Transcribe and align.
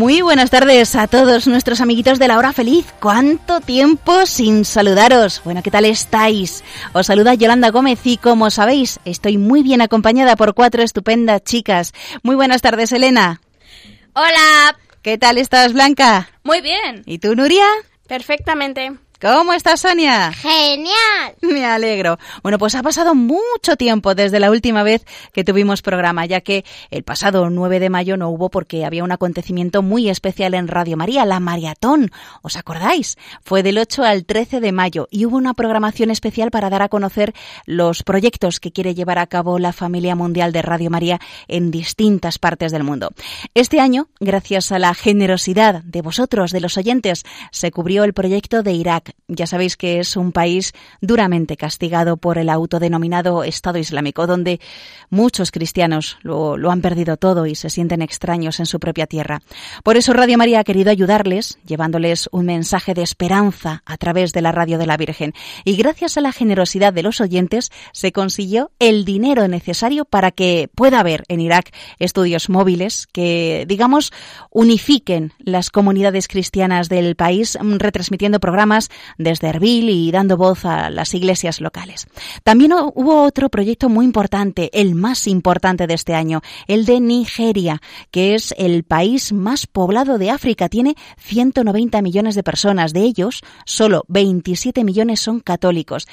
Muy 0.00 0.22
buenas 0.22 0.48
tardes 0.48 0.96
a 0.96 1.08
todos 1.08 1.46
nuestros 1.46 1.82
amiguitos 1.82 2.18
de 2.18 2.26
la 2.26 2.38
hora 2.38 2.54
feliz. 2.54 2.86
¿Cuánto 3.00 3.60
tiempo 3.60 4.24
sin 4.24 4.64
saludaros? 4.64 5.42
Bueno, 5.44 5.62
¿qué 5.62 5.70
tal 5.70 5.84
estáis? 5.84 6.64
Os 6.94 7.08
saluda 7.08 7.34
Yolanda 7.34 7.68
Gómez 7.68 8.00
y 8.04 8.16
como 8.16 8.48
sabéis, 8.48 8.98
estoy 9.04 9.36
muy 9.36 9.62
bien 9.62 9.82
acompañada 9.82 10.36
por 10.36 10.54
cuatro 10.54 10.82
estupendas 10.82 11.44
chicas. 11.44 11.92
Muy 12.22 12.34
buenas 12.34 12.62
tardes, 12.62 12.92
Elena. 12.92 13.42
Hola. 14.14 14.78
¿Qué 15.02 15.18
tal 15.18 15.36
estás, 15.36 15.74
Blanca? 15.74 16.30
Muy 16.44 16.62
bien. 16.62 17.02
¿Y 17.04 17.18
tú, 17.18 17.36
Nuria? 17.36 17.66
Perfectamente. 18.08 18.92
¿Cómo 19.20 19.52
estás, 19.52 19.80
Sonia? 19.80 20.32
Genial. 20.32 21.34
Me 21.42 21.66
alegro. 21.66 22.18
Bueno, 22.42 22.58
pues 22.58 22.74
ha 22.74 22.82
pasado 22.82 23.14
mucho 23.14 23.76
tiempo 23.76 24.14
desde 24.14 24.40
la 24.40 24.50
última 24.50 24.82
vez 24.82 25.04
que 25.34 25.44
tuvimos 25.44 25.82
programa, 25.82 26.24
ya 26.24 26.40
que 26.40 26.64
el 26.90 27.02
pasado 27.02 27.50
9 27.50 27.80
de 27.80 27.90
mayo 27.90 28.16
no 28.16 28.30
hubo 28.30 28.48
porque 28.48 28.86
había 28.86 29.04
un 29.04 29.12
acontecimiento 29.12 29.82
muy 29.82 30.08
especial 30.08 30.54
en 30.54 30.68
Radio 30.68 30.96
María, 30.96 31.26
la 31.26 31.38
maratón. 31.38 32.10
¿Os 32.40 32.56
acordáis? 32.56 33.18
Fue 33.44 33.62
del 33.62 33.76
8 33.76 34.04
al 34.04 34.24
13 34.24 34.60
de 34.60 34.72
mayo 34.72 35.06
y 35.10 35.26
hubo 35.26 35.36
una 35.36 35.52
programación 35.52 36.10
especial 36.10 36.50
para 36.50 36.70
dar 36.70 36.80
a 36.80 36.88
conocer 36.88 37.34
los 37.66 38.02
proyectos 38.02 38.58
que 38.58 38.72
quiere 38.72 38.94
llevar 38.94 39.18
a 39.18 39.26
cabo 39.26 39.58
la 39.58 39.74
familia 39.74 40.16
mundial 40.16 40.52
de 40.52 40.62
Radio 40.62 40.88
María 40.88 41.20
en 41.46 41.70
distintas 41.70 42.38
partes 42.38 42.72
del 42.72 42.84
mundo. 42.84 43.10
Este 43.52 43.80
año, 43.80 44.08
gracias 44.18 44.72
a 44.72 44.78
la 44.78 44.94
generosidad 44.94 45.82
de 45.82 46.00
vosotros, 46.00 46.52
de 46.52 46.60
los 46.60 46.78
oyentes, 46.78 47.24
se 47.52 47.70
cubrió 47.70 48.04
el 48.04 48.14
proyecto 48.14 48.62
de 48.62 48.72
Irak 48.72 49.09
ya 49.28 49.46
sabéis 49.46 49.76
que 49.76 50.00
es 50.00 50.16
un 50.16 50.32
país 50.32 50.72
duramente 51.00 51.56
castigado 51.56 52.16
por 52.16 52.38
el 52.38 52.48
autodenominado 52.48 53.44
Estado 53.44 53.78
Islámico, 53.78 54.26
donde 54.26 54.60
muchos 55.08 55.50
cristianos 55.50 56.18
lo, 56.22 56.70
han 56.70 56.80
perdido 56.80 57.16
todo 57.16 57.46
y 57.46 57.54
se 57.54 57.70
sienten 57.70 58.02
extraños 58.02 58.60
en 58.60 58.66
su 58.66 58.80
propia 58.80 59.06
tierra. 59.06 59.42
Por 59.84 59.96
eso 59.96 60.12
Radio 60.12 60.38
María 60.38 60.60
ha 60.60 60.64
querido 60.64 60.90
ayudarles, 60.90 61.58
llevándoles 61.66 62.28
un 62.32 62.46
mensaje 62.46 62.94
de 62.94 63.02
esperanza 63.02 63.82
a 63.86 63.96
través 63.96 64.32
de 64.32 64.42
la 64.42 64.52
radio 64.52 64.78
de 64.78 64.86
la 64.86 64.96
Virgen. 64.96 65.34
Y 65.64 65.76
gracias 65.76 66.16
a 66.16 66.20
la 66.20 66.32
generosidad 66.32 66.92
de 66.92 67.02
los 67.02 67.20
oyentes 67.20 67.70
se 67.92 68.12
consiguió 68.12 68.70
el 68.78 69.04
dinero 69.04 69.46
necesario 69.48 70.04
para 70.04 70.30
que 70.30 70.68
pueda 70.74 71.00
haber 71.00 71.24
en 71.28 71.40
Irak 71.40 71.72
estudios 71.98 72.48
móviles 72.48 73.06
que, 73.12 73.64
digamos, 73.68 74.12
unifiquen 74.50 75.32
las 75.38 75.70
comunidades 75.70 76.28
cristianas 76.28 76.88
del 76.88 77.16
país, 77.16 77.58
retransmitiendo 77.60 78.40
programas 78.40 78.90
desde 79.18 79.48
Erbil 79.48 79.90
y 79.90 80.10
dando 80.10 80.36
voz 80.36 80.64
a 80.64 80.90
las 80.90 81.14
iglesias 81.14 81.60
locales. 81.60 82.06
También 82.44 82.72
hubo 82.72 83.22
otro 83.22 83.48
proyecto 83.48 83.88
muy 83.88 84.04
importante, 84.04 84.70
el 84.72 84.94
más 84.94 85.26
importante 85.26 85.86
de 85.86 85.94
este 85.94 86.14
año, 86.14 86.42
el 86.66 86.84
de 86.84 87.00
Nigeria, 87.00 87.80
que 88.10 88.34
es 88.34 88.54
el 88.58 88.84
país 88.84 89.32
más 89.32 89.66
poblado 89.66 90.18
de 90.18 90.30
África. 90.30 90.68
Tiene 90.68 90.94
190 91.18 92.02
millones 92.02 92.34
de 92.34 92.42
personas. 92.42 92.92
De 92.92 93.00
ellos, 93.00 93.42
solo 93.64 94.04
27 94.08 94.84
millones 94.84 95.20
son 95.20 95.40
católicos. 95.40 96.06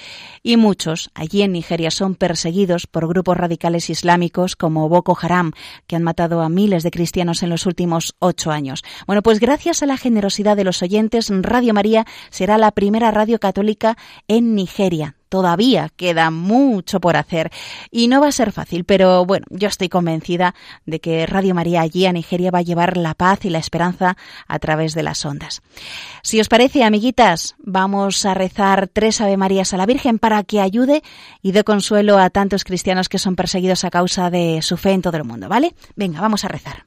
Y 0.43 0.57
muchos 0.57 1.09
allí 1.13 1.41
en 1.41 1.51
Nigeria 1.51 1.91
son 1.91 2.15
perseguidos 2.15 2.87
por 2.87 3.07
grupos 3.07 3.37
radicales 3.37 3.89
islámicos 3.89 4.55
como 4.55 4.89
Boko 4.89 5.17
Haram, 5.19 5.51
que 5.87 5.95
han 5.95 6.03
matado 6.03 6.41
a 6.41 6.49
miles 6.49 6.83
de 6.83 6.91
cristianos 6.91 7.43
en 7.43 7.49
los 7.49 7.65
últimos 7.65 8.15
ocho 8.19 8.51
años. 8.51 8.83
Bueno, 9.05 9.21
pues 9.21 9.39
gracias 9.39 9.83
a 9.83 9.85
la 9.85 9.97
generosidad 9.97 10.57
de 10.57 10.63
los 10.63 10.81
oyentes, 10.81 11.29
Radio 11.29 11.73
María 11.73 12.05
será 12.29 12.57
la 12.57 12.71
primera 12.77 13.09
radio 13.09 13.39
católica 13.39 13.97
en 14.27 14.53
Nigeria. 14.53 15.15
Todavía 15.29 15.89
queda 15.95 16.29
mucho 16.29 17.01
por 17.01 17.17
hacer 17.17 17.49
y 17.89 18.07
no 18.07 18.21
va 18.21 18.27
a 18.27 18.31
ser 18.31 18.51
fácil, 18.51 18.83
pero 18.85 19.25
bueno, 19.25 19.47
yo 19.49 19.67
estoy 19.67 19.89
convencida 19.89 20.53
de 20.85 20.99
que 20.99 21.25
Radio 21.25 21.55
María 21.55 21.81
allí 21.81 22.05
a 22.05 22.13
Nigeria 22.13 22.51
va 22.51 22.59
a 22.59 22.61
llevar 22.61 22.95
la 22.95 23.15
paz 23.15 23.45
y 23.45 23.49
la 23.49 23.57
esperanza 23.57 24.15
a 24.47 24.59
través 24.59 24.93
de 24.93 25.01
las 25.01 25.25
ondas. 25.25 25.63
Si 26.21 26.39
os 26.39 26.49
parece, 26.49 26.83
amiguitas, 26.83 27.55
vamos 27.57 28.23
a 28.27 28.35
rezar 28.35 28.87
tres 28.87 29.21
Ave 29.21 29.37
Marías 29.37 29.73
a 29.73 29.77
la 29.77 29.87
Virgen 29.87 30.19
para 30.19 30.43
que 30.43 30.61
ayude 30.61 31.01
y 31.41 31.53
dé 31.53 31.63
consuelo 31.63 32.19
a 32.19 32.29
tantos 32.29 32.63
cristianos 32.63 33.09
que 33.09 33.17
son 33.17 33.35
perseguidos 33.35 33.85
a 33.85 33.89
causa 33.89 34.29
de 34.29 34.61
su 34.61 34.77
fe 34.77 34.91
en 34.91 35.01
todo 35.01 35.17
el 35.17 35.23
mundo, 35.23 35.49
¿vale? 35.49 35.73
Venga, 35.95 36.21
vamos 36.21 36.45
a 36.45 36.47
rezar. 36.47 36.86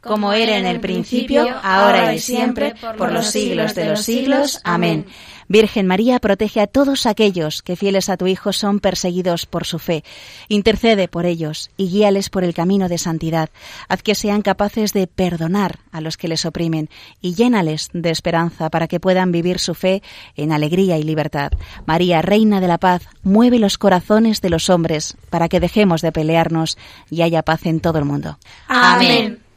Como 0.00 0.32
era 0.32 0.56
en 0.56 0.66
el 0.66 0.80
principio, 0.80 1.46
ahora 1.62 2.14
y 2.14 2.18
siempre, 2.18 2.74
por 2.96 3.12
los 3.12 3.26
siglos 3.26 3.74
de 3.74 3.84
los 3.86 4.00
siglos. 4.00 4.60
Amén. 4.64 5.06
Virgen 5.50 5.88
María, 5.88 6.20
protege 6.20 6.60
a 6.60 6.68
todos 6.68 7.06
aquellos 7.06 7.62
que 7.62 7.74
fieles 7.74 8.08
a 8.08 8.16
tu 8.16 8.28
Hijo 8.28 8.52
son 8.52 8.78
perseguidos 8.78 9.46
por 9.46 9.66
su 9.66 9.80
fe. 9.80 10.04
Intercede 10.46 11.08
por 11.08 11.26
ellos 11.26 11.72
y 11.76 11.88
guíales 11.88 12.30
por 12.30 12.44
el 12.44 12.54
camino 12.54 12.88
de 12.88 12.98
santidad. 12.98 13.50
Haz 13.88 14.00
que 14.04 14.14
sean 14.14 14.42
capaces 14.42 14.92
de 14.92 15.08
perdonar 15.08 15.80
a 15.90 16.00
los 16.00 16.16
que 16.16 16.28
les 16.28 16.46
oprimen 16.46 16.88
y 17.20 17.34
llénales 17.34 17.88
de 17.92 18.10
esperanza 18.10 18.70
para 18.70 18.86
que 18.86 19.00
puedan 19.00 19.32
vivir 19.32 19.58
su 19.58 19.74
fe 19.74 20.04
en 20.36 20.52
alegría 20.52 20.98
y 20.98 21.02
libertad. 21.02 21.50
María, 21.84 22.22
Reina 22.22 22.60
de 22.60 22.68
la 22.68 22.78
Paz, 22.78 23.02
mueve 23.24 23.58
los 23.58 23.76
corazones 23.76 24.40
de 24.40 24.50
los 24.50 24.70
hombres 24.70 25.16
para 25.30 25.48
que 25.48 25.58
dejemos 25.58 26.00
de 26.00 26.12
pelearnos 26.12 26.78
y 27.10 27.22
haya 27.22 27.42
paz 27.42 27.66
en 27.66 27.80
todo 27.80 27.98
el 27.98 28.04
mundo. 28.04 28.38
Amén. 28.68 29.49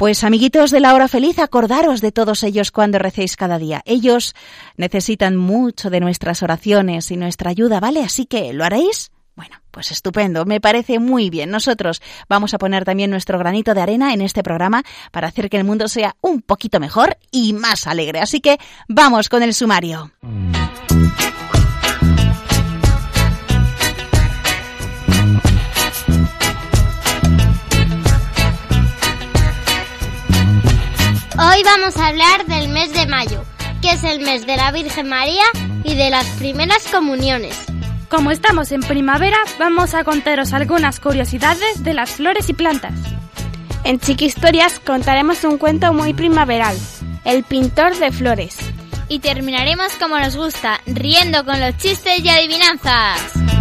Pues 0.00 0.24
amiguitos 0.24 0.70
de 0.70 0.80
la 0.80 0.94
hora 0.94 1.08
feliz, 1.08 1.38
acordaros 1.38 2.00
de 2.00 2.10
todos 2.10 2.42
ellos 2.42 2.70
cuando 2.70 2.98
recéis 2.98 3.36
cada 3.36 3.58
día. 3.58 3.82
Ellos 3.84 4.34
necesitan 4.78 5.36
mucho 5.36 5.90
de 5.90 6.00
nuestras 6.00 6.42
oraciones 6.42 7.10
y 7.10 7.18
nuestra 7.18 7.50
ayuda, 7.50 7.80
¿vale? 7.80 8.02
Así 8.02 8.24
que, 8.24 8.54
¿lo 8.54 8.64
haréis? 8.64 9.12
Bueno, 9.36 9.56
pues 9.70 9.90
estupendo, 9.90 10.46
me 10.46 10.58
parece 10.58 10.98
muy 11.00 11.28
bien. 11.28 11.50
Nosotros 11.50 12.00
vamos 12.30 12.54
a 12.54 12.58
poner 12.58 12.86
también 12.86 13.10
nuestro 13.10 13.38
granito 13.38 13.74
de 13.74 13.82
arena 13.82 14.14
en 14.14 14.22
este 14.22 14.42
programa 14.42 14.84
para 15.12 15.28
hacer 15.28 15.50
que 15.50 15.58
el 15.58 15.64
mundo 15.64 15.86
sea 15.86 16.16
un 16.22 16.40
poquito 16.40 16.80
mejor 16.80 17.18
y 17.30 17.52
más 17.52 17.86
alegre. 17.86 18.20
Así 18.20 18.40
que 18.40 18.56
vamos 18.88 19.28
con 19.28 19.42
el 19.42 19.52
sumario. 19.52 20.12
Hoy 31.42 31.62
vamos 31.64 31.96
a 31.96 32.08
hablar 32.08 32.44
del 32.44 32.68
mes 32.68 32.92
de 32.92 33.06
mayo, 33.06 33.42
que 33.80 33.92
es 33.92 34.04
el 34.04 34.20
mes 34.20 34.46
de 34.46 34.58
la 34.58 34.72
Virgen 34.72 35.08
María 35.08 35.44
y 35.84 35.94
de 35.94 36.10
las 36.10 36.26
primeras 36.36 36.86
comuniones. 36.92 37.56
Como 38.10 38.30
estamos 38.30 38.72
en 38.72 38.82
primavera, 38.82 39.38
vamos 39.58 39.94
a 39.94 40.04
contaros 40.04 40.52
algunas 40.52 41.00
curiosidades 41.00 41.82
de 41.82 41.94
las 41.94 42.10
flores 42.10 42.50
y 42.50 42.52
plantas. 42.52 42.92
En 43.84 43.98
Chiquistorias 43.98 44.80
contaremos 44.80 45.42
un 45.44 45.56
cuento 45.56 45.94
muy 45.94 46.12
primaveral, 46.12 46.76
El 47.24 47.42
pintor 47.44 47.96
de 47.96 48.12
flores. 48.12 48.58
Y 49.08 49.20
terminaremos 49.20 49.94
como 49.94 50.18
nos 50.18 50.36
gusta, 50.36 50.78
riendo 50.84 51.46
con 51.46 51.58
los 51.58 51.74
chistes 51.78 52.22
y 52.22 52.28
adivinanzas. 52.28 53.59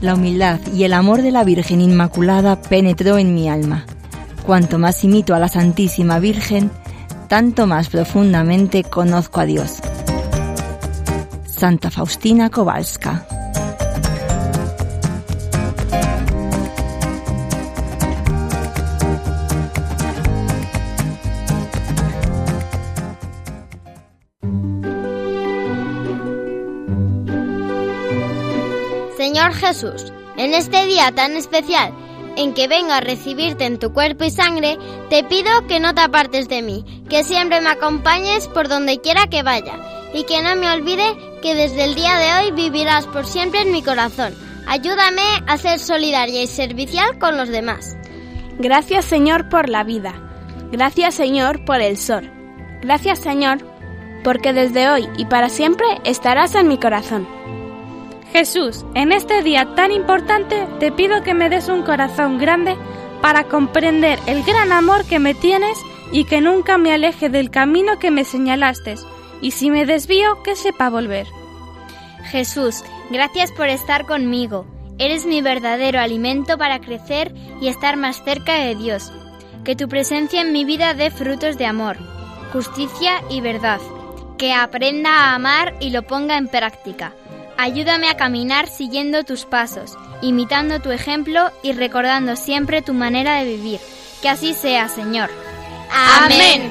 La 0.00 0.14
humildad 0.14 0.60
y 0.72 0.84
el 0.84 0.92
amor 0.92 1.22
de 1.22 1.32
la 1.32 1.44
Virgen 1.44 1.80
Inmaculada 1.80 2.60
penetró 2.62 3.18
en 3.18 3.34
mi 3.34 3.48
alma. 3.48 3.84
Cuanto 4.46 4.78
más 4.78 5.02
imito 5.02 5.34
a 5.34 5.38
la 5.38 5.48
Santísima 5.48 6.18
Virgen, 6.20 6.70
tanto 7.26 7.66
más 7.66 7.88
profundamente 7.88 8.84
conozco 8.84 9.40
a 9.40 9.44
Dios. 9.44 9.78
Santa 11.46 11.90
Faustina 11.90 12.48
Kowalska 12.48 13.26
Jesús, 29.52 30.12
en 30.36 30.54
este 30.54 30.86
día 30.86 31.12
tan 31.12 31.36
especial 31.36 31.92
en 32.36 32.54
que 32.54 32.68
vengo 32.68 32.92
a 32.92 33.00
recibirte 33.00 33.64
en 33.64 33.78
tu 33.78 33.92
cuerpo 33.92 34.24
y 34.24 34.30
sangre, 34.30 34.78
te 35.10 35.24
pido 35.24 35.66
que 35.66 35.80
no 35.80 35.94
te 35.94 36.02
apartes 36.02 36.48
de 36.48 36.62
mí, 36.62 36.84
que 37.10 37.24
siempre 37.24 37.60
me 37.60 37.70
acompañes 37.70 38.46
por 38.46 38.68
donde 38.68 39.00
quiera 39.00 39.26
que 39.26 39.42
vaya 39.42 39.74
y 40.14 40.24
que 40.24 40.40
no 40.42 40.54
me 40.54 40.70
olvide 40.70 41.16
que 41.42 41.54
desde 41.54 41.84
el 41.84 41.94
día 41.94 42.16
de 42.16 42.32
hoy 42.34 42.52
vivirás 42.52 43.06
por 43.06 43.26
siempre 43.26 43.62
en 43.62 43.72
mi 43.72 43.82
corazón. 43.82 44.34
Ayúdame 44.68 45.22
a 45.46 45.56
ser 45.56 45.78
solidaria 45.78 46.42
y 46.42 46.46
servicial 46.46 47.18
con 47.18 47.36
los 47.36 47.48
demás. 47.48 47.96
Gracias 48.58 49.04
Señor 49.04 49.48
por 49.48 49.68
la 49.68 49.82
vida. 49.82 50.14
Gracias 50.70 51.14
Señor 51.14 51.64
por 51.64 51.80
el 51.80 51.96
sol. 51.96 52.30
Gracias 52.82 53.18
Señor 53.18 53.58
porque 54.22 54.52
desde 54.52 54.90
hoy 54.90 55.08
y 55.16 55.24
para 55.24 55.48
siempre 55.48 55.86
estarás 56.04 56.54
en 56.54 56.68
mi 56.68 56.78
corazón. 56.78 57.26
Jesús, 58.32 58.84
en 58.94 59.12
este 59.12 59.42
día 59.42 59.74
tan 59.74 59.90
importante 59.90 60.66
te 60.78 60.92
pido 60.92 61.22
que 61.22 61.34
me 61.34 61.48
des 61.48 61.68
un 61.68 61.82
corazón 61.82 62.38
grande 62.38 62.76
para 63.22 63.44
comprender 63.44 64.18
el 64.26 64.42
gran 64.44 64.70
amor 64.70 65.04
que 65.06 65.18
me 65.18 65.34
tienes 65.34 65.78
y 66.12 66.24
que 66.24 66.40
nunca 66.40 66.78
me 66.78 66.92
aleje 66.92 67.30
del 67.30 67.50
camino 67.50 67.98
que 67.98 68.10
me 68.10 68.24
señalaste, 68.24 68.96
y 69.40 69.52
si 69.52 69.70
me 69.70 69.86
desvío, 69.86 70.42
que 70.42 70.56
sepa 70.56 70.90
volver. 70.90 71.26
Jesús, 72.24 72.84
gracias 73.10 73.50
por 73.52 73.68
estar 73.68 74.06
conmigo. 74.06 74.66
Eres 74.98 75.26
mi 75.26 75.42
verdadero 75.42 76.00
alimento 76.00 76.58
para 76.58 76.80
crecer 76.80 77.32
y 77.60 77.68
estar 77.68 77.96
más 77.96 78.22
cerca 78.24 78.54
de 78.54 78.74
Dios. 78.74 79.12
Que 79.64 79.76
tu 79.76 79.88
presencia 79.88 80.40
en 80.40 80.52
mi 80.52 80.64
vida 80.64 80.94
dé 80.94 81.10
frutos 81.10 81.56
de 81.56 81.66
amor, 81.66 81.96
justicia 82.52 83.22
y 83.30 83.40
verdad. 83.40 83.80
Que 84.38 84.52
aprenda 84.52 85.10
a 85.10 85.34
amar 85.34 85.74
y 85.80 85.90
lo 85.90 86.02
ponga 86.02 86.36
en 86.36 86.48
práctica 86.48 87.12
Ayúdame 87.60 88.08
a 88.08 88.16
caminar 88.16 88.68
siguiendo 88.68 89.24
tus 89.24 89.44
pasos, 89.44 89.98
imitando 90.22 90.78
tu 90.78 90.92
ejemplo 90.92 91.50
y 91.60 91.72
recordando 91.72 92.36
siempre 92.36 92.82
tu 92.82 92.94
manera 92.94 93.34
de 93.40 93.46
vivir. 93.46 93.80
Que 94.22 94.28
así 94.28 94.54
sea, 94.54 94.88
Señor. 94.88 95.28
Amén. 95.90 96.70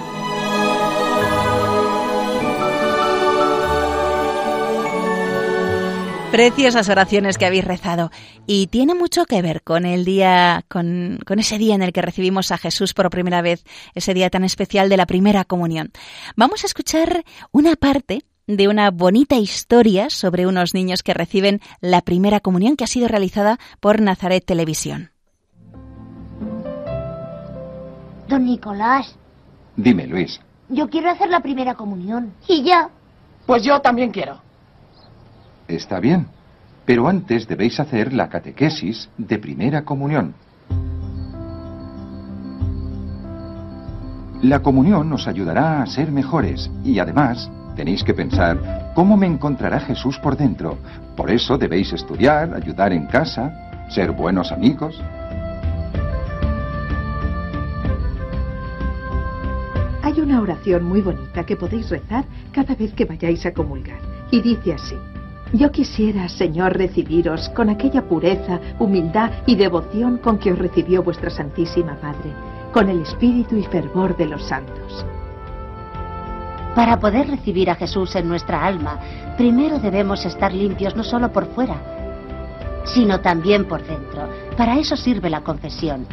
Preciosas 6.31 6.87
oraciones 6.87 7.37
que 7.37 7.45
habéis 7.45 7.65
rezado. 7.65 8.09
Y 8.45 8.67
tiene 8.67 8.95
mucho 8.95 9.25
que 9.25 9.41
ver 9.41 9.63
con 9.63 9.85
el 9.85 10.05
día, 10.05 10.63
con, 10.69 11.19
con, 11.25 11.39
ese 11.39 11.57
día 11.57 11.75
en 11.75 11.83
el 11.83 11.91
que 11.91 12.01
recibimos 12.01 12.53
a 12.53 12.57
Jesús 12.57 12.93
por 12.93 13.09
primera 13.09 13.41
vez, 13.41 13.65
ese 13.93 14.13
día 14.13 14.29
tan 14.29 14.45
especial 14.45 14.87
de 14.87 14.95
la 14.95 15.05
primera 15.05 15.43
comunión. 15.43 15.91
Vamos 16.37 16.63
a 16.63 16.67
escuchar 16.67 17.25
una 17.51 17.75
parte 17.75 18.23
de 18.47 18.67
una 18.69 18.89
bonita 18.91 19.35
historia 19.35 20.09
sobre 20.09 20.47
unos 20.47 20.73
niños 20.73 21.03
que 21.03 21.13
reciben 21.13 21.59
la 21.81 22.01
primera 22.01 22.39
comunión 22.39 22.77
que 22.77 22.85
ha 22.85 22.87
sido 22.87 23.07
realizada 23.07 23.59
por 23.79 24.01
Nazaret 24.01 24.43
Televisión. 24.45 25.11
Don 28.27 28.45
Nicolás. 28.45 29.15
Dime, 29.75 30.07
Luis. 30.07 30.39
Yo 30.69 30.89
quiero 30.89 31.09
hacer 31.09 31.29
la 31.29 31.41
primera 31.41 31.75
comunión. 31.75 32.33
¿Y 32.47 32.63
ya? 32.63 32.89
Pues 33.45 33.63
yo 33.63 33.79
también 33.79 34.11
quiero. 34.11 34.41
Está 35.67 35.99
bien. 35.99 36.27
Pero 36.85 37.07
antes 37.07 37.47
debéis 37.47 37.79
hacer 37.79 38.13
la 38.13 38.29
catequesis 38.29 39.09
de 39.17 39.37
primera 39.37 39.83
comunión. 39.83 40.33
La 44.41 44.61
comunión 44.61 45.09
nos 45.09 45.27
ayudará 45.27 45.81
a 45.81 45.85
ser 45.87 46.11
mejores 46.11 46.69
y 46.83 46.99
además 46.99 47.49
Tenéis 47.77 48.03
que 48.03 48.15
pensar, 48.15 48.91
¿cómo 48.95 49.15
me 49.15 49.27
encontrará 49.27 49.79
Jesús 49.79 50.17
por 50.17 50.35
dentro? 50.35 50.79
Por 51.15 51.29
eso 51.29 51.59
debéis 51.59 51.93
estudiar, 51.93 52.51
ayudar 52.55 52.91
en 52.91 53.05
casa, 53.05 53.85
ser 53.87 54.11
buenos 54.11 54.51
amigos. 54.51 54.99
Hay 60.01 60.19
una 60.19 60.41
oración 60.41 60.85
muy 60.85 61.01
bonita 61.01 61.45
que 61.45 61.55
podéis 61.55 61.87
rezar 61.91 62.25
cada 62.51 62.73
vez 62.73 62.93
que 62.93 63.05
vayáis 63.05 63.45
a 63.45 63.53
comulgar. 63.53 63.99
Y 64.31 64.41
dice 64.41 64.73
así. 64.73 64.95
Yo 65.53 65.71
quisiera, 65.71 66.27
Señor, 66.29 66.75
recibiros 66.75 67.47
con 67.49 67.69
aquella 67.69 68.01
pureza, 68.01 68.59
humildad 68.79 69.29
y 69.45 69.55
devoción 69.55 70.17
con 70.17 70.39
que 70.39 70.51
os 70.51 70.57
recibió 70.57 71.03
vuestra 71.03 71.29
Santísima 71.29 71.95
Madre, 72.01 72.33
con 72.73 72.89
el 72.89 73.03
espíritu 73.03 73.55
y 73.55 73.63
fervor 73.65 74.17
de 74.17 74.25
los 74.25 74.43
santos. 74.47 75.05
Para 76.77 76.99
poder 76.99 77.27
recibir 77.27 77.71
a 77.71 77.75
Jesús 77.75 78.15
en 78.15 78.29
nuestra 78.29 78.63
alma, 78.63 78.99
primero 79.35 79.79
debemos 79.79 80.23
estar 80.27 80.53
limpios 80.53 80.95
no 80.95 81.03
solo 81.03 81.31
por 81.31 81.47
fuera, 81.47 81.81
sino 82.85 83.19
también 83.19 83.65
por 83.65 83.83
dentro. 83.83 84.29
Para 84.55 84.77
eso 84.77 84.95
sirve 84.95 85.31
la 85.31 85.41
confesión. 85.41 86.05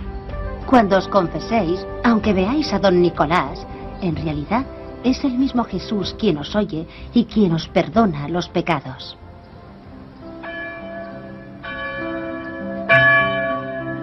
Cuando 0.67 0.97
os 0.97 1.07
confeséis, 1.07 1.87
aunque 2.03 2.33
veáis 2.33 2.73
a 2.73 2.79
don 2.79 3.03
Nicolás, 3.03 3.67
en 4.01 4.17
realidad 4.17 4.65
es 5.05 5.23
el 5.23 5.37
mismo 5.37 5.65
Jesús 5.65 6.17
quien 6.19 6.39
os 6.39 6.57
oye 6.57 6.87
y 7.13 7.27
quien 7.27 7.53
os 7.53 7.69
perdona 7.69 8.27
los 8.29 8.49
pecados. 8.49 9.19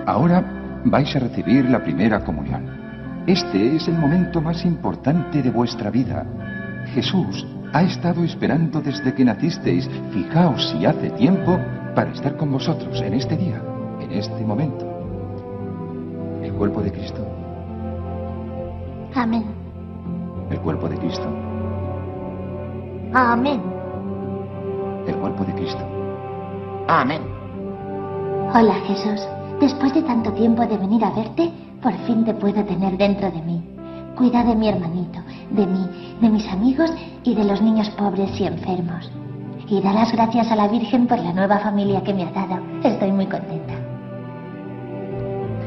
Ahora 0.06 0.46
vais 0.86 1.15
a 1.15 1.20
recibir 1.20 1.65
la 1.65 1.82
primera 1.82 2.24
comunión. 2.24 2.81
Este 3.28 3.75
es 3.75 3.88
el 3.88 3.98
momento 3.98 4.42
más 4.42 4.66
importante 4.66 5.44
de 5.44 5.51
vuestra 5.51 5.92
vida. 5.92 6.25
Jesús 6.94 7.46
ha 7.72 7.84
estado 7.84 8.24
esperando 8.24 8.82
desde 8.82 9.13
que 9.13 9.24
nacisteis, 9.24 9.88
fijaos 10.12 10.72
si 10.72 10.86
hace 10.86 11.12
tiempo, 11.12 11.60
para 11.96 12.12
estar 12.12 12.36
con 12.36 12.51
vosotros 12.51 13.00
en 13.01 13.13
este 13.13 13.38
día, 13.38 13.62
en 14.00 14.12
este 14.12 14.44
momento. 14.44 14.88
El 16.42 16.51
cuerpo 16.54 16.82
de 16.82 16.92
Cristo. 16.92 17.25
Amén. 19.13 19.46
El 20.50 20.60
cuerpo 20.60 20.90
de 20.90 20.98
Cristo. 20.98 21.28
Amén. 23.13 23.62
El 25.06 25.16
cuerpo 25.18 25.44
de 25.46 25.54
Cristo. 25.54 25.86
Amén. 26.88 27.22
Hola 28.54 28.75
Jesús. 28.88 29.22
Después 29.60 29.94
de 29.94 30.01
tanto 30.01 30.34
tiempo 30.34 30.66
de 30.66 30.78
venir 30.78 31.06
a 31.06 31.12
verte, 31.12 31.51
por 31.82 31.94
fin 32.06 32.24
te 32.24 32.34
puedo 32.34 32.64
tener 32.64 32.98
dentro 32.98 33.32
de 33.32 33.42
mí. 33.42 33.64
Cuida 34.16 34.44
de 34.44 34.56
mi 34.56 34.70
hermanito, 34.70 35.20
de 35.50 35.66
mí, 35.66 35.90
de 36.22 36.30
mis 36.30 36.48
amigos 36.48 36.92
y 37.24 37.34
de 37.34 37.44
los 37.44 37.62
niños 37.62 37.90
pobres 37.92 38.40
y 38.40 38.46
enfermos. 38.46 39.12
Y 39.68 39.82
da 39.82 39.94
las 39.94 40.12
gracias 40.12 40.52
a 40.52 40.56
la 40.56 40.68
Virgen 40.68 41.08
por 41.08 41.18
la 41.20 41.34
nueva 41.34 41.60
familia 41.60 42.04
que 42.04 42.14
me 42.14 42.24
ha 42.24 42.32
dado. 42.32 42.60
Estoy 42.84 43.12
muy 43.12 43.26
contenta. 43.26 43.74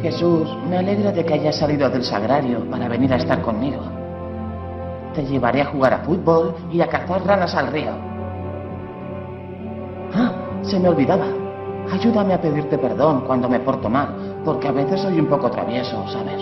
Jesús, 0.02 0.54
me 0.68 0.76
alegra 0.76 1.11
de 1.12 1.25
que 1.25 1.35
hayas 1.35 1.56
salido 1.56 1.88
del 1.88 2.04
sagrario 2.04 2.68
para 2.71 2.88
venir 2.88 3.12
a 3.12 3.16
estar 3.16 3.40
conmigo. 3.40 3.80
Te 5.14 5.25
llevaré 5.25 5.62
a 5.62 5.66
jugar 5.66 5.94
a 5.94 5.99
fútbol 6.00 6.54
y 6.71 6.80
a 6.83 6.87
cazar 6.87 7.25
ranas 7.25 7.54
al 7.54 7.68
río. 7.68 7.92
Ah, 10.14 10.33
se 10.62 10.78
me 10.78 10.90
olvidaba. 10.90 11.26
Ayúdame 11.90 12.35
a 12.35 12.40
pedirte 12.40 12.76
perdón 12.76 13.25
cuando 13.26 13.49
me 13.49 13.61
porto 13.61 13.88
mal, 13.88 14.33
porque 14.44 14.68
a 14.68 14.72
veces 14.72 15.00
soy 15.00 15.18
un 15.18 15.26
poco 15.26 15.50
travieso, 15.50 16.06
¿sabes? 16.08 16.40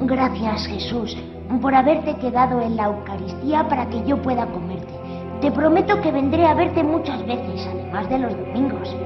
Gracias, 0.00 0.66
Jesús. 0.66 1.16
por 1.60 1.74
haberte 1.74 2.16
quedado 2.16 2.60
en 2.60 2.76
la 2.76 2.86
Eucaristía 2.86 3.68
para 3.68 3.88
que 3.88 4.02
yo 4.04 4.20
pueda 4.20 4.46
comerte. 4.46 4.92
Te 5.40 5.52
prometo 5.52 6.00
que 6.00 6.10
vendré 6.10 6.46
a 6.46 6.54
verte 6.54 6.82
muchas 6.82 7.24
veces, 7.26 7.66
además 7.66 8.08
de 8.08 8.18
los 8.18 8.32
domingos. 8.36 8.96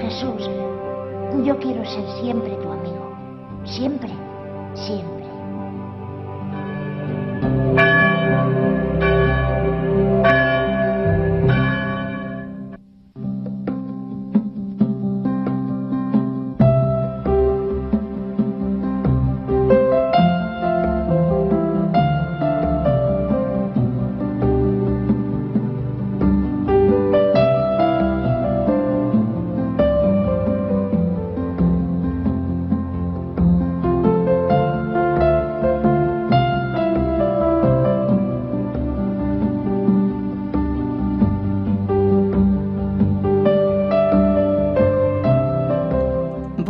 Jesús, 0.00 0.50
yo 1.44 1.58
quiero 1.58 1.84
ser 1.84 2.04
siempre 2.20 2.50
tu 2.56 2.70
amigo. 2.70 3.16
Siempre, 3.64 4.10
siempre. 4.74 5.13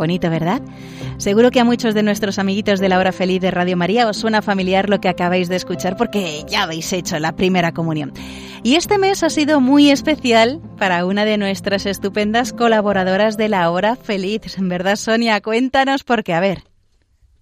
Bonito, 0.05 0.29
¿verdad? 0.29 0.61
Seguro 1.17 1.49
que 1.49 1.59
a 1.59 1.63
muchos 1.63 1.95
de 1.95 2.03
nuestros 2.03 2.37
amiguitos 2.37 2.79
de 2.79 2.89
la 2.89 2.99
hora 2.99 3.11
feliz 3.11 3.41
de 3.41 3.49
Radio 3.49 3.75
María 3.75 4.07
os 4.07 4.17
suena 4.17 4.43
familiar 4.43 4.87
lo 4.87 5.01
que 5.01 5.09
acabáis 5.09 5.49
de 5.49 5.55
escuchar 5.55 5.97
porque 5.97 6.43
ya 6.47 6.61
habéis 6.61 6.93
hecho 6.93 7.17
la 7.17 7.35
primera 7.35 7.71
comunión. 7.71 8.13
Y 8.61 8.75
este 8.75 8.99
mes 8.99 9.23
ha 9.23 9.31
sido 9.31 9.61
muy 9.61 9.89
especial 9.89 10.61
para 10.77 11.07
una 11.07 11.25
de 11.25 11.39
nuestras 11.39 11.87
estupendas 11.87 12.53
colaboradoras 12.53 13.35
de 13.35 13.49
la 13.49 13.71
hora 13.71 13.95
feliz. 13.95 14.59
En 14.59 14.69
verdad, 14.69 14.95
Sonia, 14.95 15.41
cuéntanos 15.41 16.03
por 16.03 16.23
qué, 16.23 16.35
a 16.35 16.39
ver. 16.39 16.63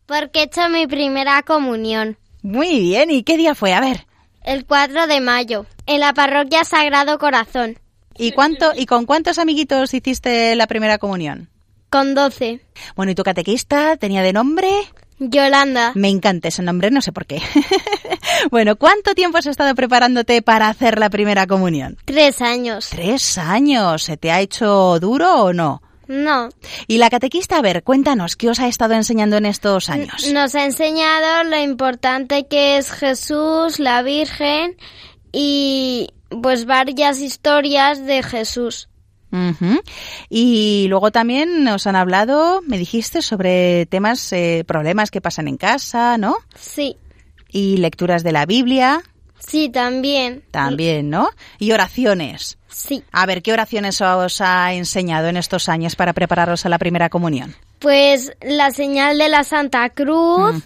Porque 0.05 0.39
he 0.39 0.43
hecho 0.43 0.70
mi 0.70 0.88
primera 0.88 1.43
comunión. 1.43 2.17
Muy 2.43 2.79
bien, 2.79 3.12
¿y 3.12 3.24
qué 3.24 3.36
día 3.36 3.55
fue? 3.55 3.74
A 3.74 3.82
ver. 3.82 4.08
El 4.46 4.65
4 4.65 5.08
de 5.08 5.20
mayo, 5.20 5.65
en 5.86 6.00
la 6.00 6.13
parroquia 6.13 6.63
Sagrado 6.63 7.20
Corazón. 7.20 7.77
¿Y 8.17 8.32
cuánto 8.32 8.72
y 8.74 8.86
con 8.86 9.05
cuántos 9.05 9.38
amiguitos 9.38 9.93
hiciste 9.93 10.55
la 10.55 10.67
primera 10.67 10.98
comunión? 10.98 11.50
Con 11.94 12.16
12. 12.16 12.60
Bueno, 12.96 13.12
¿y 13.12 13.16
tu 13.16 13.22
catequista 13.22 13.98
tenía 13.98 14.24
de 14.24 14.34
nombre? 14.34 14.68
Yolanda. 15.20 15.92
Me 15.94 16.10
encanta 16.10 16.48
ese 16.48 16.64
nombre, 16.64 16.90
no 16.90 17.04
sé 17.04 17.12
por 17.12 17.28
qué. 17.28 17.40
bueno, 18.50 18.78
¿cuánto 18.78 19.14
tiempo 19.14 19.38
has 19.38 19.46
estado 19.46 19.76
preparándote 19.76 20.42
para 20.42 20.70
hacer 20.70 20.98
la 20.98 21.12
primera 21.12 21.46
comunión? 21.46 22.00
Tres 22.06 22.42
años. 22.42 22.90
Tres 22.90 23.38
años. 23.38 24.02
¿Se 24.02 24.18
te 24.18 24.32
ha 24.32 24.42
hecho 24.42 25.00
duro 25.00 25.44
o 25.44 25.54
no? 25.54 25.84
No. 26.08 26.50
Y 26.88 26.98
la 26.98 27.12
catequista, 27.12 27.60
a 27.60 27.62
ver, 27.62 27.84
cuéntanos, 27.84 28.38
¿qué 28.38 28.50
os 28.50 28.60
ha 28.60 28.68
estado 28.68 28.96
enseñando 28.96 29.38
en 29.38 29.46
estos 29.46 29.88
años? 29.92 30.28
Nos 30.34 30.56
ha 30.56 30.66
enseñado 30.66 31.44
lo 31.44 31.62
importante 31.62 32.48
que 32.48 32.78
es 32.78 32.92
Jesús, 32.92 33.78
la 33.78 34.02
Virgen 34.02 34.78
y 35.32 36.10
pues 36.42 36.66
varias 36.66 37.20
historias 37.20 38.04
de 38.04 38.24
Jesús. 38.24 38.90
Y 40.30 40.86
luego 40.90 41.12
también 41.12 41.63
nos 41.63 41.88
han 41.88 41.96
hablado, 41.96 42.62
me 42.62 42.78
dijiste, 42.78 43.22
sobre 43.22 43.86
temas, 43.88 44.32
eh, 44.34 44.63
problemas 44.68 45.12
que 45.12 45.22
pasan 45.22 45.48
en 45.48 45.58
casa, 45.58 46.18
¿no? 46.18 46.38
Sí. 46.56 46.98
Y 47.50 47.78
lecturas 47.78 48.24
de 48.24 48.32
la 48.32 48.46
Biblia. 48.46 49.02
Sí, 49.40 49.70
también. 49.70 50.44
También, 50.52 51.10
¿no? 51.10 51.30
Y 51.60 51.72
oraciones. 51.72 52.58
Sí. 52.70 53.04
A 53.12 53.25
ver, 53.25 53.42
¿qué 53.42 53.54
oraciones 53.54 54.02
os 54.02 54.42
ha 54.42 54.74
enseñado 54.74 55.28
en 55.28 55.38
estos 55.38 55.70
años 55.70 55.96
para 55.96 56.13
prepararos 56.13 56.66
a 56.66 56.70
la 56.70 56.80
primera 56.80 57.10
comunión? 57.10 57.56
Pues 57.80 58.32
la 58.42 58.72
señal 58.72 59.18
de 59.18 59.30
la 59.30 59.44
Santa 59.44 59.90
Cruz, 59.90 60.63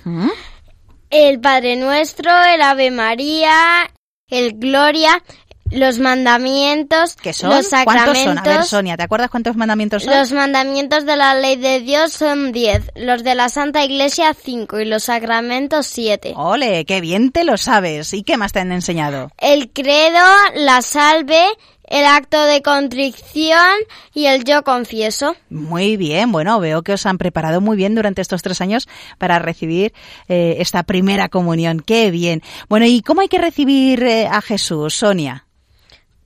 el 1.10 1.40
Padre 1.40 1.76
Nuestro, 1.76 2.32
el 2.44 2.62
Ave 2.62 2.92
María, 2.92 3.90
el 4.30 4.54
Gloria, 4.54 5.24
los 5.72 6.00
mandamientos, 6.00 7.16
¿Qué 7.16 7.34
son? 7.34 7.50
los 7.50 7.68
sacramentos. 7.68 8.14
¿Cuántos 8.14 8.24
son? 8.24 8.38
A 8.38 8.58
ver, 8.58 8.64
Sonia, 8.66 8.98
¿te 8.98 9.04
acuerdas 9.04 9.30
cuántos 9.30 9.56
mandamientos 9.56 10.04
son? 10.04 10.14
Los 10.18 10.32
mandamientos 10.32 11.06
de 11.06 11.16
la 11.16 11.36
ley 11.36 11.56
de 11.56 11.82
Dios 11.82 12.14
son 12.14 12.52
diez, 12.52 12.92
los 12.96 13.24
de 13.24 13.36
la 13.36 13.50
Santa 13.50 13.84
Iglesia 13.84 14.34
cinco 14.34 14.80
y 14.80 14.86
los 14.86 15.04
sacramentos 15.06 15.88
siete. 15.88 16.34
Ole, 16.36 16.86
qué 16.86 17.02
bien 17.02 17.32
te 17.32 17.44
lo 17.44 17.58
sabes. 17.58 18.14
¿Y 18.14 18.24
qué 18.24 18.38
más 18.38 18.52
te 18.54 18.60
han 18.60 18.72
enseñado? 18.72 19.32
El 19.38 19.70
credo, 19.72 20.24
la 20.56 20.82
salve, 20.82 21.46
el 21.88 22.06
acto 22.06 22.42
de 22.44 22.62
contrición 22.62 23.70
y 24.14 24.26
el 24.26 24.44
yo 24.44 24.64
confieso. 24.64 25.36
Muy 25.50 25.98
bien, 25.98 26.32
bueno, 26.32 26.60
veo 26.60 26.82
que 26.84 26.94
os 26.94 27.06
han 27.06 27.18
preparado 27.18 27.62
muy 27.62 27.78
bien 27.78 27.96
durante 27.96 28.22
estos 28.22 28.42
tres 28.42 28.62
años 28.62 28.88
para 29.18 29.40
recibir 29.40 29.94
eh, 30.28 30.58
esta 30.60 30.84
primera 30.84 31.30
comunión. 31.30 31.80
Qué 31.80 32.12
bien. 32.12 32.42
Bueno, 32.70 32.86
¿y 32.86 33.02
cómo 33.02 33.22
hay 33.22 33.28
que 33.30 33.38
recibir 33.40 34.04
eh, 34.04 34.28
a 34.28 34.42
Jesús, 34.42 34.96
Sonia? 34.96 35.46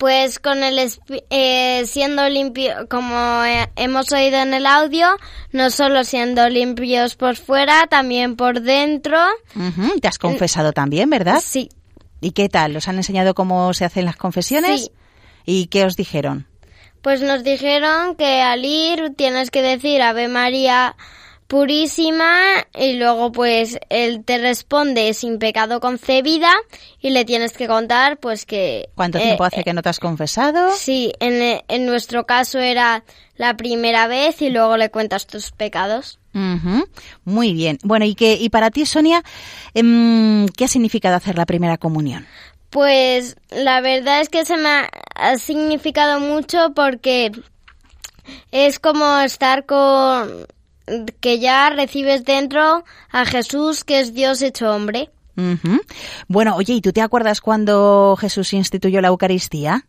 Pues 0.01 0.39
con 0.39 0.63
el 0.63 0.79
eh, 1.29 1.83
siendo 1.85 2.27
limpio, 2.27 2.87
como 2.89 3.43
eh, 3.45 3.69
hemos 3.75 4.11
oído 4.11 4.37
en 4.39 4.51
el 4.55 4.65
audio, 4.65 5.15
no 5.51 5.69
solo 5.69 6.03
siendo 6.03 6.49
limpios 6.49 7.15
por 7.15 7.35
fuera, 7.35 7.85
también 7.85 8.35
por 8.35 8.61
dentro. 8.61 9.19
Uh 9.55 9.99
Te 9.99 10.07
has 10.07 10.17
confesado 10.17 10.73
también, 10.73 11.07
¿verdad? 11.11 11.39
Sí. 11.45 11.69
¿Y 12.19 12.31
qué 12.31 12.49
tal? 12.49 12.75
¿Os 12.75 12.87
han 12.87 12.95
enseñado 12.95 13.35
cómo 13.35 13.75
se 13.75 13.85
hacen 13.85 14.05
las 14.05 14.15
confesiones? 14.15 14.85
Sí. 14.85 14.91
¿Y 15.45 15.67
qué 15.67 15.85
os 15.85 15.95
dijeron? 15.95 16.47
Pues 17.03 17.21
nos 17.21 17.43
dijeron 17.43 18.15
que 18.15 18.41
al 18.41 18.65
ir 18.65 19.13
tienes 19.15 19.51
que 19.51 19.61
decir 19.61 20.01
Ave 20.01 20.27
María 20.27 20.95
purísima 21.51 22.65
y 22.73 22.93
luego 22.93 23.33
pues 23.33 23.77
él 23.89 24.23
te 24.23 24.37
responde 24.37 25.13
sin 25.13 25.37
pecado 25.37 25.81
concebida 25.81 26.49
y 27.01 27.09
le 27.09 27.25
tienes 27.25 27.51
que 27.57 27.67
contar 27.67 28.21
pues 28.21 28.45
que... 28.45 28.87
¿Cuánto 28.95 29.19
tiempo 29.19 29.43
hace 29.43 29.65
que 29.65 29.73
no 29.73 29.81
te 29.81 29.89
has 29.89 29.99
confesado? 29.99 30.71
Sí, 30.73 31.11
en, 31.19 31.61
en, 31.67 31.85
nuestro 31.85 32.25
caso 32.25 32.59
era 32.59 33.03
la 33.35 33.57
primera 33.57 34.07
vez 34.07 34.41
y 34.41 34.49
luego 34.49 34.77
le 34.77 34.91
cuentas 34.91 35.27
tus 35.27 35.51
pecados. 35.51 36.19
Uh 36.33 36.85
Muy 37.25 37.51
bien. 37.51 37.79
Bueno, 37.83 38.05
¿y, 38.05 38.15
que, 38.15 38.35
y 38.35 38.47
para 38.47 38.71
ti, 38.71 38.85
Sonia, 38.85 39.21
qué 39.73 40.63
ha 40.63 40.69
significado 40.69 41.17
hacer 41.17 41.37
la 41.37 41.45
primera 41.45 41.77
comunión? 41.77 42.25
Pues 42.69 43.35
la 43.49 43.81
verdad 43.81 44.21
es 44.21 44.29
que 44.29 44.45
se 44.45 44.55
me 44.55 44.69
ha, 44.69 44.89
ha 45.15 45.37
significado 45.37 46.21
mucho 46.21 46.71
porque 46.73 47.33
es 48.51 48.79
como 48.79 49.19
estar 49.19 49.65
con 49.65 50.47
que 51.19 51.39
ya 51.39 51.69
recibes 51.69 52.23
dentro 52.23 52.83
a 53.11 53.25
Jesús, 53.25 53.83
que 53.83 53.99
es 53.99 54.13
Dios 54.13 54.41
hecho 54.41 54.73
hombre. 54.73 55.09
Uh 55.37 55.55
-huh. 55.55 55.81
Bueno, 56.27 56.55
oye, 56.55 56.73
¿y 56.73 56.81
tú 56.81 56.91
te 56.91 57.01
acuerdas 57.01 57.41
cuando 57.41 58.17
Jesús 58.19 58.53
instituyó 58.53 59.01
la 59.01 59.09
Eucaristía? 59.09 59.85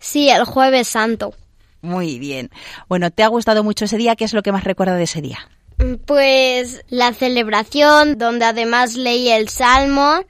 Sí, 0.00 0.28
el 0.28 0.44
jueves 0.44 0.88
santo. 0.88 1.34
Muy 1.80 2.18
bien. 2.18 2.50
Bueno, 2.88 3.10
¿te 3.10 3.22
ha 3.22 3.28
gustado 3.28 3.62
mucho 3.62 3.84
ese 3.84 3.96
día? 3.96 4.16
¿Qué 4.16 4.24
es 4.24 4.32
lo 4.32 4.42
que 4.42 4.52
más 4.52 4.64
recuerda 4.64 4.94
de 4.94 5.04
ese 5.04 5.22
día? 5.22 5.38
Pues 6.06 6.82
la 6.88 7.12
celebración, 7.12 8.18
donde 8.18 8.46
además 8.46 8.96
leí 8.96 9.28
el 9.28 9.48
Salmo, 9.48 10.24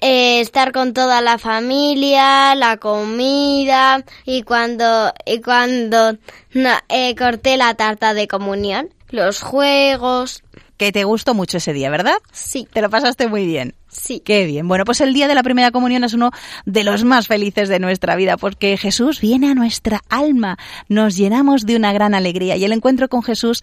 eh, 0.00 0.40
estar 0.40 0.72
con 0.72 0.94
toda 0.94 1.20
la 1.20 1.36
familia, 1.36 2.54
la 2.54 2.78
comida 2.78 4.04
y 4.24 4.42
cuando 4.42 5.12
y 5.26 5.40
cuando 5.42 6.16
no, 6.54 6.70
eh, 6.88 7.14
corté 7.14 7.58
la 7.58 7.74
tarta 7.74 8.14
de 8.14 8.26
comunión, 8.26 8.88
los 9.10 9.42
juegos. 9.42 10.42
Que 10.76 10.92
te 10.92 11.04
gustó 11.04 11.34
mucho 11.34 11.56
ese 11.58 11.72
día, 11.72 11.90
¿verdad? 11.90 12.16
Sí. 12.32 12.68
Te 12.72 12.82
lo 12.82 12.90
pasaste 12.90 13.28
muy 13.28 13.46
bien. 13.46 13.74
Sí. 13.98 14.20
Qué 14.24 14.44
bien. 14.44 14.68
Bueno, 14.68 14.84
pues 14.84 15.00
el 15.00 15.14
día 15.14 15.28
de 15.28 15.34
la 15.34 15.42
primera 15.42 15.70
comunión 15.70 16.04
es 16.04 16.12
uno 16.12 16.30
de 16.64 16.84
los 16.84 17.04
más 17.04 17.26
felices 17.26 17.68
de 17.68 17.78
nuestra 17.78 18.16
vida 18.16 18.36
porque 18.36 18.76
Jesús 18.76 19.20
viene 19.20 19.50
a 19.50 19.54
nuestra 19.54 20.02
alma, 20.08 20.58
nos 20.88 21.16
llenamos 21.16 21.64
de 21.64 21.76
una 21.76 21.92
gran 21.92 22.14
alegría 22.14 22.56
y 22.56 22.64
el 22.64 22.72
encuentro 22.72 23.08
con 23.08 23.22
Jesús, 23.22 23.62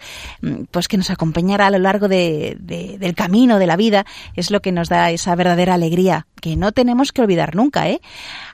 pues 0.71 0.87
que 0.87 0.97
nos 0.97 1.09
acompañará 1.09 1.67
a 1.67 1.71
lo 1.71 1.79
largo 1.79 2.07
de, 2.07 2.57
del 2.59 3.15
camino 3.15 3.59
de 3.59 3.67
la 3.67 3.75
vida, 3.75 4.05
es 4.35 4.51
lo 4.51 4.61
que 4.61 4.71
nos 4.71 4.89
da 4.89 5.11
esa 5.11 5.35
verdadera 5.35 5.75
alegría 5.75 6.27
que 6.43 6.57
no 6.57 6.73
tenemos 6.73 7.13
que 7.13 7.21
olvidar 7.21 7.55
nunca, 7.55 7.87
¿eh? 7.87 8.01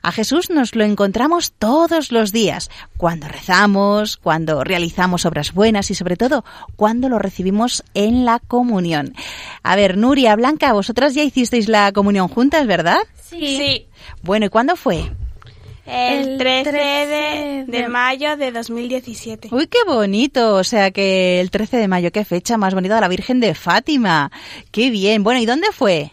A 0.02 0.12
Jesús 0.12 0.48
nos 0.48 0.76
lo 0.76 0.84
encontramos 0.84 1.52
todos 1.58 2.12
los 2.12 2.30
días, 2.30 2.70
cuando 2.96 3.26
rezamos, 3.26 4.16
cuando 4.16 4.62
realizamos 4.62 5.26
obras 5.26 5.52
buenas 5.52 5.90
y 5.90 5.96
sobre 5.96 6.16
todo 6.16 6.44
cuando 6.76 7.08
lo 7.08 7.18
recibimos 7.18 7.82
en 7.94 8.24
la 8.24 8.38
comunión. 8.38 9.14
A 9.64 9.74
ver, 9.74 9.98
Nuria, 9.98 10.36
Blanca, 10.36 10.72
vosotras 10.72 11.14
ya 11.14 11.24
hicisteis 11.24 11.68
la 11.70 11.92
comunión 11.92 12.28
juntas, 12.28 12.66
¿verdad? 12.66 12.98
Sí. 13.22 13.56
sí. 13.56 13.86
Bueno, 14.22 14.46
¿y 14.46 14.48
cuándo 14.48 14.76
fue? 14.76 15.10
El 15.86 16.38
13 16.38 16.72
de, 16.72 17.64
de, 17.66 17.88
mayo 17.88 18.36
de 18.36 18.52
2017. 18.52 19.48
Uy, 19.50 19.66
qué 19.66 19.78
bonito. 19.86 20.54
O 20.54 20.64
sea 20.64 20.90
que 20.90 21.40
el 21.40 21.50
13 21.50 21.78
de 21.78 21.88
mayo, 21.88 22.12
qué 22.12 22.24
fecha 22.24 22.56
más 22.56 22.74
bonita 22.74 22.94
de 22.94 23.00
la 23.00 23.08
Virgen 23.08 23.40
de 23.40 23.54
Fátima. 23.54 24.30
Qué 24.70 24.90
bien. 24.90 25.24
Bueno, 25.24 25.40
¿y 25.40 25.46
dónde 25.46 25.68
fue? 25.72 26.12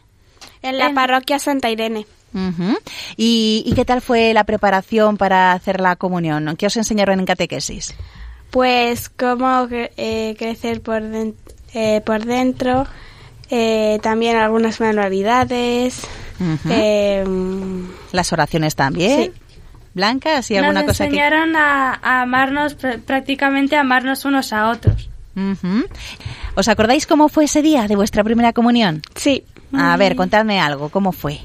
En 0.64 0.80
la 0.80 0.94
parroquia 0.94 1.38
Santa 1.38 1.70
Irene. 1.70 2.08
¿Y, 3.16 3.72
qué 3.76 3.86
tal 3.86 4.02
fue 4.02 4.34
la 4.34 4.44
preparación 4.44 5.18
para 5.18 5.54
hacer 5.54 5.80
la 5.80 5.96
comunión? 5.96 6.56
¿Qué 6.58 6.68
os 6.68 6.78
enseñaron 6.78 7.20
en 7.20 7.26
catequesis? 7.26 7.96
Pues 8.52 9.10
cómo 9.10 9.68
eh, 9.72 10.36
crecer 10.38 10.82
por, 10.82 11.04
eh, 11.74 12.02
por 12.06 12.26
dentro, 12.26 12.88
eh, 13.50 14.00
también 14.02 14.38
algunas 14.38 14.80
manualidades. 14.80 16.08
Las 18.12 18.34
oraciones 18.34 18.76
también. 18.76 19.34
Sí. 19.34 19.42
Blanca, 19.94 20.44
¿sí 20.44 20.56
alguna 20.56 20.82
Nos 20.82 20.92
cosa 20.92 21.06
enseñaron 21.06 21.56
a, 21.56 22.22
amarnos, 22.22 22.76
prácticamente 23.06 23.76
a 23.76 23.82
amarnos 23.82 24.26
unos 24.26 24.54
a 24.54 24.70
otros. 24.70 25.10
¿Os 26.56 26.68
acordáis 26.68 27.08
cómo 27.08 27.30
fue 27.30 27.46
ese 27.46 27.62
día 27.62 27.88
de 27.88 27.96
vuestra 27.96 28.24
primera 28.24 28.54
comunión? 28.54 29.02
Sí. 29.16 29.44
A 29.74 29.98
ver, 29.98 30.16
contadme 30.16 30.60
algo, 30.60 30.90
¿cómo 30.90 31.12
fue? 31.12 31.40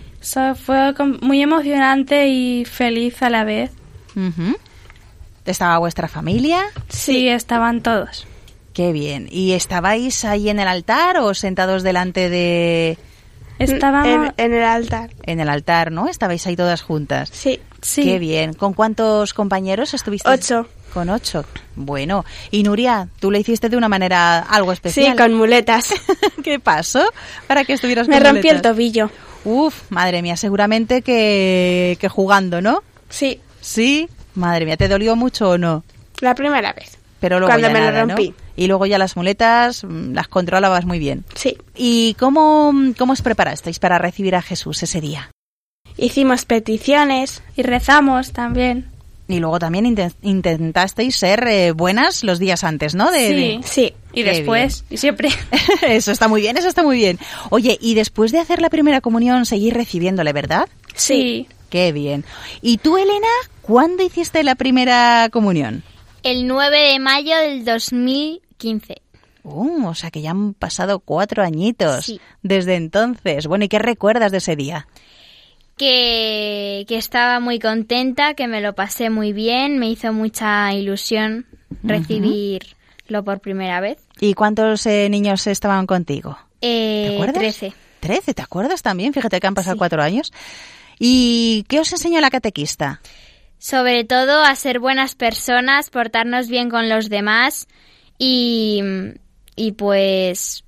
fue 0.54 0.94
muy 1.20 1.42
emocionante 1.42 2.28
y 2.28 2.64
feliz 2.64 3.22
a 3.22 3.30
la 3.30 3.44
vez. 3.44 3.72
¿Estaba 5.44 5.78
vuestra 5.78 6.06
familia? 6.08 6.62
Sí, 6.88 7.28
estaban 7.28 7.82
todos. 7.82 8.26
Qué 8.72 8.92
bien. 8.92 9.28
¿Y 9.30 9.52
estabais 9.52 10.24
ahí 10.24 10.48
en 10.48 10.58
el 10.58 10.68
altar 10.68 11.18
o 11.18 11.34
sentados 11.34 11.82
delante 11.82 12.28
de...? 12.30 12.98
Estábamos 13.58 14.32
en, 14.38 14.54
el 14.54 14.62
altar. 14.64 15.10
En 15.22 15.38
el 15.38 15.48
altar, 15.48 15.92
¿no? 15.92 16.08
Estabais 16.08 16.46
ahí 16.46 16.56
todas 16.56 16.82
juntas. 16.82 17.28
Sí. 17.32 17.60
sí. 17.80 18.02
Qué 18.02 18.18
bien. 18.18 18.54
¿Con 18.54 18.72
cuántos 18.72 19.34
compañeros 19.34 19.94
estuviste? 19.94 20.28
Ocho. 20.28 20.66
Con 20.92 21.10
ocho. 21.10 21.44
Bueno. 21.76 22.24
Y 22.50 22.64
Nuria, 22.64 23.08
tú 23.20 23.30
lo 23.30 23.38
hiciste 23.38 23.68
de 23.68 23.76
una 23.76 23.88
manera 23.88 24.40
algo 24.40 24.72
especial. 24.72 25.12
Sí, 25.12 25.16
con 25.16 25.34
muletas. 25.34 25.94
¿Qué 26.42 26.58
pasó 26.58 27.04
para 27.46 27.64
que 27.64 27.74
estuvieras 27.74 28.08
Me 28.08 28.20
con 28.20 28.34
rompí 28.34 28.48
el 28.48 28.62
tobillo. 28.62 29.10
Uf, 29.44 29.90
madre 29.90 30.22
mía, 30.22 30.36
seguramente 30.36 31.02
que, 31.02 31.96
que 32.00 32.08
jugando, 32.08 32.60
¿no? 32.60 32.82
Sí. 33.08 33.40
¿Sí? 33.60 34.08
Madre 34.34 34.64
mía, 34.64 34.76
¿te 34.76 34.88
dolió 34.88 35.14
mucho 35.14 35.50
o 35.50 35.58
no? 35.58 35.84
La 36.20 36.34
primera 36.34 36.72
vez. 36.72 36.98
Pero 37.20 37.38
luego 37.38 37.50
Cuando 37.50 37.68
ya 37.68 37.72
me 37.72 37.80
nada, 37.80 37.92
lo 38.02 38.08
rompí. 38.08 38.30
¿no? 38.30 38.41
Y 38.56 38.66
luego 38.66 38.86
ya 38.86 38.98
las 38.98 39.16
muletas 39.16 39.84
mm, 39.84 40.12
las 40.12 40.28
controlabas 40.28 40.84
muy 40.84 40.98
bien. 40.98 41.24
Sí. 41.34 41.56
¿Y 41.74 42.14
cómo, 42.14 42.72
cómo 42.98 43.12
os 43.12 43.22
preparasteis 43.22 43.78
para 43.78 43.98
recibir 43.98 44.34
a 44.34 44.42
Jesús 44.42 44.82
ese 44.82 45.00
día? 45.00 45.30
Hicimos 45.96 46.44
peticiones 46.44 47.42
y 47.56 47.62
rezamos 47.62 48.32
también. 48.32 48.92
Y 49.28 49.38
luego 49.38 49.58
también 49.58 49.96
intentasteis 50.22 51.16
ser 51.16 51.46
eh, 51.46 51.72
buenas 51.72 52.24
los 52.24 52.38
días 52.38 52.64
antes, 52.64 52.94
¿no? 52.94 53.10
De, 53.10 53.60
sí, 53.62 53.68
sí. 53.68 53.94
Y 54.12 54.24
después, 54.24 54.84
y 54.90 54.96
siempre. 54.96 55.30
eso 55.88 56.12
está 56.12 56.28
muy 56.28 56.42
bien, 56.42 56.56
eso 56.56 56.68
está 56.68 56.82
muy 56.82 56.96
bien. 56.96 57.18
Oye, 57.50 57.78
y 57.80 57.94
después 57.94 58.32
de 58.32 58.40
hacer 58.40 58.60
la 58.60 58.68
primera 58.68 59.00
comunión, 59.00 59.46
seguir 59.46 59.74
recibiéndole, 59.74 60.32
¿verdad? 60.32 60.68
Sí. 60.94 61.46
Qué 61.70 61.92
bien. 61.92 62.24
¿Y 62.60 62.78
tú, 62.78 62.98
Elena, 62.98 63.28
cuándo 63.62 64.02
hiciste 64.02 64.42
la 64.42 64.54
primera 64.56 65.28
comunión? 65.32 65.82
El 66.22 66.46
9 66.46 66.92
de 66.92 66.98
mayo 66.98 67.36
del 67.36 67.64
2015. 67.64 69.02
Uh, 69.44 69.86
o 69.86 69.94
sea 69.94 70.10
que 70.10 70.22
ya 70.22 70.30
han 70.30 70.54
pasado 70.54 71.00
cuatro 71.00 71.42
añitos 71.42 72.04
sí. 72.04 72.20
desde 72.42 72.76
entonces. 72.76 73.46
Bueno, 73.46 73.64
¿y 73.64 73.68
qué 73.68 73.80
recuerdas 73.80 74.30
de 74.30 74.38
ese 74.38 74.54
día? 74.54 74.86
Que, 75.76 76.84
que, 76.86 76.96
estaba 76.96 77.40
muy 77.40 77.58
contenta, 77.58 78.34
que 78.34 78.46
me 78.46 78.60
lo 78.60 78.74
pasé 78.74 79.10
muy 79.10 79.32
bien, 79.32 79.78
me 79.78 79.88
hizo 79.88 80.12
mucha 80.12 80.72
ilusión 80.72 81.46
recibirlo 81.82 83.24
por 83.24 83.40
primera 83.40 83.80
vez. 83.80 83.98
¿Y 84.20 84.34
cuántos 84.34 84.86
eh, 84.86 85.08
niños 85.08 85.46
estaban 85.48 85.86
contigo? 85.86 86.38
Eh, 86.60 87.06
¿Te 87.08 87.14
acuerdas? 87.14 87.38
Trece. 87.38 87.72
¿Trece? 87.98 88.34
¿Te 88.34 88.42
acuerdas 88.42 88.82
también? 88.82 89.12
Fíjate 89.12 89.40
que 89.40 89.46
han 89.46 89.54
pasado 89.54 89.74
sí. 89.74 89.78
cuatro 89.78 90.02
años. 90.02 90.32
¿Y 91.00 91.64
qué 91.68 91.80
os 91.80 91.90
enseñó 91.92 92.20
la 92.20 92.30
catequista? 92.30 93.00
Sobre 93.62 94.02
todo 94.02 94.42
a 94.42 94.56
ser 94.56 94.80
buenas 94.80 95.14
personas, 95.14 95.88
portarnos 95.88 96.48
bien 96.48 96.68
con 96.68 96.88
los 96.88 97.08
demás 97.08 97.68
y, 98.18 98.82
y 99.54 99.70
pues 99.70 100.64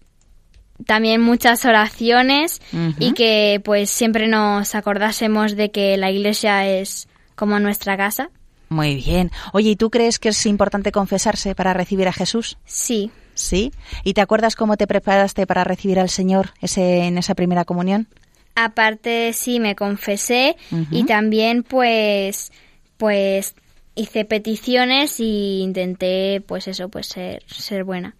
también 0.86 1.20
muchas 1.20 1.64
oraciones 1.64 2.62
uh 2.72 2.76
-huh. 2.76 2.94
y 3.00 3.12
que 3.14 3.60
pues 3.64 3.90
siempre 3.90 4.28
nos 4.28 4.76
acordásemos 4.76 5.56
de 5.56 5.72
que 5.72 5.96
la 5.96 6.12
iglesia 6.12 6.68
es 6.68 7.08
como 7.34 7.58
nuestra 7.58 7.96
casa. 7.96 8.30
Muy 8.68 8.94
bien. 8.94 9.32
Oye, 9.52 9.70
¿y 9.70 9.76
tú 9.76 9.90
crees 9.90 10.20
que 10.20 10.28
es 10.28 10.46
importante 10.46 10.92
confesarse 10.92 11.56
para 11.56 11.72
recibir 11.74 12.06
a 12.06 12.12
Jesús? 12.12 12.58
Sí. 12.64 13.10
¿Sí? 13.34 13.72
¿Y 14.04 14.14
te 14.14 14.20
acuerdas 14.20 14.54
cómo 14.54 14.76
te 14.76 14.86
preparaste 14.86 15.48
para 15.48 15.64
recibir 15.64 15.98
al 15.98 16.10
Señor 16.10 16.50
ese, 16.60 17.06
en 17.06 17.18
esa 17.18 17.34
primera 17.34 17.64
comunión? 17.64 18.06
Aparte, 18.54 19.32
sí, 19.32 19.58
me 19.58 19.74
confesé 19.74 20.54
uh 20.70 20.76
-huh. 20.76 20.86
y 20.92 21.02
también 21.02 21.64
pues 21.64 22.52
pues 22.96 23.54
hice 23.94 24.24
peticiones 24.24 25.20
y 25.20 25.60
intenté 25.62 26.42
pues 26.46 26.68
eso, 26.68 26.88
pues 26.88 27.06
ser, 27.06 27.42
ser 27.46 27.84
buena. 27.84 28.16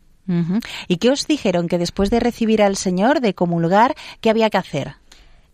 ¿Y 0.88 0.96
qué 0.96 1.10
os 1.10 1.26
dijeron 1.26 1.68
que 1.68 1.78
después 1.78 2.08
de 2.10 2.18
recibir 2.18 2.62
al 2.62 2.76
Señor, 2.76 3.20
de 3.20 3.34
comulgar, 3.34 3.94
qué 4.22 4.30
había 4.30 4.48
que 4.48 4.56
hacer? 4.56 4.94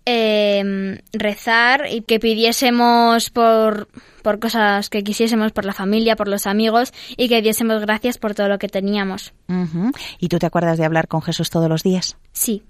Eh, 0.06 1.02
rezar 1.12 1.86
y 1.90 2.02
que 2.02 2.20
pidiésemos 2.20 3.30
por, 3.30 3.88
por 4.22 4.38
cosas 4.38 4.88
que 4.88 5.02
quisiésemos, 5.02 5.52
por 5.52 5.64
la 5.64 5.74
familia, 5.74 6.16
por 6.16 6.28
los 6.28 6.46
amigos 6.46 6.92
y 7.16 7.28
que 7.28 7.42
diésemos 7.42 7.80
gracias 7.82 8.18
por 8.18 8.34
todo 8.34 8.48
lo 8.48 8.58
que 8.58 8.68
teníamos. 8.68 9.32
Uh 9.48 9.52
-huh. 9.52 9.96
¿Y 10.18 10.28
tú 10.28 10.38
te 10.38 10.46
acuerdas 10.46 10.78
de 10.78 10.84
hablar 10.84 11.08
con 11.08 11.20
Jesús 11.20 11.50
todos 11.50 11.68
los 11.68 11.82
días? 11.82 12.16
Sí. 12.32 12.62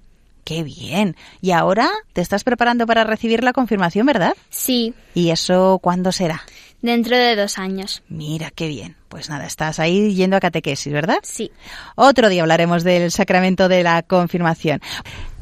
Qué 0.45 0.63
bien. 0.63 1.17
¿Y 1.41 1.53
ahora 1.53 1.89
te 2.13 2.21
estás 2.21 2.45
preparando 2.45 2.87
para 2.87 3.05
recibir 3.05 3.45
la 3.45 3.53
confirmación, 3.53 4.07
verdad? 4.07 4.35
Sí. 4.49 4.95
¿Y 5.15 5.31
eso 5.31 5.79
cuándo 5.83 6.13
será? 6.13 6.43
Dentro 6.83 7.17
de 7.17 7.37
dos 7.37 7.59
años. 7.59 8.03
Mira, 8.09 8.51
qué 8.51 8.67
bien. 8.69 8.97
Pues 9.09 9.29
nada, 9.29 9.47
estás 9.47 9.79
ahí 9.79 10.15
yendo 10.15 10.37
a 10.37 10.41
catequesis, 10.41 10.93
¿verdad? 10.93 11.19
Sí. 11.23 11.51
Otro 11.95 12.29
día 12.29 12.43
hablaremos 12.43 12.85
del 12.85 13.11
sacramento 13.11 13.69
de 13.69 13.83
la 13.83 14.03
confirmación. 14.03 14.81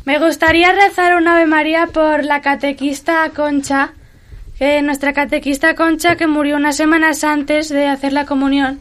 Me 0.05 0.19
gustaría 0.19 0.73
rezar 0.73 1.17
un 1.17 1.29
Ave 1.29 1.47
María 1.47 1.87
por 1.87 2.25
la 2.25 2.41
catequista 2.41 3.31
Concha, 3.31 3.93
que 4.59 4.81
nuestra 4.83 5.13
catequista 5.13 5.75
Concha 5.75 6.17
que 6.17 6.27
murió 6.27 6.57
unas 6.57 6.77
semanas 6.77 7.23
antes 7.25 7.69
de 7.69 7.87
hacer 7.87 8.13
la 8.13 8.25
comunión. 8.25 8.81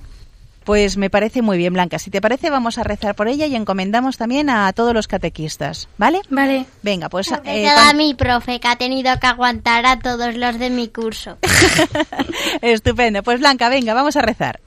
Pues 0.68 0.98
me 0.98 1.10
parece 1.10 1.42
muy 1.42 1.58
bien, 1.58 1.72
Blanca. 1.72 1.98
Si 1.98 2.12
te 2.12 2.20
parece, 2.20 2.50
vamos 2.50 2.78
a 2.78 2.84
rezar 2.84 3.16
por 3.16 3.30
ella 3.30 3.46
y 3.46 3.56
encomendamos 3.56 4.18
también 4.18 4.50
a 4.50 4.74
todos 4.74 4.94
los 4.94 5.08
catequistas, 5.08 5.88
¿vale? 5.98 6.20
Vale. 6.30 6.66
Venga, 6.84 7.08
pues... 7.08 7.32
Eh, 7.46 7.70
a 7.70 7.94
mi 7.94 8.16
profe, 8.16 8.60
que 8.60 8.68
ha 8.68 8.76
tenido 8.76 9.18
que 9.18 9.28
aguantar 9.28 9.86
a 9.86 9.98
todos 10.00 10.36
los 10.36 10.60
de 10.60 10.70
mi 10.70 10.90
curso. 10.90 11.38
Estupendo. 12.62 13.24
Pues 13.24 13.40
Blanca, 13.40 13.70
venga, 13.70 13.94
vamos 13.94 14.18
a 14.18 14.22
rezar. 14.22 14.60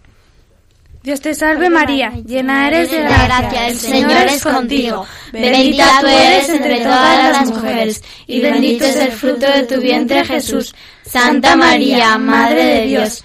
Dios 1.03 1.21
te 1.21 1.35
salve 1.35 1.69
María, 1.69 2.13
llena 2.27 2.69
eres 2.69 2.91
de 2.91 3.01
gracia, 3.01 3.69
el 3.69 3.79
Señor 3.79 4.27
es 4.27 4.43
contigo. 4.43 5.07
Bendita 5.33 5.99
tú 6.01 6.07
eres 6.07 6.49
entre 6.49 6.81
todas 6.81 7.33
las 7.33 7.49
mujeres, 7.49 8.05
y 8.27 8.41
bendito 8.41 8.85
es 8.85 8.97
el 8.97 9.13
fruto 9.13 9.47
de 9.47 9.63
tu 9.65 9.81
vientre 9.81 10.25
Jesús. 10.25 10.75
Santa 11.03 11.57
María, 11.57 12.19
Madre 12.19 12.65
de 12.65 12.87
Dios, 12.87 13.25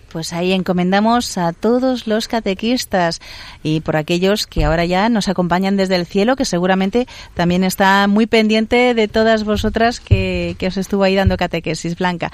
Pues 0.11 0.33
ahí 0.33 0.51
encomendamos 0.51 1.37
a 1.37 1.53
todos 1.53 2.05
los 2.05 2.27
catequistas 2.27 3.21
y 3.63 3.79
por 3.79 3.95
aquellos 3.95 4.45
que 4.45 4.65
ahora 4.65 4.83
ya 4.83 5.07
nos 5.07 5.29
acompañan 5.29 5.77
desde 5.77 5.95
el 5.95 6.05
cielo, 6.05 6.35
que 6.35 6.43
seguramente 6.43 7.07
también 7.33 7.63
está 7.63 8.07
muy 8.07 8.25
pendiente 8.25 8.93
de 8.93 9.07
todas 9.07 9.45
vosotras 9.45 10.01
que, 10.01 10.55
que 10.59 10.67
os 10.67 10.75
estuvo 10.75 11.03
ahí 11.03 11.15
dando 11.15 11.37
catequesis, 11.37 11.97
Blanca. 11.97 12.31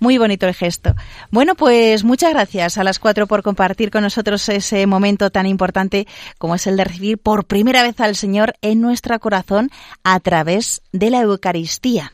Muy 0.00 0.18
bonito 0.18 0.48
el 0.48 0.54
gesto. 0.54 0.96
Bueno, 1.30 1.54
pues 1.54 2.02
muchas 2.02 2.32
gracias 2.32 2.78
a 2.78 2.84
las 2.84 2.98
cuatro 2.98 3.28
por 3.28 3.42
compartir 3.42 3.90
con 3.90 4.02
nosotros 4.02 4.48
ese 4.48 4.86
momento 4.86 5.30
tan 5.30 5.46
importante 5.46 6.08
como 6.38 6.56
es 6.56 6.66
el 6.66 6.76
de 6.76 6.84
recibir 6.84 7.18
por 7.18 7.44
primera 7.44 7.84
vez 7.84 8.00
al 8.00 8.16
Señor 8.16 8.54
en 8.60 8.80
nuestro 8.80 9.18
corazón 9.20 9.70
a 10.02 10.18
través 10.18 10.82
de 10.92 11.10
la 11.10 11.20
Eucaristía. 11.20 12.12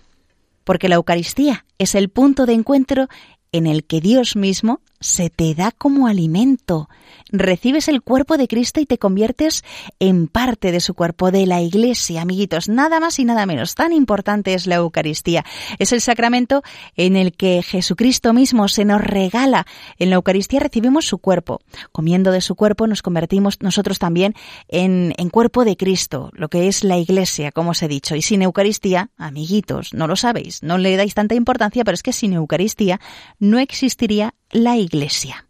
Porque 0.64 0.88
la 0.88 0.96
Eucaristía 0.96 1.64
es 1.78 1.94
el 1.94 2.10
punto 2.10 2.44
de 2.44 2.52
encuentro 2.52 3.08
en 3.52 3.66
el 3.66 3.84
que 3.84 4.00
Dios 4.00 4.36
mismo 4.36 4.80
se 5.00 5.30
te 5.30 5.54
da 5.54 5.72
como 5.72 6.06
alimento. 6.06 6.88
Recibes 7.30 7.88
el 7.88 8.02
cuerpo 8.02 8.36
de 8.36 8.48
Cristo 8.48 8.80
y 8.80 8.86
te 8.86 8.98
conviertes 8.98 9.64
en 9.98 10.28
parte 10.28 10.72
de 10.72 10.80
su 10.80 10.94
cuerpo, 10.94 11.30
de 11.30 11.46
la 11.46 11.60
Iglesia, 11.60 12.22
amiguitos. 12.22 12.68
Nada 12.68 13.00
más 13.00 13.18
y 13.18 13.24
nada 13.24 13.46
menos. 13.46 13.74
Tan 13.74 13.92
importante 13.92 14.54
es 14.54 14.66
la 14.66 14.76
Eucaristía. 14.76 15.44
Es 15.78 15.92
el 15.92 16.00
sacramento 16.00 16.62
en 16.96 17.16
el 17.16 17.32
que 17.32 17.62
Jesucristo 17.62 18.32
mismo 18.32 18.68
se 18.68 18.84
nos 18.84 19.00
regala. 19.00 19.66
En 19.98 20.10
la 20.10 20.16
Eucaristía 20.16 20.60
recibimos 20.60 21.06
su 21.06 21.18
cuerpo. 21.18 21.60
Comiendo 21.92 22.30
de 22.30 22.40
su 22.40 22.54
cuerpo 22.54 22.86
nos 22.86 23.02
convertimos 23.02 23.60
nosotros 23.60 23.98
también 23.98 24.34
en, 24.68 25.12
en 25.16 25.30
cuerpo 25.30 25.64
de 25.64 25.76
Cristo, 25.76 26.30
lo 26.32 26.48
que 26.48 26.68
es 26.68 26.84
la 26.84 26.98
Iglesia, 26.98 27.52
como 27.52 27.70
os 27.70 27.82
he 27.82 27.88
dicho. 27.88 28.16
Y 28.16 28.22
sin 28.22 28.42
Eucaristía, 28.42 29.10
amiguitos, 29.16 29.92
no 29.92 30.06
lo 30.06 30.16
sabéis, 30.16 30.62
no 30.62 30.78
le 30.78 30.96
dais 30.96 31.14
tanta 31.14 31.34
importancia, 31.34 31.84
pero 31.84 31.94
es 31.94 32.02
que 32.02 32.12
sin 32.12 32.32
Eucaristía 32.32 33.00
no 33.38 33.58
existiría 33.58 34.34
la 34.50 34.76
Iglesia. 34.76 35.46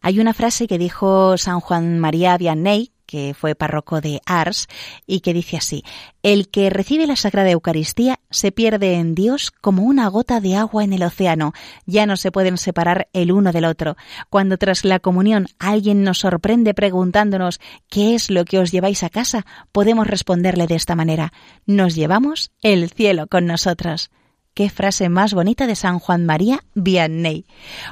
Hay 0.00 0.20
una 0.20 0.34
frase 0.34 0.68
que 0.68 0.78
dijo 0.78 1.36
San 1.36 1.60
Juan 1.60 1.98
María 1.98 2.36
Vianney, 2.36 2.92
que 3.06 3.34
fue 3.34 3.54
párroco 3.54 4.00
de 4.00 4.20
Ars, 4.26 4.66
y 5.06 5.20
que 5.20 5.32
dice 5.32 5.56
así, 5.56 5.84
El 6.22 6.48
que 6.48 6.70
recibe 6.70 7.06
la 7.06 7.16
Sagrada 7.16 7.50
Eucaristía 7.50 8.20
se 8.30 8.52
pierde 8.52 8.94
en 8.94 9.14
Dios 9.14 9.52
como 9.60 9.84
una 9.84 10.08
gota 10.08 10.40
de 10.40 10.56
agua 10.56 10.84
en 10.84 10.92
el 10.92 11.02
océano, 11.02 11.52
ya 11.86 12.04
no 12.06 12.16
se 12.16 12.32
pueden 12.32 12.58
separar 12.58 13.08
el 13.12 13.32
uno 13.32 13.52
del 13.52 13.64
otro. 13.64 13.96
Cuando 14.28 14.58
tras 14.58 14.84
la 14.84 14.98
comunión 14.98 15.46
alguien 15.58 16.02
nos 16.02 16.18
sorprende 16.18 16.74
preguntándonos 16.74 17.60
¿qué 17.88 18.14
es 18.14 18.30
lo 18.30 18.44
que 18.44 18.58
os 18.58 18.72
lleváis 18.72 19.02
a 19.02 19.10
casa? 19.10 19.46
podemos 19.72 20.06
responderle 20.06 20.66
de 20.66 20.74
esta 20.74 20.94
manera, 20.94 21.32
nos 21.64 21.94
llevamos 21.94 22.50
el 22.62 22.90
cielo 22.90 23.26
con 23.28 23.46
nosotros. 23.46 24.10
Qué 24.56 24.70
frase 24.70 25.10
más 25.10 25.34
bonita 25.34 25.66
de 25.66 25.76
San 25.76 25.98
Juan 25.98 26.24
María 26.24 26.64
Vianney. 26.72 27.44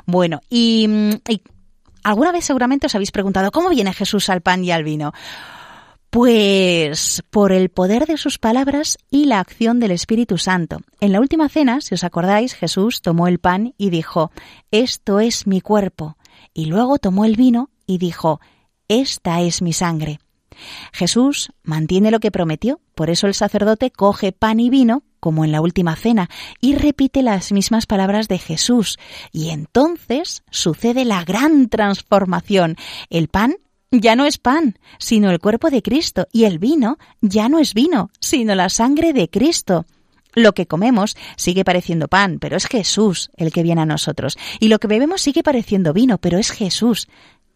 Bueno, 0.07 0.41
y, 0.49 0.87
mm, 0.89 1.11
y 1.29 1.43
alguna 2.03 2.33
vez 2.33 2.47
seguramente 2.47 2.87
os 2.87 2.95
habéis 2.95 3.11
preguntado 3.11 3.51
cómo 3.51 3.69
viene 3.69 3.93
Jesús 3.93 4.31
al 4.31 4.41
pan 4.41 4.65
y 4.65 4.71
al 4.71 4.83
vino. 4.83 5.13
Pues 6.09 7.23
por 7.29 7.53
el 7.53 7.69
poder 7.69 8.07
de 8.07 8.17
sus 8.17 8.39
palabras 8.39 8.97
y 9.11 9.27
la 9.27 9.41
acción 9.41 9.79
del 9.79 9.91
Espíritu 9.91 10.39
Santo. 10.39 10.79
En 11.01 11.13
la 11.13 11.21
última 11.21 11.51
cena, 11.51 11.83
si 11.83 11.97
os 11.97 12.03
acordáis, 12.03 12.55
Jesús 12.55 13.03
tomó 13.03 13.29
el 13.29 13.41
pan 13.41 13.75
y 13.77 13.91
dijo, 13.91 14.33
Esto 14.71 15.21
es 15.21 15.47
mi 15.47 15.61
cuerpo. 15.61 16.17
Y 16.55 16.65
luego 16.65 16.97
tomó 16.97 17.27
el 17.27 17.37
vino 17.37 17.69
y 17.85 17.99
dijo, 17.99 18.41
Esta 18.89 19.43
es 19.43 19.61
mi 19.61 19.75
sangre. 19.75 20.19
Jesús 20.95 21.51
mantiene 21.63 22.11
lo 22.11 22.21
que 22.21 22.31
prometió, 22.31 22.81
por 22.95 23.11
eso 23.11 23.27
el 23.27 23.35
sacerdote 23.35 23.91
coge 23.91 24.33
pan 24.33 24.61
y 24.61 24.71
vino, 24.71 25.03
como 25.25 25.43
en 25.43 25.53
la 25.53 25.63
última 25.63 25.97
cena, 25.97 26.29
y 26.61 26.75
repite 26.75 27.23
las 27.23 27.51
mismas 27.51 27.87
palabras 27.87 28.29
de 28.29 28.37
Jesús. 28.37 28.99
Y 29.33 29.49
entonces 29.49 30.43
sucede 30.51 31.07
la 31.07 31.25
gran 31.25 31.71
transformación. 31.71 32.77
El 33.09 33.29
pan 33.29 33.57
ya 33.91 34.17
no 34.17 34.27
es 34.27 34.37
pan, 34.37 34.79
sino 34.99 35.31
el 35.31 35.39
cuerpo 35.39 35.71
de 35.71 35.81
Cristo, 35.81 36.27
y 36.31 36.45
el 36.45 36.59
vino 36.59 36.99
ya 37.23 37.49
no 37.49 37.59
es 37.59 37.73
vino, 37.73 38.11
sino 38.21 38.55
la 38.55 38.69
sangre 38.69 39.15
de 39.15 39.31
Cristo. 39.31 39.87
Lo 40.35 40.53
que 40.53 40.67
comemos 40.67 41.17
sigue 41.37 41.65
pareciendo 41.65 42.07
pan, 42.09 42.39
pero 42.39 42.59
es 42.59 42.67
Jesús 42.67 43.31
el 43.39 43.51
que 43.51 43.63
viene 43.63 43.81
a 43.81 43.87
nosotros. 43.87 44.37
Y 44.61 44.69
lo 44.69 44.79
que 44.79 44.89
bebemos 44.89 45.23
sigue 45.23 45.43
pareciendo 45.43 45.95
vino, 45.95 46.19
pero 46.19 46.37
es 46.37 46.51
Jesús 46.51 47.09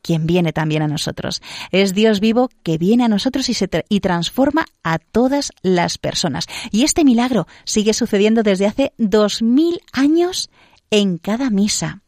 quien 0.02 0.26
viene 0.26 0.52
también 0.52 0.82
a 0.82 0.88
nosotros. 0.88 1.42
Es 1.70 1.94
Dios 1.94 2.20
vivo 2.20 2.50
que 2.62 2.78
viene 2.78 3.04
a 3.04 3.08
nosotros 3.08 3.48
y, 3.48 3.54
se 3.54 3.68
y 3.88 4.00
transforma 4.00 4.66
a 4.82 4.98
todas 4.98 5.52
las 5.62 5.98
personas. 5.98 6.46
Y 6.70 6.84
este 6.84 7.04
milagro 7.04 7.46
sigue 7.64 7.92
sucediendo 7.92 8.42
desde 8.42 8.66
hace 8.66 8.92
dos 8.98 9.42
mil 9.42 9.80
años 9.92 10.50
en 10.90 11.18
cada 11.18 11.50
misa. 11.50 12.02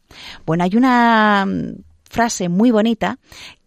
Bueno, 0.45 0.63
hay 0.63 0.75
una 0.75 1.45
mm, 1.45 1.83
frase 2.09 2.49
muy 2.49 2.71
bonita 2.71 3.17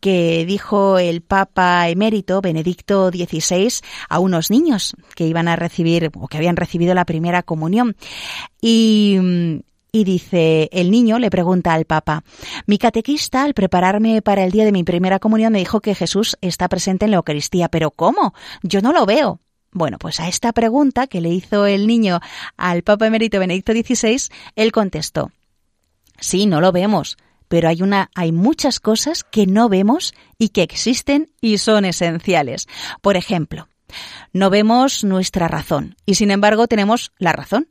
que 0.00 0.44
dijo 0.46 0.98
el 0.98 1.22
Papa 1.22 1.88
emérito 1.88 2.40
Benedicto 2.40 3.10
XVI 3.10 3.72
a 4.08 4.18
unos 4.18 4.50
niños 4.50 4.94
que 5.14 5.26
iban 5.26 5.48
a 5.48 5.56
recibir 5.56 6.10
o 6.14 6.28
que 6.28 6.36
habían 6.36 6.56
recibido 6.56 6.94
la 6.94 7.06
primera 7.06 7.42
comunión. 7.42 7.96
Y 8.60 9.16
mm, 9.20 9.60
y 9.94 10.02
dice, 10.02 10.68
el 10.72 10.90
niño 10.90 11.20
le 11.20 11.30
pregunta 11.30 11.72
al 11.72 11.84
Papa, 11.84 12.24
mi 12.66 12.78
catequista 12.78 13.44
al 13.44 13.54
prepararme 13.54 14.22
para 14.22 14.42
el 14.42 14.50
día 14.50 14.64
de 14.64 14.72
mi 14.72 14.82
primera 14.82 15.20
comunión 15.20 15.52
me 15.52 15.60
dijo 15.60 15.80
que 15.80 15.94
Jesús 15.94 16.36
está 16.40 16.68
presente 16.68 17.04
en 17.04 17.12
la 17.12 17.18
Eucaristía, 17.18 17.68
pero 17.68 17.92
¿cómo? 17.92 18.34
Yo 18.64 18.80
no 18.80 18.92
lo 18.92 19.06
veo. 19.06 19.38
Bueno, 19.70 19.98
pues 20.00 20.18
a 20.18 20.26
esta 20.26 20.52
pregunta 20.52 21.06
que 21.06 21.20
le 21.20 21.28
hizo 21.28 21.66
el 21.66 21.86
niño 21.86 22.18
al 22.56 22.82
Papa 22.82 23.06
Emérito 23.06 23.38
Benedicto 23.38 23.72
XVI, 23.72 24.32
él 24.56 24.72
contestó, 24.72 25.30
sí, 26.18 26.46
no 26.46 26.60
lo 26.60 26.72
vemos, 26.72 27.16
pero 27.46 27.68
hay 27.68 27.80
una, 27.80 28.10
hay 28.16 28.32
muchas 28.32 28.80
cosas 28.80 29.22
que 29.22 29.46
no 29.46 29.68
vemos 29.68 30.12
y 30.38 30.48
que 30.48 30.62
existen 30.62 31.30
y 31.40 31.58
son 31.58 31.84
esenciales. 31.84 32.66
Por 33.00 33.16
ejemplo, 33.16 33.68
no 34.32 34.50
vemos 34.50 35.04
nuestra 35.04 35.46
razón 35.46 35.94
y 36.04 36.16
sin 36.16 36.32
embargo 36.32 36.66
tenemos 36.66 37.12
la 37.16 37.32
razón. 37.32 37.68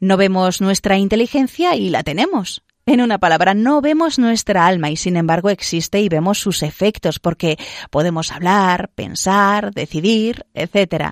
No 0.00 0.16
vemos 0.16 0.60
nuestra 0.60 0.98
inteligencia 0.98 1.76
y 1.76 1.90
la 1.90 2.02
tenemos. 2.02 2.62
En 2.88 3.02
una 3.02 3.18
palabra, 3.18 3.52
no 3.52 3.82
vemos 3.82 4.18
nuestra 4.18 4.66
alma 4.66 4.88
y 4.88 4.96
sin 4.96 5.18
embargo 5.18 5.50
existe 5.50 6.00
y 6.00 6.08
vemos 6.08 6.38
sus 6.38 6.62
efectos 6.62 7.18
porque 7.18 7.58
podemos 7.90 8.32
hablar, 8.32 8.88
pensar, 8.94 9.74
decidir, 9.74 10.46
etc. 10.54 11.10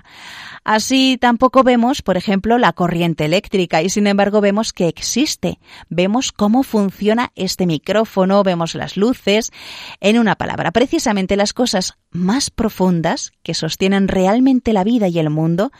Así 0.63 1.19
tampoco 1.21 1.61
vemos, 1.61 2.01
por 2.01 2.17
ejemplo, 2.17 2.57
la 2.57 2.73
corriente 2.73 3.25
eléctrica 3.25 3.83
y 3.83 3.91
sin 3.91 4.07
embargo 4.07 4.41
vemos 4.41 4.73
que 4.73 4.87
existe. 4.87 5.59
Vemos 5.87 6.31
cómo 6.31 6.63
funciona 6.63 7.31
este 7.35 7.67
micrófono, 7.67 8.41
vemos 8.41 8.73
las 8.73 8.97
luces. 8.97 9.51
En 9.99 10.17
una 10.17 10.35
palabra, 10.35 10.71
precisamente 10.71 11.35
las 11.35 11.53
cosas 11.53 11.99
más 12.09 12.49
profundas 12.49 13.33
que 13.43 13.53
sostienen 13.53 14.07
realmente 14.07 14.73
la 14.73 14.83
vida 14.83 15.09
y 15.09 15.19
el 15.19 15.29
mundo 15.29 15.71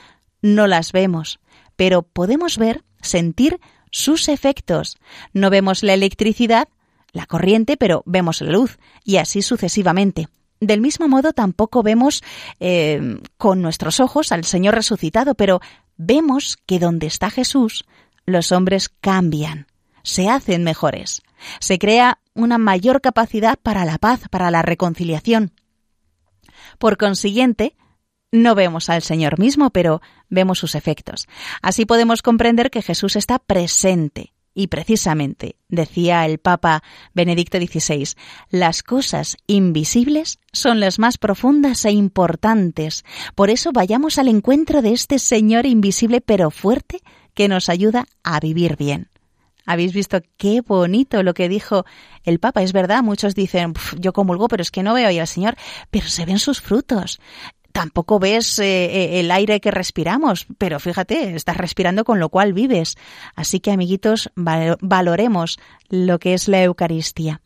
no 0.44 0.68
las 0.68 0.92
vemos 0.92 1.40
pero 1.78 2.02
podemos 2.02 2.58
ver, 2.58 2.84
sentir 3.02 3.62
sus 3.92 4.28
efectos. 4.28 4.98
No 5.32 5.50
vemos 5.50 5.84
la 5.84 5.94
electricidad, 5.94 6.68
la 7.14 7.26
corriente, 7.26 7.78
pero 7.78 8.04
vemos 8.06 8.42
la 8.42 8.52
luz, 8.52 8.78
y 9.06 9.18
así 9.18 9.42
sucesivamente. 9.42 10.28
Del 10.60 10.82
mismo 10.82 11.08
modo, 11.08 11.34
tampoco 11.34 11.84
vemos 11.84 12.24
eh, 12.60 13.22
con 13.38 13.62
nuestros 13.62 14.00
ojos 14.00 14.32
al 14.32 14.44
Señor 14.44 14.76
resucitado, 14.76 15.36
pero 15.36 15.62
vemos 15.98 16.58
que 16.66 16.80
donde 16.80 17.08
está 17.08 17.30
Jesús, 17.30 17.86
los 18.26 18.52
hombres 18.52 18.90
cambian, 18.90 19.68
se 20.04 20.30
hacen 20.30 20.64
mejores. 20.64 21.22
Se 21.60 21.78
crea 21.78 22.20
una 22.34 22.58
mayor 22.58 23.02
capacidad 23.02 23.58
para 23.62 23.86
la 23.86 24.00
paz, 24.00 24.22
para 24.30 24.50
la 24.50 24.64
reconciliación. 24.64 25.54
Por 26.80 26.98
consiguiente, 26.98 27.76
no 28.32 28.56
vemos 28.56 28.90
al 28.90 29.02
Señor 29.02 29.40
mismo, 29.40 29.70
pero 29.70 30.02
vemos 30.30 30.60
sus 30.60 30.76
efectos. 30.76 31.28
Así 31.62 31.86
podemos 31.86 32.22
comprender 32.22 32.70
que 32.70 32.82
Jesús 32.82 33.16
está 33.16 33.40
presente. 33.40 34.34
Y 34.54 34.68
precisamente, 34.68 35.56
decía 35.70 36.26
el 36.26 36.40
Papa 36.40 36.82
Benedicto 37.14 37.60
XVI, 37.60 38.16
las 38.50 38.82
cosas 38.82 39.38
invisibles 39.46 40.40
son 40.52 40.80
las 40.80 40.98
más 40.98 41.20
profundas 41.20 41.86
e 41.86 41.92
importantes. 41.92 43.06
Por 43.36 43.52
eso 43.52 43.72
vayamos 43.72 44.18
al 44.18 44.28
encuentro 44.30 44.82
de 44.82 44.94
este 44.94 45.20
Señor 45.20 45.68
invisible 45.68 46.22
pero 46.22 46.50
fuerte 46.50 47.02
que 47.36 47.48
nos 47.48 47.70
ayuda 47.70 48.08
a 48.24 48.40
vivir 48.40 48.78
bien. 48.78 49.10
Habéis 49.68 49.94
visto 49.94 50.22
qué 50.38 50.62
bonito 50.62 51.22
lo 51.24 51.34
que 51.34 51.50
dijo 51.50 51.86
el 52.24 52.40
Papa. 52.40 52.64
Es 52.64 52.72
verdad, 52.72 53.04
muchos 53.04 53.36
dicen, 53.36 53.74
yo 54.00 54.14
comulgo, 54.14 54.48
pero 54.48 54.64
es 54.64 54.72
que 54.72 54.82
no 54.82 54.94
veo 54.94 55.10
al 55.10 55.28
Señor, 55.28 55.56
pero 55.92 56.08
se 56.08 56.26
ven 56.26 56.40
sus 56.40 56.62
frutos 56.62 57.20
tampoco 57.78 58.18
ves 58.18 58.58
eh, 58.58 58.86
eh, 58.86 59.20
el 59.20 59.30
aire 59.30 59.60
que 59.60 59.70
respiramos, 59.70 60.48
pero 60.58 60.80
fíjate, 60.80 61.36
estás 61.36 61.58
respirando 61.58 62.06
con 62.06 62.20
lo 62.20 62.30
cual 62.30 62.52
vives. 62.52 62.96
Así 63.36 63.60
que, 63.60 63.70
amiguitos, 63.70 64.32
valoremos 64.36 65.60
lo 65.88 66.18
que 66.18 66.34
es 66.34 66.48
la 66.48 66.64
Eucaristía. 66.64 67.40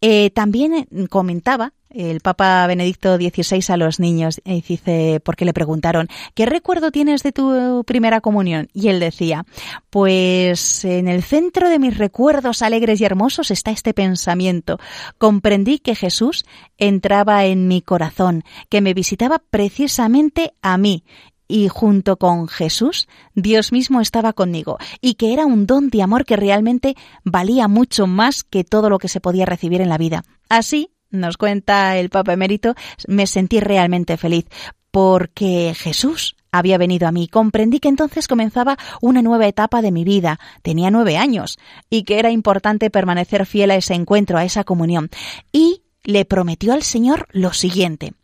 Eh, 0.00 0.30
también 0.30 0.86
comentaba 1.08 1.72
el 1.94 2.20
Papa 2.20 2.66
Benedicto 2.66 3.16
XVI 3.16 3.62
a 3.68 3.76
los 3.76 4.00
niños, 4.00 4.40
y 4.44 4.62
dice, 4.62 5.20
porque 5.24 5.44
le 5.44 5.52
preguntaron, 5.52 6.08
¿qué 6.34 6.46
recuerdo 6.46 6.90
tienes 6.90 7.22
de 7.22 7.32
tu 7.32 7.84
primera 7.86 8.20
comunión? 8.20 8.68
Y 8.72 8.88
él 8.88 9.00
decía, 9.00 9.44
pues 9.90 10.84
en 10.84 11.08
el 11.08 11.22
centro 11.22 11.68
de 11.68 11.78
mis 11.78 11.98
recuerdos 11.98 12.62
alegres 12.62 13.00
y 13.00 13.04
hermosos 13.04 13.50
está 13.50 13.70
este 13.70 13.94
pensamiento. 13.94 14.78
Comprendí 15.18 15.78
que 15.78 15.94
Jesús 15.94 16.44
entraba 16.78 17.44
en 17.44 17.68
mi 17.68 17.82
corazón, 17.82 18.44
que 18.68 18.80
me 18.80 18.94
visitaba 18.94 19.42
precisamente 19.50 20.54
a 20.62 20.78
mí, 20.78 21.04
y 21.52 21.68
junto 21.68 22.16
con 22.16 22.48
Jesús, 22.48 23.08
Dios 23.34 23.72
mismo 23.72 24.00
estaba 24.00 24.32
conmigo, 24.32 24.78
y 25.02 25.14
que 25.14 25.34
era 25.34 25.44
un 25.44 25.66
don 25.66 25.90
de 25.90 26.00
amor 26.00 26.24
que 26.24 26.34
realmente 26.34 26.96
valía 27.24 27.68
mucho 27.68 28.06
más 28.06 28.42
que 28.42 28.64
todo 28.64 28.88
lo 28.88 28.98
que 28.98 29.08
se 29.08 29.20
podía 29.20 29.44
recibir 29.44 29.82
en 29.82 29.90
la 29.90 29.98
vida. 29.98 30.24
Así, 30.48 30.92
nos 31.10 31.36
cuenta 31.36 31.98
el 31.98 32.08
Papa 32.08 32.32
Emérito, 32.32 32.74
me 33.06 33.26
sentí 33.26 33.60
realmente 33.60 34.16
feliz 34.16 34.46
porque 34.90 35.74
Jesús 35.76 36.36
había 36.52 36.78
venido 36.78 37.06
a 37.06 37.12
mí. 37.12 37.28
Comprendí 37.28 37.80
que 37.80 37.88
entonces 37.88 38.28
comenzaba 38.28 38.78
una 39.02 39.20
nueva 39.20 39.46
etapa 39.46 39.82
de 39.82 39.92
mi 39.92 40.04
vida. 40.04 40.40
Tenía 40.62 40.90
nueve 40.90 41.18
años 41.18 41.58
y 41.90 42.04
que 42.04 42.18
era 42.18 42.30
importante 42.30 42.88
permanecer 42.88 43.44
fiel 43.44 43.72
a 43.72 43.76
ese 43.76 43.92
encuentro, 43.92 44.38
a 44.38 44.44
esa 44.44 44.64
comunión. 44.64 45.10
Y 45.52 45.82
le 46.02 46.24
prometió 46.24 46.72
al 46.72 46.82
Señor 46.82 47.28
lo 47.30 47.52
siguiente. 47.52 48.14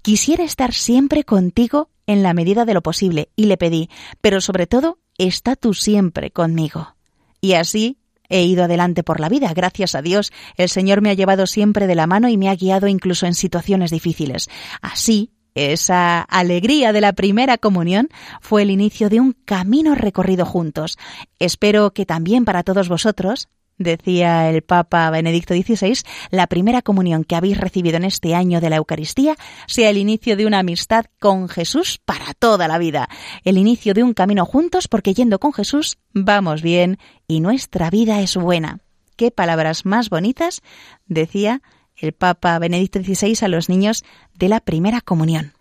Quisiera 0.00 0.44
estar 0.44 0.72
siempre 0.72 1.24
contigo 1.24 1.90
en 2.08 2.24
la 2.24 2.34
medida 2.34 2.64
de 2.64 2.74
lo 2.74 2.82
posible 2.82 3.28
y 3.36 3.44
le 3.44 3.56
pedí, 3.56 3.88
pero 4.20 4.40
sobre 4.40 4.66
todo, 4.66 4.98
está 5.16 5.54
tú 5.54 5.74
siempre 5.74 6.32
conmigo. 6.32 6.96
Y 7.40 7.52
así 7.52 7.98
He 8.30 8.42
ido 8.44 8.64
adelante 8.64 9.02
por 9.02 9.20
la 9.20 9.28
vida, 9.28 9.52
gracias 9.54 9.94
a 9.94 10.02
Dios. 10.02 10.32
El 10.56 10.68
Señor 10.68 11.00
me 11.00 11.10
ha 11.10 11.14
llevado 11.14 11.46
siempre 11.46 11.86
de 11.86 11.94
la 11.94 12.06
mano 12.06 12.28
y 12.28 12.36
me 12.36 12.50
ha 12.50 12.56
guiado 12.56 12.86
incluso 12.86 13.24
en 13.24 13.34
situaciones 13.34 13.90
difíciles. 13.90 14.50
Así, 14.82 15.30
esa 15.54 16.20
alegría 16.20 16.92
de 16.92 17.00
la 17.00 17.14
primera 17.14 17.56
comunión 17.58 18.08
fue 18.40 18.62
el 18.62 18.70
inicio 18.70 19.08
de 19.08 19.20
un 19.20 19.32
camino 19.32 19.94
recorrido 19.94 20.44
juntos. 20.44 20.98
Espero 21.38 21.92
que 21.92 22.04
también 22.04 22.44
para 22.44 22.62
todos 22.62 22.88
vosotros 22.88 23.48
decía 23.78 24.50
el 24.50 24.62
Papa 24.62 25.08
Benedicto 25.10 25.54
XVI, 25.54 26.00
la 26.30 26.46
primera 26.46 26.82
comunión 26.82 27.24
que 27.24 27.36
habéis 27.36 27.58
recibido 27.58 27.96
en 27.96 28.04
este 28.04 28.34
año 28.34 28.60
de 28.60 28.70
la 28.70 28.76
Eucaristía 28.76 29.36
sea 29.66 29.90
el 29.90 29.96
inicio 29.96 30.36
de 30.36 30.46
una 30.46 30.58
amistad 30.58 31.06
con 31.18 31.48
Jesús 31.48 32.00
para 32.04 32.34
toda 32.34 32.68
la 32.68 32.78
vida, 32.78 33.08
el 33.44 33.56
inicio 33.58 33.94
de 33.94 34.02
un 34.02 34.14
camino 34.14 34.44
juntos 34.44 34.88
porque 34.88 35.14
yendo 35.14 35.38
con 35.38 35.52
Jesús 35.52 35.98
vamos 36.12 36.62
bien 36.62 36.98
y 37.26 37.40
nuestra 37.40 37.90
vida 37.90 38.20
es 38.20 38.36
buena. 38.36 38.80
Qué 39.16 39.30
palabras 39.30 39.84
más 39.84 40.10
bonitas 40.10 40.62
decía 41.06 41.62
el 41.96 42.12
Papa 42.12 42.58
Benedicto 42.58 43.00
XVI 43.00 43.36
a 43.42 43.48
los 43.48 43.68
niños 43.68 44.04
de 44.34 44.48
la 44.48 44.60
primera 44.60 45.00
comunión. 45.00 45.54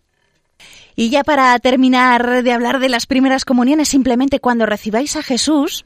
Y 0.95 1.10
ya 1.10 1.23
para 1.23 1.58
terminar 1.60 2.43
de 2.43 2.51
hablar 2.51 2.80
de 2.80 2.89
las 2.89 3.06
primeras 3.06 3.45
comuniones, 3.45 3.89
simplemente 3.89 4.39
cuando 4.39 4.65
recibáis 4.65 5.15
a 5.15 5.23
Jesús, 5.23 5.86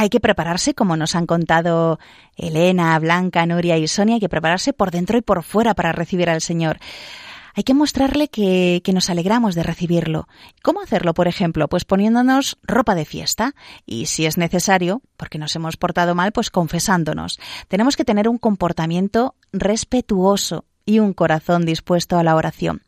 hay 0.00 0.08
que 0.08 0.18
prepararse, 0.18 0.72
como 0.72 0.96
nos 0.96 1.14
han 1.14 1.26
contado 1.26 1.98
Elena, 2.34 2.98
Blanca, 2.98 3.44
Nuria 3.44 3.76
y 3.76 3.86
Sonia, 3.86 4.14
hay 4.14 4.20
que 4.20 4.30
prepararse 4.30 4.72
por 4.72 4.90
dentro 4.90 5.18
y 5.18 5.20
por 5.20 5.42
fuera 5.42 5.74
para 5.74 5.92
recibir 5.92 6.30
al 6.30 6.40
Señor. 6.40 6.78
Hay 7.54 7.64
que 7.64 7.74
mostrarle 7.74 8.28
que, 8.28 8.80
que, 8.82 8.94
nos 8.94 9.10
alegramos 9.10 9.54
de 9.54 9.62
recibirlo. 9.62 10.26
¿Cómo 10.62 10.80
hacerlo, 10.80 11.12
por 11.12 11.28
ejemplo? 11.28 11.68
Pues 11.68 11.84
poniéndonos 11.84 12.56
ropa 12.62 12.94
de 12.94 13.04
fiesta 13.04 13.54
y, 13.84 14.06
si 14.06 14.24
es 14.24 14.38
necesario, 14.38 15.02
porque 15.18 15.36
nos 15.36 15.54
hemos 15.54 15.76
portado 15.76 16.14
mal, 16.14 16.32
pues 16.32 16.50
confesándonos. 16.50 17.38
Tenemos 17.68 17.98
que 17.98 18.06
tener 18.06 18.26
un 18.26 18.38
comportamiento 18.38 19.34
respetuoso 19.52 20.64
y 20.84 20.98
un 20.98 21.12
corazón 21.12 21.64
dispuesto 21.66 22.18
a 22.18 22.24
la 22.24 22.34
oración. 22.34 22.82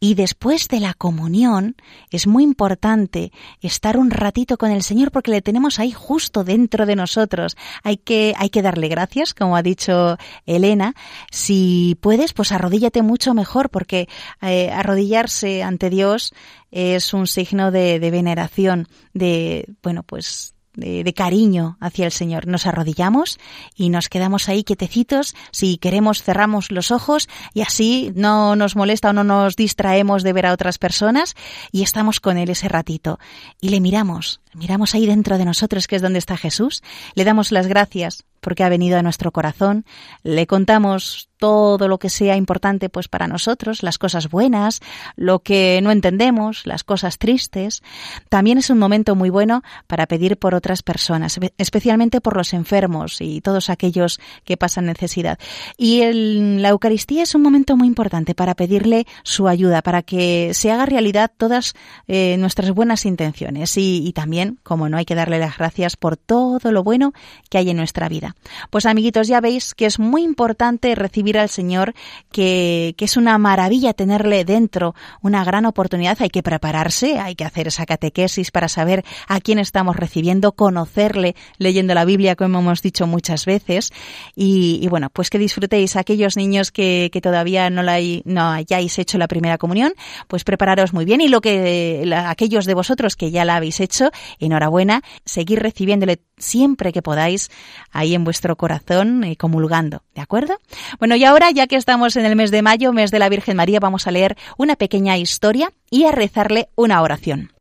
Y 0.00 0.14
después 0.14 0.68
de 0.68 0.80
la 0.80 0.94
comunión 0.94 1.76
es 2.10 2.26
muy 2.26 2.42
importante 2.42 3.32
estar 3.60 3.96
un 3.96 4.10
ratito 4.10 4.58
con 4.58 4.70
el 4.70 4.82
Señor 4.82 5.10
porque 5.10 5.30
le 5.30 5.42
tenemos 5.42 5.78
ahí 5.78 5.92
justo 5.92 6.44
dentro 6.44 6.86
de 6.86 6.96
nosotros. 6.96 7.56
Hay 7.82 7.96
que, 7.96 8.34
hay 8.36 8.50
que 8.50 8.62
darle 8.62 8.88
gracias, 8.88 9.34
como 9.34 9.56
ha 9.56 9.62
dicho 9.62 10.18
Elena. 10.44 10.94
Si 11.30 11.96
puedes, 12.00 12.32
pues 12.32 12.52
arrodíllate 12.52 13.02
mucho 13.02 13.34
mejor 13.34 13.70
porque 13.70 14.08
eh, 14.42 14.70
arrodillarse 14.70 15.62
ante 15.62 15.90
Dios 15.90 16.34
es 16.70 17.14
un 17.14 17.26
signo 17.26 17.70
de, 17.70 18.00
de 18.00 18.10
veneración, 18.10 18.88
de, 19.14 19.72
bueno, 19.82 20.02
pues 20.02 20.55
de, 20.76 21.12
cariño 21.14 21.76
hacia 21.80 22.06
el 22.06 22.12
Señor. 22.12 22.46
Nos 22.46 22.66
arrodillamos 22.66 23.38
y 23.74 23.88
nos 23.88 24.08
quedamos 24.08 24.48
ahí 24.48 24.62
quietecitos. 24.62 25.34
Si 25.50 25.78
queremos 25.78 26.22
cerramos 26.22 26.70
los 26.70 26.90
ojos 26.90 27.28
y 27.54 27.62
así 27.62 28.12
no 28.14 28.56
nos 28.56 28.76
molesta 28.76 29.10
o 29.10 29.12
no 29.12 29.24
nos 29.24 29.56
distraemos 29.56 30.22
de 30.22 30.32
ver 30.32 30.46
a 30.46 30.52
otras 30.52 30.78
personas 30.78 31.34
y 31.72 31.82
estamos 31.82 32.20
con 32.20 32.36
Él 32.36 32.50
ese 32.50 32.68
ratito. 32.68 33.18
Y 33.60 33.70
le 33.70 33.80
miramos, 33.80 34.40
miramos 34.56 34.94
ahí 34.94 35.06
dentro 35.06 35.38
de 35.38 35.44
nosotros 35.44 35.86
que 35.86 35.96
es 35.96 36.02
donde 36.02 36.18
está 36.18 36.36
Jesús. 36.36 36.82
Le 37.14 37.24
damos 37.24 37.52
las 37.52 37.66
gracias 37.66 38.24
porque 38.40 38.62
ha 38.62 38.68
venido 38.68 38.96
a 38.96 39.02
nuestro 39.02 39.32
corazón. 39.32 39.84
Le 40.22 40.46
contamos 40.46 41.30
todo 41.38 41.88
lo 41.88 41.98
que 41.98 42.08
sea 42.08 42.36
importante 42.36 42.88
pues 42.88 43.08
para 43.08 43.26
nosotros, 43.26 43.82
las 43.82 43.98
cosas 43.98 44.30
buenas, 44.30 44.80
lo 45.16 45.40
que 45.40 45.80
no 45.82 45.90
entendemos, 45.90 46.64
las 46.64 46.84
cosas 46.84 47.18
tristes. 47.18 47.82
También 48.28 48.58
es 48.58 48.70
un 48.70 48.78
momento 48.78 49.16
muy 49.16 49.30
bueno 49.30 49.62
para 49.88 50.06
pedir 50.06 50.38
por 50.38 50.54
otras 50.54 50.82
personas, 50.82 51.38
especialmente 51.58 52.20
por 52.20 52.36
los 52.36 52.52
enfermos 52.52 53.20
y 53.20 53.40
todos 53.40 53.68
aquellos 53.68 54.20
que 54.44 54.56
pasan 54.56 54.86
necesidad. 54.86 55.38
Y 55.76 56.02
la 56.12 56.68
Eucaristía 56.70 57.24
es 57.24 57.34
un 57.34 57.42
momento 57.42 57.76
muy 57.76 57.88
importante 57.88 58.34
para 58.34 58.54
pedirle 58.54 59.06
su 59.24 59.48
ayuda, 59.48 59.82
para 59.82 60.02
que 60.02 60.52
se 60.54 60.70
haga 60.70 60.86
realidad 60.86 61.32
todas 61.36 61.74
eh, 62.06 62.36
nuestras 62.38 62.70
buenas 62.70 63.04
intenciones 63.04 63.76
y, 63.76 64.06
y 64.06 64.12
también, 64.12 64.45
como 64.62 64.88
no 64.88 64.96
hay 64.96 65.04
que 65.04 65.14
darle 65.14 65.38
las 65.38 65.58
gracias 65.58 65.96
por 65.96 66.16
todo 66.16 66.72
lo 66.72 66.82
bueno 66.82 67.12
que 67.50 67.58
hay 67.58 67.70
en 67.70 67.76
nuestra 67.76 68.08
vida. 68.08 68.36
Pues 68.70 68.86
amiguitos, 68.86 69.28
ya 69.28 69.40
veis 69.40 69.74
que 69.74 69.86
es 69.86 69.98
muy 69.98 70.22
importante 70.22 70.94
recibir 70.94 71.38
al 71.38 71.48
Señor, 71.48 71.94
que, 72.32 72.94
es 72.98 73.16
una 73.16 73.38
maravilla 73.38 73.92
tenerle 73.92 74.44
dentro, 74.44 74.96
una 75.22 75.44
gran 75.44 75.64
oportunidad. 75.64 76.16
Hay 76.20 76.28
que 76.28 76.42
prepararse, 76.42 77.20
hay 77.20 77.36
que 77.36 77.44
hacer 77.44 77.68
esa 77.68 77.86
catequesis 77.86 78.50
para 78.50 78.68
saber 78.68 79.04
a 79.28 79.40
quién 79.40 79.60
estamos 79.60 79.94
recibiendo, 79.94 80.52
conocerle 80.52 81.36
leyendo 81.58 81.94
la 81.94 82.04
Biblia, 82.04 82.34
como 82.34 82.58
hemos 82.58 82.82
dicho 82.82 83.06
muchas 83.06 83.44
veces. 83.44 83.92
Y, 84.34 84.86
bueno, 84.88 85.08
pues 85.10 85.30
que 85.30 85.38
disfrutéis 85.38 85.94
aquellos 85.94 86.36
niños 86.36 86.72
que, 86.72 87.10
todavía 87.22 87.70
no, 87.70 87.82
la, 87.82 87.98
no 88.24 88.50
hayáis 88.50 88.98
hecho 88.98 89.18
la 89.18 89.28
primera 89.28 89.56
comunión, 89.56 89.94
pues 90.26 90.42
prepararos 90.42 90.92
muy 90.92 91.04
bien. 91.04 91.20
Y 91.20 91.28
lo 91.28 91.40
que 91.40 92.12
aquellos 92.26 92.66
de 92.66 92.74
vosotros 92.74 93.16
que 93.16 93.30
ya 93.30 93.44
la 93.44 93.56
habéis 93.56 93.80
hecho, 93.80 94.10
enhorabuena, 94.38 95.02
seguir 95.24 95.60
recibiéndole 95.60 96.20
siempre 96.36 96.92
que 96.92 97.02
podáis 97.02 97.50
ahí 97.90 98.14
en 98.14 98.24
vuestro 98.24 98.56
corazón 98.56 99.24
eh, 99.24 99.36
comulgando, 99.36 100.02
¿de 100.14 100.22
acuerdo? 100.22 100.58
Bueno, 100.98 101.16
y 101.16 101.24
ahora 101.24 101.50
ya 101.50 101.66
que 101.66 101.76
estamos 101.76 102.16
en 102.16 102.26
el 102.26 102.36
mes 102.36 102.50
de 102.50 102.62
mayo, 102.62 102.92
mes 102.92 103.10
de 103.10 103.18
la 103.18 103.28
Virgen 103.28 103.56
María, 103.56 103.80
vamos 103.80 104.06
a 104.06 104.10
leer 104.10 104.36
una 104.56 104.76
pequeña 104.76 105.16
historia 105.16 105.72
y 105.90 106.04
a 106.04 106.12
rezarle 106.12 106.68
una 106.76 107.02
oración. 107.02 107.52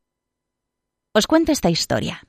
Os 1.14 1.28
cuento 1.28 1.52
esta 1.52 1.70
historia. 1.70 2.22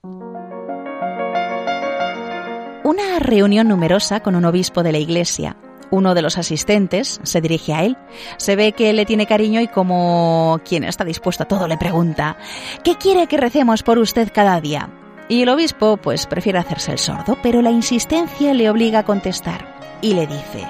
Una 2.85 3.19
reunión 3.19 3.67
numerosa 3.67 4.21
con 4.21 4.37
un 4.37 4.45
obispo 4.45 4.85
de 4.85 4.93
la 4.93 4.99
iglesia. 4.99 5.57
Uno 5.91 6.15
de 6.15 6.23
los 6.23 6.39
asistentes 6.39 7.21
se 7.23 7.41
dirige 7.41 7.75
a 7.75 7.85
él. 7.85 7.97
Se 8.37 8.57
ve 8.57 8.73
que 8.73 8.93
le 8.93 9.07
tiene 9.07 9.27
cariño 9.27 9.61
y 9.61 9.69
como 9.69 10.61
quien 10.65 10.85
está 10.85 11.05
dispuesto 11.05 11.45
a 11.45 11.49
todo 11.49 11.69
le 11.69 11.77
pregunta, 11.77 12.37
¿qué 12.83 12.97
quiere 12.97 13.27
que 13.27 13.37
recemos 13.37 13.83
por 13.83 13.99
usted 13.99 14.31
cada 14.33 14.61
día? 14.61 14.91
Y 15.29 15.43
el 15.43 15.49
obispo 15.49 15.97
pues 15.97 16.27
prefiere 16.27 16.59
hacerse 16.59 16.93
el 16.93 16.99
sordo, 16.99 17.37
pero 17.43 17.63
la 17.63 17.71
insistencia 17.71 18.55
le 18.55 18.71
obliga 18.71 19.01
a 19.01 19.05
contestar 19.05 19.77
y 20.01 20.15
le 20.15 20.27
dice, 20.27 20.67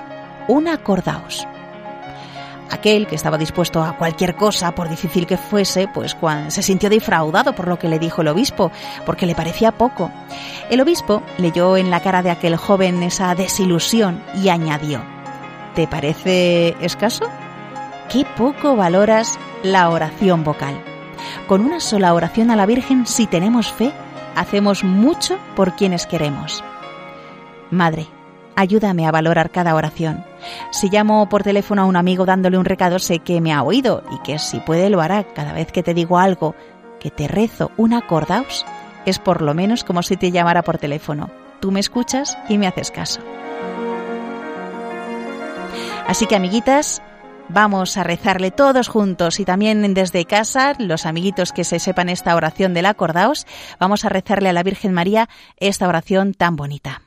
un 0.49 0.69
acordaos. 0.69 1.47
Aquel 2.71 3.07
que 3.07 3.15
estaba 3.15 3.39
dispuesto 3.39 3.83
a 3.83 3.97
cualquier 3.97 4.35
cosa, 4.35 4.75
por 4.75 4.89
difícil 4.89 5.27
que 5.27 5.37
fuese, 5.37 5.89
pues 5.89 6.17
se 6.49 6.63
sintió 6.63 6.91
defraudado 6.91 7.55
por 7.55 7.69
lo 7.69 7.79
que 7.79 7.89
le 7.89 7.99
dijo 7.99 8.23
el 8.23 8.29
obispo, 8.29 8.73
porque 9.05 9.27
le 9.27 9.35
parecía 9.35 9.73
poco. 9.73 10.11
El 10.69 10.81
obispo 10.81 11.23
leyó 11.39 11.77
en 11.77 11.91
la 11.91 12.01
cara 12.01 12.23
de 12.23 12.31
aquel 12.31 12.57
joven 12.57 13.03
esa 13.03 13.35
desilusión 13.35 14.23
y 14.35 14.49
añadió, 14.49 15.01
¿te 15.75 15.87
parece 15.87 16.77
escaso? 16.81 17.27
Qué 18.09 18.27
poco 18.37 18.77
valoras 18.77 19.39
la 19.63 19.89
oración 19.91 20.43
vocal. 20.43 20.75
Con 21.47 21.65
una 21.65 21.81
sola 21.81 22.15
oración 22.15 22.51
a 22.51 22.57
la 22.57 22.67
Virgen, 22.67 23.07
si 23.07 23.27
tenemos 23.27 23.73
fe, 23.73 23.93
hacemos 24.35 24.85
mucho 24.85 25.39
por 25.55 25.77
quienes 25.77 26.07
queremos. 26.07 26.63
Madre, 27.71 28.07
ayúdame 28.55 29.07
a 29.07 29.13
valorar 29.13 29.51
cada 29.51 29.75
oración. 29.75 30.25
Si 30.71 30.89
llamo 30.89 31.29
por 31.29 31.43
teléfono 31.43 31.83
a 31.83 31.87
un 31.87 31.97
amigo 31.97 32.27
dándole 32.27 32.59
un 32.59 32.65
recado, 32.65 32.99
sé 32.99 33.21
que 33.21 33.41
me 33.41 33.53
ha 33.53 33.63
oído 33.63 34.03
y 34.11 34.19
que 34.19 34.39
si 34.39 34.61
puede 34.61 34.91
lo 34.91 35.01
hará 35.01 35.25
cada 35.25 35.53
vez 35.53 35.73
que 35.73 35.83
te 35.83 35.95
digo 35.95 36.19
algo, 36.19 36.55
que 37.01 37.11
te 37.11 37.29
rezo 37.29 37.71
un 37.77 37.95
acordaos, 37.95 38.65
es 39.05 39.19
por 39.19 39.43
lo 39.43 39.55
menos 39.55 39.85
como 39.85 40.03
si 40.03 40.17
te 40.17 40.31
llamara 40.31 40.63
por 40.63 40.79
teléfono. 40.79 41.31
Tú 41.61 41.71
me 41.71 41.81
escuchas 41.81 42.37
y 42.49 42.59
me 42.59 42.67
haces 42.67 42.91
caso. 42.91 43.21
Así 46.07 46.27
que 46.27 46.37
amiguitas, 46.37 47.03
Vamos 47.49 47.97
a 47.97 48.03
rezarle 48.03 48.51
todos 48.51 48.89
juntos 48.89 49.39
y 49.39 49.45
también 49.45 49.95
desde 49.95 50.25
casa, 50.25 50.75
los 50.79 51.07
amiguitos 51.07 51.53
que 51.53 51.63
se 51.63 51.79
sepan 51.79 52.09
esta 52.09 52.35
oración 52.35 52.75
del 52.75 52.87
acordaos, 52.87 53.47
vamos 53.79 54.05
a 54.05 54.09
rezarle 54.09 54.49
a 54.49 54.53
la 54.53 54.65
Virgen 54.65 54.93
María 54.93 55.29
esta 55.59 55.87
oración 55.87 56.35
tan 56.35 56.57
bonita. 56.57 57.06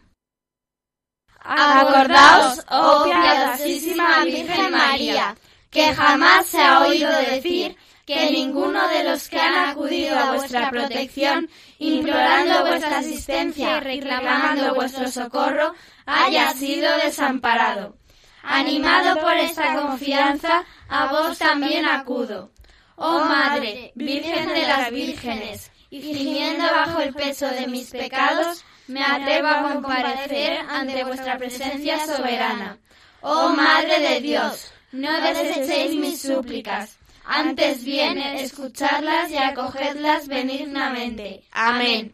Acordaos, 1.49 2.63
oh 2.69 3.05
piadosísima 3.05 4.23
Virgen 4.23 4.71
María, 4.71 5.35
que 5.71 5.95
jamás 5.95 6.45
se 6.45 6.61
ha 6.61 6.81
oído 6.81 7.09
decir 7.11 7.75
que 8.05 8.29
ninguno 8.31 8.87
de 8.87 9.03
los 9.03 9.27
que 9.29 9.39
han 9.39 9.69
acudido 9.69 10.17
a 10.17 10.33
vuestra 10.33 10.69
protección, 10.69 11.49
implorando 11.79 12.65
vuestra 12.65 12.99
asistencia 12.99 13.77
y 13.77 13.79
reclamando 13.79 14.75
vuestro 14.75 15.09
socorro, 15.09 15.73
haya 16.05 16.53
sido 16.53 16.95
desamparado. 16.97 17.97
Animado 18.43 19.19
por 19.19 19.35
esta 19.37 19.75
confianza, 19.75 20.63
a 20.87 21.07
vos 21.07 21.37
también 21.37 21.85
acudo. 21.85 22.51
Oh 22.95 23.21
Madre, 23.25 23.91
Virgen 23.95 24.49
de 24.49 24.67
las 24.67 24.91
Vírgenes, 24.91 25.71
y 25.89 26.01
gimiendo 26.01 26.63
bajo 26.63 26.99
el 27.01 27.13
peso 27.13 27.47
de 27.47 27.67
mis 27.67 27.89
pecados, 27.89 28.63
me 28.87 29.03
atrevo 29.03 29.47
a 29.47 29.73
comparecer 29.73 30.59
ante 30.69 31.03
vuestra 31.03 31.37
presencia 31.37 32.05
soberana. 32.05 32.77
Oh 33.21 33.49
Madre 33.49 33.99
de 33.99 34.21
Dios, 34.21 34.71
no 34.91 35.11
desechéis 35.21 35.95
mis 35.95 36.21
súplicas, 36.21 36.97
antes 37.25 37.83
bien 37.83 38.17
escucharlas 38.17 39.29
y 39.31 39.37
acogedlas 39.37 40.27
benignamente. 40.27 41.43
Amén. 41.51 42.13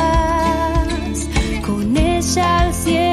Con 2.31 2.37
ella 2.39 2.59
al 2.59 2.73
cielo 2.73 3.10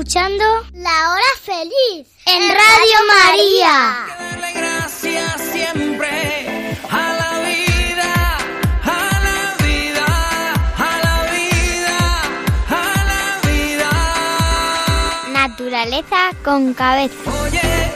escuchando 0.00 0.44
La 0.72 1.12
Hora 1.12 1.32
Feliz 1.42 2.08
en 2.24 2.48
Radio 2.48 2.98
María. 3.22 4.06
Gracias 4.54 5.42
siempre 5.52 6.78
a 6.90 7.12
la 7.20 7.32
vida, 7.40 8.38
a 8.82 9.20
la 9.26 9.40
vida, 9.62 10.06
a 10.78 10.92
la 11.04 11.16
vida, 11.34 11.98
a 12.70 12.84
la 13.10 13.22
vida. 13.50 13.90
Naturaleza 15.34 16.20
con 16.42 16.72
cabeza. 16.72 17.30
Abre 17.30 17.89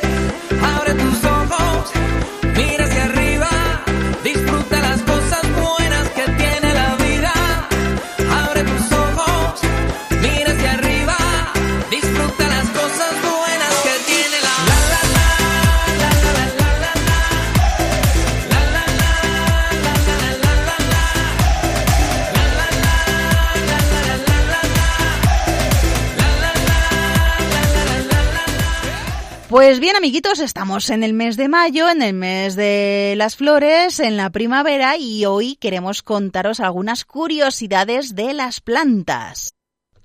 amiguitos, 30.04 30.38
estamos 30.40 30.90
en 30.90 31.02
el 31.02 31.14
mes 31.14 31.38
de 31.38 31.48
mayo, 31.48 31.88
en 31.88 32.02
el 32.02 32.12
mes 32.12 32.56
de 32.56 33.14
las 33.16 33.36
flores, 33.36 34.00
en 34.00 34.18
la 34.18 34.28
primavera 34.28 34.98
y 34.98 35.24
hoy 35.24 35.56
queremos 35.56 36.02
contaros 36.02 36.60
algunas 36.60 37.06
curiosidades 37.06 38.14
de 38.14 38.34
las 38.34 38.60
plantas. 38.60 39.54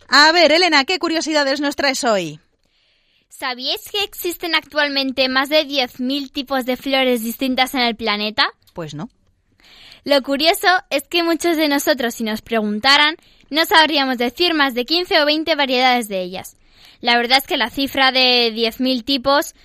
A 0.07 0.31
ver, 0.31 0.53
Elena, 0.53 0.85
¿qué 0.85 0.99
curiosidades 0.99 1.59
nos 1.59 1.75
traes 1.75 2.05
hoy? 2.05 2.39
¿Sabíais 3.27 3.91
que 3.91 4.01
existen 4.05 4.55
actualmente 4.55 5.27
más 5.27 5.49
de 5.49 5.67
10.000 5.67 6.31
tipos 6.31 6.65
de 6.65 6.77
flores 6.77 7.21
distintas 7.21 7.73
en 7.73 7.81
el 7.81 7.97
planeta? 7.97 8.47
Pues 8.71 8.95
no. 8.95 9.09
Lo 10.05 10.21
curioso 10.23 10.69
es 10.89 11.09
que 11.09 11.23
muchos 11.23 11.57
de 11.57 11.67
nosotros, 11.67 12.15
si 12.15 12.23
nos 12.23 12.41
preguntaran, 12.41 13.17
no 13.49 13.65
sabríamos 13.65 14.17
decir 14.17 14.53
más 14.53 14.75
de 14.75 14.85
15 14.85 15.19
o 15.19 15.25
20 15.25 15.55
variedades 15.55 16.07
de 16.07 16.21
ellas. 16.21 16.55
La 17.01 17.17
verdad 17.17 17.39
es 17.39 17.47
que 17.47 17.57
la 17.57 17.69
cifra 17.69 18.13
de 18.13 18.53
10.000 18.53 19.03
tipos 19.03 19.55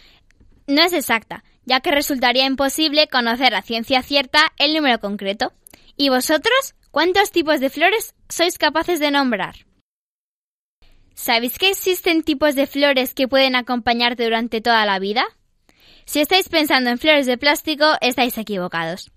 no 0.66 0.82
es 0.82 0.92
exacta, 0.92 1.44
ya 1.64 1.80
que 1.80 1.90
resultaría 1.90 2.46
imposible 2.46 3.08
conocer 3.08 3.54
a 3.54 3.62
ciencia 3.62 4.02
cierta 4.02 4.52
el 4.58 4.74
número 4.74 4.98
concreto. 5.00 5.52
¿Y 5.96 6.08
vosotros? 6.08 6.74
¿Cuántos 6.90 7.30
tipos 7.30 7.60
de 7.60 7.70
flores 7.70 8.14
sois 8.28 8.58
capaces 8.58 9.00
de 9.00 9.10
nombrar? 9.10 9.66
¿Sabéis 11.14 11.58
que 11.58 11.70
existen 11.70 12.22
tipos 12.22 12.54
de 12.54 12.66
flores 12.66 13.14
que 13.14 13.28
pueden 13.28 13.56
acompañarte 13.56 14.24
durante 14.24 14.60
toda 14.60 14.84
la 14.84 14.98
vida? 14.98 15.24
Si 16.06 16.20
estáis 16.20 16.48
pensando 16.48 16.90
en 16.90 16.98
flores 16.98 17.26
de 17.26 17.38
plástico, 17.38 17.86
estáis 18.00 18.36
equivocados. 18.36 19.10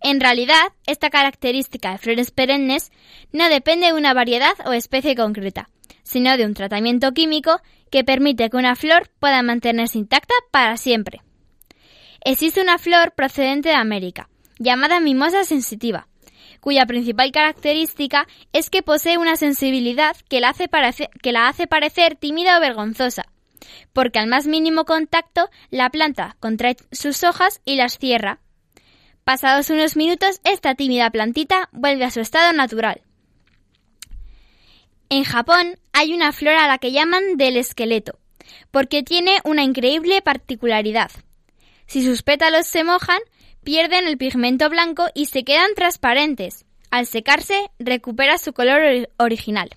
En 0.00 0.20
realidad, 0.20 0.72
esta 0.86 1.10
característica 1.10 1.92
de 1.92 1.98
flores 1.98 2.30
perennes 2.30 2.92
no 3.32 3.48
depende 3.48 3.86
de 3.86 3.94
una 3.94 4.14
variedad 4.14 4.54
o 4.66 4.72
especie 4.72 5.16
concreta, 5.16 5.70
sino 6.08 6.38
de 6.38 6.46
un 6.46 6.54
tratamiento 6.54 7.12
químico 7.12 7.60
que 7.90 8.02
permite 8.02 8.48
que 8.48 8.56
una 8.56 8.76
flor 8.76 9.10
pueda 9.20 9.42
mantenerse 9.42 9.98
intacta 9.98 10.34
para 10.50 10.78
siempre. 10.78 11.20
Existe 12.24 12.62
una 12.62 12.78
flor 12.78 13.12
procedente 13.12 13.68
de 13.68 13.74
América, 13.74 14.30
llamada 14.58 15.00
mimosa 15.00 15.44
sensitiva, 15.44 16.08
cuya 16.60 16.86
principal 16.86 17.30
característica 17.30 18.26
es 18.54 18.70
que 18.70 18.82
posee 18.82 19.18
una 19.18 19.36
sensibilidad 19.36 20.16
que 20.30 20.40
la 20.40 20.48
hace, 20.48 21.66
parecer 21.66 22.16
tímida 22.16 22.56
o 22.56 22.60
vergonzosa, 22.60 23.26
porque 23.92 24.18
al 24.18 24.28
más 24.28 24.46
mínimo 24.46 24.86
contacto 24.86 25.50
la 25.68 25.90
planta 25.90 26.36
contrae 26.40 26.76
sus 26.90 27.22
hojas 27.22 27.60
y 27.66 27.76
las 27.76 27.98
cierra. 27.98 28.40
Pasados 29.24 29.68
unos 29.68 29.94
minutos, 29.94 30.40
esta 30.44 30.74
tímida 30.74 31.10
plantita 31.10 31.68
vuelve 31.72 32.06
a 32.06 32.10
su 32.10 32.20
estado 32.20 32.54
natural. 32.54 33.02
En 35.10 35.24
Japón 35.24 35.78
hay 35.92 36.12
una 36.12 36.32
flor 36.32 36.54
a 36.54 36.68
la 36.68 36.78
que 36.78 36.92
llaman 36.92 37.36
del 37.36 37.56
esqueleto, 37.56 38.18
porque 38.70 39.02
tiene 39.02 39.38
una 39.44 39.62
increíble 39.62 40.20
particularidad. 40.20 41.10
Si 41.86 42.04
sus 42.04 42.22
pétalos 42.22 42.66
se 42.66 42.84
mojan, 42.84 43.20
pierden 43.64 44.06
el 44.06 44.18
pigmento 44.18 44.68
blanco 44.68 45.06
y 45.14 45.26
se 45.26 45.44
quedan 45.44 45.74
transparentes. 45.74 46.66
Al 46.90 47.06
secarse, 47.06 47.70
recupera 47.78 48.38
su 48.38 48.52
color 48.52 49.08
original. 49.16 49.70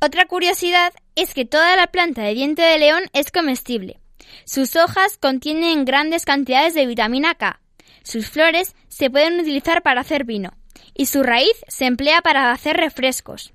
Otra 0.00 0.26
curiosidad 0.26 0.92
es 1.14 1.34
que 1.34 1.44
toda 1.44 1.76
la 1.76 1.88
planta 1.88 2.22
de 2.22 2.34
diente 2.34 2.62
de 2.62 2.78
león 2.78 3.02
es 3.12 3.30
comestible. 3.30 4.00
Sus 4.44 4.76
hojas 4.76 5.18
contienen 5.18 5.84
grandes 5.84 6.24
cantidades 6.24 6.74
de 6.74 6.86
vitamina 6.86 7.34
K. 7.34 7.60
Sus 8.02 8.30
flores 8.30 8.74
se 8.88 9.10
pueden 9.10 9.40
utilizar 9.40 9.82
para 9.82 10.00
hacer 10.00 10.24
vino 10.24 10.52
y 10.94 11.06
su 11.06 11.22
raíz 11.22 11.52
se 11.68 11.86
emplea 11.86 12.22
para 12.22 12.52
hacer 12.52 12.76
refrescos. 12.76 13.52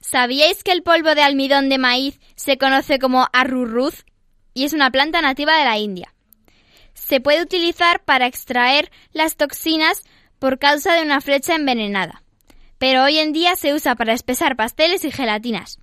¿Sabíais 0.00 0.64
que 0.64 0.72
el 0.72 0.82
polvo 0.82 1.14
de 1.14 1.22
almidón 1.22 1.68
de 1.68 1.78
maíz 1.78 2.20
se 2.34 2.56
conoce 2.56 2.98
como 2.98 3.28
arrurruz 3.32 4.06
y 4.54 4.64
es 4.64 4.72
una 4.72 4.90
planta 4.90 5.20
nativa 5.20 5.58
de 5.58 5.64
la 5.64 5.78
India? 5.78 6.14
Se 6.94 7.20
puede 7.20 7.42
utilizar 7.42 8.02
para 8.04 8.26
extraer 8.26 8.90
las 9.12 9.36
toxinas 9.36 10.02
por 10.38 10.58
causa 10.58 10.94
de 10.94 11.02
una 11.02 11.20
flecha 11.20 11.54
envenenada, 11.54 12.22
pero 12.78 13.04
hoy 13.04 13.18
en 13.18 13.32
día 13.32 13.56
se 13.56 13.74
usa 13.74 13.94
para 13.94 14.14
espesar 14.14 14.56
pasteles 14.56 15.04
y 15.04 15.12
gelatinas. 15.12 15.78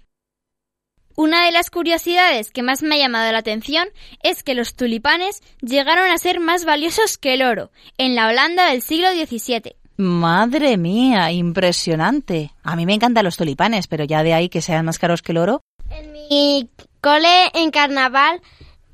Una 1.15 1.45
de 1.45 1.51
las 1.51 1.71
curiosidades 1.71 2.51
que 2.51 2.61
más 2.61 2.83
me 2.83 2.95
ha 2.95 2.99
llamado 2.99 3.31
la 3.31 3.39
atención 3.39 3.87
es 4.21 4.43
que 4.43 4.53
los 4.53 4.75
tulipanes 4.75 5.41
llegaron 5.61 6.11
a 6.11 6.17
ser 6.19 6.39
más 6.39 6.63
valiosos 6.63 7.17
que 7.17 7.33
el 7.33 7.41
oro 7.41 7.71
en 7.97 8.13
la 8.13 8.27
Holanda 8.27 8.69
del 8.69 8.83
siglo 8.83 9.09
XVII. 9.11 9.76
Madre 9.97 10.77
mía, 10.77 11.31
impresionante. 11.31 12.53
A 12.63 12.75
mí 12.75 12.85
me 12.85 12.93
encantan 12.93 13.25
los 13.25 13.35
tulipanes, 13.35 13.87
pero 13.87 14.03
ya 14.03 14.21
de 14.21 14.35
ahí 14.35 14.47
que 14.47 14.61
sean 14.61 14.85
más 14.85 14.99
caros 14.99 15.23
que 15.23 15.31
el 15.31 15.39
oro. 15.39 15.61
En 15.89 16.11
mi 16.11 16.69
cole 17.01 17.49
en 17.55 17.71
carnaval 17.71 18.41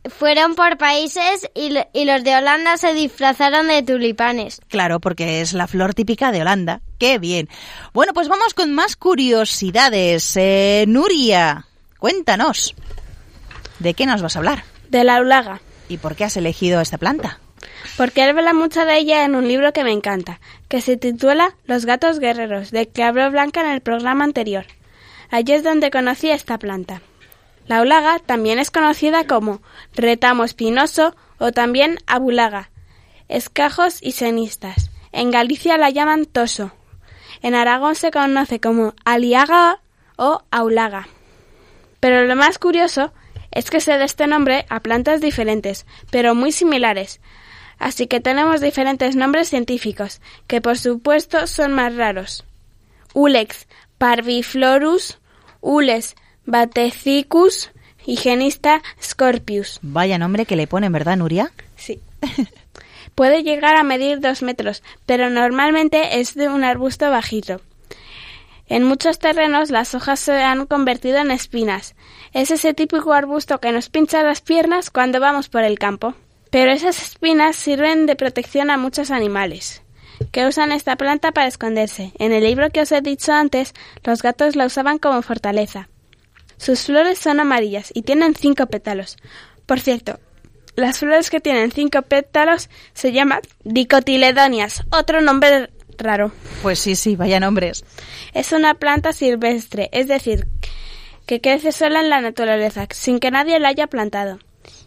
fueron 0.05 0.55
por 0.55 0.77
países 0.77 1.49
y, 1.53 1.73
y, 1.93 2.05
los 2.05 2.23
de 2.23 2.35
Holanda 2.35 2.77
se 2.77 2.93
disfrazaron 2.93 3.67
de 3.67 3.83
tulipanes. 3.83 4.61
Claro, 4.69 5.01
porque 5.01 5.41
es 5.41 5.53
la 5.53 5.67
flor 5.67 5.93
típica 5.93 6.31
de 6.31 6.41
Holanda. 6.41 6.81
¡Qué 6.99 7.19
bien! 7.19 7.49
Bueno, 7.93 8.13
pues 8.13 8.29
vamos 8.29 8.53
con 8.53 8.73
más 8.73 8.95
curiosidades. 8.95 10.37
Eh, 10.37 10.85
Nuria, 10.87 11.65
cuéntanos. 11.99 12.75
¿De 13.79 13.93
qué 13.93 14.05
nos 14.05 14.21
vas 14.21 14.37
a 14.37 14.39
hablar? 14.39 14.63
De 14.89 15.03
la 15.03 15.17
aulaga. 15.17 15.61
¿Y 15.89 15.97
por 15.97 16.15
qué 16.15 16.23
has 16.23 16.37
elegido 16.37 16.79
esta 16.79 16.97
planta? 16.97 17.39
Porque 17.97 18.23
él 18.23 18.29
habla 18.29 18.53
mucho 18.53 18.85
de 18.85 18.97
ella 18.97 19.25
en 19.25 19.35
un 19.35 19.47
libro 19.47 19.73
que 19.73 19.83
me 19.83 19.91
encanta, 19.91 20.39
que 20.67 20.81
se 20.81 20.97
titula 20.97 21.55
Los 21.65 21.85
gatos 21.85 22.19
guerreros, 22.19 22.71
de 22.71 22.87
que 22.87 23.03
habló 23.03 23.29
Blanca 23.31 23.61
en 23.61 23.71
el 23.71 23.81
programa 23.81 24.23
anterior. 24.23 24.65
Allí 25.29 25.53
es 25.53 25.63
donde 25.63 25.91
conocí 25.91 26.29
esta 26.29 26.57
planta. 26.57 27.01
La 27.67 27.77
aulaga 27.77 28.19
también 28.19 28.59
es 28.59 28.71
conocida 28.71 29.25
como 29.25 29.61
retamo 29.95 30.43
espinoso 30.43 31.15
o 31.37 31.51
también 31.51 31.97
abulaga, 32.07 32.69
escajos 33.29 33.99
y 34.01 34.11
senistas. 34.11 34.91
En 35.11 35.31
Galicia 35.31 35.77
la 35.77 35.89
llaman 35.89 36.25
toso. 36.25 36.71
En 37.41 37.55
Aragón 37.55 37.95
se 37.95 38.11
conoce 38.11 38.59
como 38.59 38.93
aliaga 39.05 39.79
o 40.17 40.43
aulaga. 40.51 41.07
Pero 41.99 42.25
lo 42.25 42.35
más 42.35 42.57
curioso 42.57 43.13
es 43.51 43.69
que 43.69 43.79
se 43.79 43.97
da 43.97 44.05
este 44.05 44.27
nombre 44.27 44.65
a 44.69 44.81
plantas 44.81 45.21
diferentes, 45.21 45.85
pero 46.11 46.35
muy 46.35 46.51
similares. 46.51 47.21
Así 47.79 48.07
que 48.07 48.19
tenemos 48.19 48.61
diferentes 48.61 49.15
nombres 49.15 49.49
científicos, 49.49 50.21
que 50.47 50.61
por 50.61 50.77
supuesto 50.77 51.47
son 51.47 51.73
más 51.73 51.95
raros. 51.95 52.45
Ulex 53.13 53.67
parviflorus, 53.97 55.19
Ules 55.61 56.15
Batecicus 56.45 57.71
Higienista 58.05 58.81
Scorpius. 59.01 59.79
Vaya 59.81 60.17
nombre 60.17 60.45
que 60.45 60.55
le 60.55 60.67
ponen, 60.67 60.91
¿verdad, 60.91 61.17
Nuria? 61.17 61.51
Sí. 61.77 62.01
Puede 63.15 63.43
llegar 63.43 63.75
a 63.75 63.83
medir 63.83 64.19
dos 64.19 64.41
metros, 64.41 64.83
pero 65.05 65.29
normalmente 65.29 66.19
es 66.19 66.33
de 66.35 66.49
un 66.49 66.63
arbusto 66.63 67.09
bajito. 67.09 67.61
En 68.67 68.83
muchos 68.83 69.19
terrenos 69.19 69.69
las 69.69 69.93
hojas 69.93 70.19
se 70.19 70.33
han 70.41 70.65
convertido 70.65 71.17
en 71.17 71.31
espinas. 71.31 71.95
Es 72.33 72.49
ese 72.49 72.73
típico 72.73 73.13
arbusto 73.13 73.59
que 73.59 73.71
nos 73.71 73.89
pincha 73.89 74.23
las 74.23 74.41
piernas 74.41 74.89
cuando 74.89 75.19
vamos 75.19 75.47
por 75.47 75.63
el 75.63 75.77
campo. 75.77 76.15
Pero 76.53 76.69
esas 76.69 77.01
espinas 77.01 77.55
sirven 77.55 78.05
de 78.05 78.15
protección 78.15 78.69
a 78.69 78.77
muchos 78.77 79.09
animales 79.09 79.81
que 80.31 80.45
usan 80.45 80.71
esta 80.71 80.95
planta 80.97 81.31
para 81.31 81.47
esconderse. 81.47 82.13
En 82.19 82.31
el 82.31 82.43
libro 82.43 82.69
que 82.69 82.81
os 82.81 82.91
he 82.91 83.01
dicho 83.01 83.33
antes, 83.33 83.73
los 84.03 84.21
gatos 84.21 84.55
la 84.55 84.67
usaban 84.67 84.99
como 84.99 85.23
fortaleza. 85.23 85.89
Sus 86.57 86.81
flores 86.81 87.17
son 87.17 87.39
amarillas 87.39 87.89
y 87.95 88.03
tienen 88.03 88.35
cinco 88.35 88.67
pétalos. 88.67 89.17
Por 89.65 89.79
cierto, 89.79 90.19
las 90.75 90.99
flores 90.99 91.31
que 91.31 91.39
tienen 91.39 91.71
cinco 91.71 92.03
pétalos 92.03 92.69
se 92.93 93.11
llaman 93.11 93.39
dicotiledonias, 93.63 94.83
otro 94.91 95.21
nombre 95.21 95.71
raro. 95.97 96.31
Pues 96.61 96.77
sí, 96.77 96.95
sí, 96.95 97.15
vaya 97.15 97.39
nombres. 97.39 97.83
Es 98.35 98.51
una 98.51 98.75
planta 98.75 99.11
silvestre, 99.11 99.89
es 99.91 100.07
decir, 100.07 100.45
que 101.25 101.41
crece 101.41 101.71
sola 101.71 102.01
en 102.01 102.11
la 102.11 102.21
naturaleza, 102.21 102.85
sin 102.91 103.19
que 103.19 103.31
nadie 103.31 103.59
la 103.59 103.69
haya 103.69 103.87
plantado. 103.87 104.37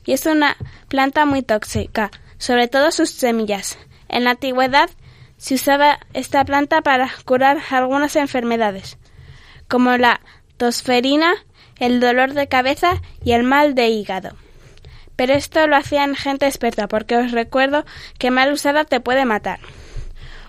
Y 0.07 0.13
es 0.13 0.25
una 0.25 0.57
planta 0.89 1.27
muy 1.27 1.43
tóxica, 1.43 2.11
sobre 2.39 2.69
todo 2.69 2.93
sus 2.93 3.11
semillas. 3.11 3.77
En 4.09 4.25
la 4.25 4.31
antigüedad 4.31 4.89
se 5.37 5.55
usaba 5.55 5.99
esta 6.15 6.45
planta 6.45 6.81
para 6.81 7.11
curar 7.25 7.59
algunas 7.71 8.17
enfermedades, 8.17 8.99
como 9.69 9.97
la 9.99 10.21
tosferina, 10.57 11.35
el 11.79 12.01
dolor 12.01 12.33
de 12.33 12.49
cabeza 12.49 13.03
y 13.23 13.33
el 13.33 13.43
mal 13.43 13.75
de 13.75 13.89
hígado. 13.89 14.37
Pero 15.17 15.35
esto 15.35 15.67
lo 15.67 15.77
hacían 15.77 16.15
gente 16.15 16.47
experta, 16.47 16.89
porque 16.89 17.17
os 17.17 17.33
recuerdo 17.33 17.85
que 18.19 18.31
mal 18.31 18.53
usada 18.53 18.85
te 18.85 19.01
puede 19.01 19.25
matar. 19.25 19.59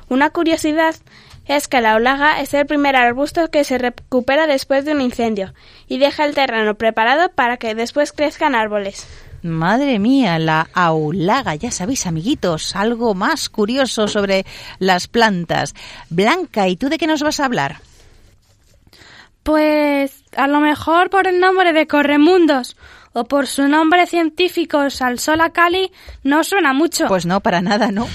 Una 0.09 0.29
curiosidad 0.29 0.95
es 1.45 1.67
que 1.67 1.81
la 1.81 1.95
olaga 1.95 2.41
es 2.41 2.53
el 2.53 2.65
primer 2.65 2.95
arbusto 2.95 3.49
que 3.49 3.63
se 3.63 3.77
recupera 3.77 4.47
después 4.47 4.85
de 4.85 4.91
un 4.93 5.01
incendio 5.01 5.53
y 5.87 5.97
deja 5.97 6.25
el 6.25 6.35
terreno 6.35 6.75
preparado 6.75 7.29
para 7.29 7.57
que 7.57 7.75
después 7.75 8.11
crezcan 8.11 8.55
árboles. 8.55 9.07
Madre 9.47 9.99
mía, 9.99 10.39
la 10.39 10.69
aulaga, 10.73 11.55
ya 11.55 11.71
sabéis, 11.71 12.05
amiguitos, 12.05 12.75
algo 12.75 13.13
más 13.13 13.49
curioso 13.49 14.07
sobre 14.07 14.45
las 14.79 15.07
plantas. 15.07 15.73
Blanca, 16.09 16.67
¿y 16.67 16.75
tú 16.75 16.89
de 16.89 16.97
qué 16.97 17.07
nos 17.07 17.23
vas 17.23 17.39
a 17.39 17.45
hablar? 17.45 17.81
Pues 19.43 20.23
a 20.35 20.47
lo 20.47 20.59
mejor 20.59 21.09
por 21.09 21.27
el 21.27 21.39
nombre 21.39 21.73
de 21.73 21.87
Corremundos 21.87 22.75
o 23.13 23.25
por 23.25 23.47
su 23.47 23.67
nombre 23.67 24.05
científico 24.05 24.89
Salsola 24.89 25.51
Cali 25.51 25.91
no 26.23 26.43
suena 26.43 26.73
mucho. 26.73 27.07
Pues 27.07 27.25
no, 27.25 27.39
para 27.41 27.61
nada, 27.61 27.91
¿no? 27.91 28.07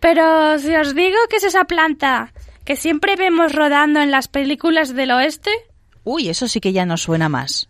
Pero 0.00 0.58
si 0.58 0.74
os 0.76 0.94
digo 0.94 1.18
que 1.28 1.36
es 1.36 1.44
esa 1.44 1.64
planta 1.64 2.32
que 2.64 2.76
siempre 2.76 3.16
vemos 3.16 3.52
rodando 3.52 4.00
en 4.00 4.10
las 4.10 4.28
películas 4.28 4.94
del 4.94 5.10
oeste. 5.10 5.50
Uy, 6.04 6.28
eso 6.28 6.46
sí 6.46 6.60
que 6.60 6.72
ya 6.72 6.86
no 6.86 6.96
suena 6.96 7.28
más. 7.28 7.69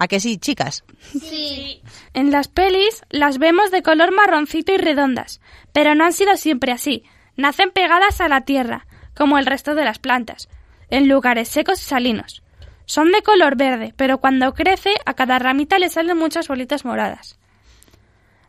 ¿A 0.00 0.06
que 0.06 0.20
sí, 0.20 0.38
chicas? 0.38 0.84
Sí. 1.20 1.82
En 2.14 2.30
las 2.30 2.46
pelis 2.46 3.02
las 3.10 3.38
vemos 3.38 3.72
de 3.72 3.82
color 3.82 4.12
marroncito 4.14 4.72
y 4.72 4.76
redondas, 4.76 5.40
pero 5.72 5.94
no 5.94 6.04
han 6.04 6.12
sido 6.12 6.36
siempre 6.36 6.70
así. 6.70 7.02
Nacen 7.36 7.70
pegadas 7.72 8.20
a 8.20 8.28
la 8.28 8.42
tierra, 8.42 8.86
como 9.16 9.38
el 9.38 9.46
resto 9.46 9.74
de 9.74 9.84
las 9.84 9.98
plantas 9.98 10.48
en 10.90 11.08
lugares 11.08 11.48
secos 11.48 11.82
y 11.82 11.84
salinos. 11.84 12.42
Son 12.86 13.12
de 13.12 13.22
color 13.22 13.56
verde, 13.56 13.92
pero 13.96 14.18
cuando 14.18 14.54
crece 14.54 14.92
a 15.04 15.14
cada 15.14 15.38
ramita 15.38 15.78
le 15.78 15.90
salen 15.90 16.16
muchas 16.16 16.48
bolitas 16.48 16.84
moradas. 16.84 17.38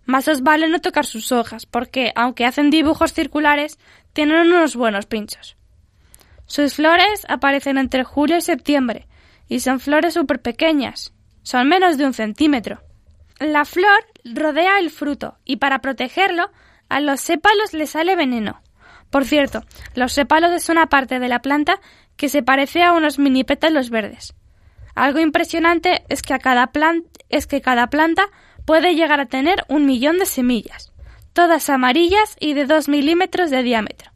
Más 0.05 0.27
os 0.27 0.41
vale 0.41 0.69
no 0.69 0.79
tocar 0.79 1.05
sus 1.05 1.31
hojas, 1.31 1.65
porque, 1.65 2.11
aunque 2.15 2.45
hacen 2.45 2.69
dibujos 2.69 3.13
circulares, 3.13 3.77
tienen 4.13 4.47
unos 4.47 4.75
buenos 4.75 5.05
pinchos. 5.05 5.57
Sus 6.45 6.75
flores 6.75 7.25
aparecen 7.27 7.77
entre 7.77 8.03
julio 8.03 8.37
y 8.37 8.41
septiembre, 8.41 9.07
y 9.47 9.59
son 9.59 9.79
flores 9.79 10.13
súper 10.13 10.41
pequeñas. 10.41 11.13
Son 11.49 11.67
menos 11.67 11.97
de 11.97 12.05
un 12.05 12.13
centímetro. 12.13 12.83
La 13.39 13.65
flor 13.65 14.05
rodea 14.23 14.77
el 14.77 14.91
fruto, 14.91 15.39
y 15.45 15.55
para 15.55 15.79
protegerlo, 15.79 16.51
a 16.89 16.99
los 16.99 17.21
sépalos 17.21 17.73
le 17.73 17.87
sale 17.87 18.15
veneno. 18.15 18.61
Por 19.09 19.25
cierto, 19.25 19.63
los 19.95 20.13
sépalos 20.13 20.51
es 20.51 20.69
una 20.69 20.89
parte 20.89 21.17
de 21.17 21.27
la 21.27 21.41
planta 21.41 21.81
que 22.17 22.29
se 22.29 22.43
parece 22.43 22.83
a 22.83 22.93
unos 22.93 23.17
mini 23.17 23.43
pétalos 23.43 23.89
verdes. 23.89 24.35
Algo 24.93 25.17
impresionante 25.17 26.03
es 26.07 26.21
que, 26.21 26.35
a 26.35 26.37
cada 26.37 26.69
es 27.29 27.47
que 27.47 27.61
cada 27.61 27.87
planta 27.87 28.27
puede 28.67 28.93
llegar 28.93 29.19
a 29.19 29.25
tener 29.25 29.65
un 29.69 29.87
millón 29.87 30.19
de 30.19 30.27
semillas, 30.27 30.93
todas 31.33 31.71
amarillas 31.71 32.35
y 32.39 32.53
de 32.53 32.67
dos 32.67 32.87
milímetros 32.87 33.49
de 33.49 33.63
diámetro. 33.63 34.11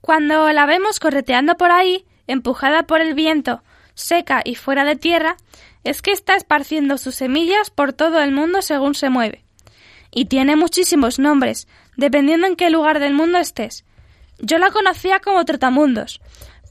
Cuando 0.00 0.50
la 0.50 0.66
vemos 0.66 0.98
correteando 0.98 1.56
por 1.56 1.70
ahí, 1.70 2.04
empujada 2.26 2.88
por 2.88 3.00
el 3.00 3.14
viento, 3.14 3.62
seca 3.94 4.42
y 4.44 4.54
fuera 4.54 4.84
de 4.84 4.96
tierra, 4.96 5.36
es 5.84 6.02
que 6.02 6.12
está 6.12 6.34
esparciendo 6.34 6.98
sus 6.98 7.14
semillas 7.14 7.70
por 7.70 7.92
todo 7.92 8.20
el 8.20 8.32
mundo 8.32 8.62
según 8.62 8.94
se 8.94 9.10
mueve. 9.10 9.44
Y 10.10 10.26
tiene 10.26 10.56
muchísimos 10.56 11.18
nombres, 11.18 11.68
dependiendo 11.96 12.46
en 12.46 12.56
qué 12.56 12.70
lugar 12.70 13.00
del 13.00 13.14
mundo 13.14 13.38
estés. 13.38 13.84
Yo 14.38 14.58
la 14.58 14.70
conocía 14.70 15.20
como 15.20 15.44
trotamundos, 15.44 16.20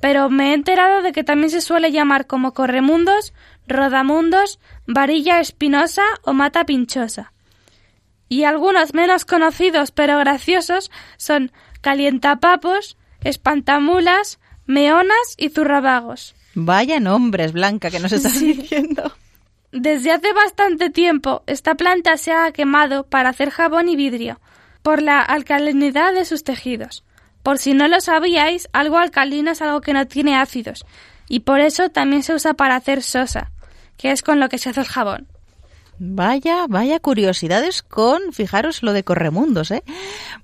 pero 0.02 0.30
me 0.30 0.52
he 0.52 0.54
enterado 0.54 1.02
de 1.02 1.12
que 1.12 1.24
también 1.24 1.50
se 1.50 1.62
suele 1.62 1.92
llamar 1.92 2.28
como 2.28 2.54
corremundos, 2.54 3.34
rodamundos, 3.68 4.60
varilla 4.86 5.40
espinosa 5.40 6.04
o 6.24 6.34
mata 6.34 6.66
pinchosa. 6.66 7.32
Y 8.28 8.44
algunos 8.44 8.94
menos 8.94 9.26
conocidos 9.26 9.92
pero 9.92 10.18
graciosos 10.18 10.92
son 11.18 11.52
calientapapos, 11.82 12.98
espantamulas, 13.22 14.40
meonas 14.66 15.36
y 15.38 15.50
zurrabagos. 15.50 16.36
Vaya 16.56 17.00
nombres, 17.00 17.52
Blanca, 17.52 17.90
que 17.90 18.00
nos 18.00 18.12
estás 18.14 18.40
diciendo. 18.40 19.12
Desde 19.72 20.12
hace 20.12 20.34
bastante 20.34 20.90
tiempo 20.90 21.44
esta 21.48 21.76
planta 21.76 22.18
se 22.18 22.32
ha 22.32 22.52
quemado 22.52 23.06
para 23.06 23.30
hacer 23.30 23.50
jabón 23.50 23.90
y 23.90 23.96
vidrio, 23.96 24.40
por 24.84 25.02
la 25.02 25.22
alcalinidad 25.22 26.14
de 26.14 26.26
sus 26.26 26.44
tejidos. 26.44 27.04
Por 27.42 27.58
si 27.58 27.74
no 27.74 27.88
lo 27.88 28.00
sabíais, 28.00 28.70
algo 28.72 28.98
alcalino 28.98 29.52
es 29.52 29.62
algo 29.62 29.82
que 29.82 29.94
no 29.94 30.06
tiene 30.06 30.36
ácidos, 30.36 30.86
y 31.28 31.42
por 31.42 31.60
eso 31.60 31.90
también 31.90 32.22
se 32.24 32.34
usa 32.34 32.54
para 32.54 32.76
hacer 32.76 33.02
sosa, 33.02 33.52
que 33.98 34.12
es 34.12 34.22
con 34.22 34.40
lo 34.40 34.48
que 34.48 34.60
se 34.60 34.70
hace 34.70 34.82
el 34.82 34.88
jabón. 34.88 35.28
Vaya, 36.00 36.66
vaya 36.68 37.00
curiosidades 37.00 37.82
con, 37.84 38.34
fijaros 38.34 38.84
lo 38.84 38.94
de 38.94 39.04
Corremundos, 39.04 39.72
¿eh? 39.72 39.84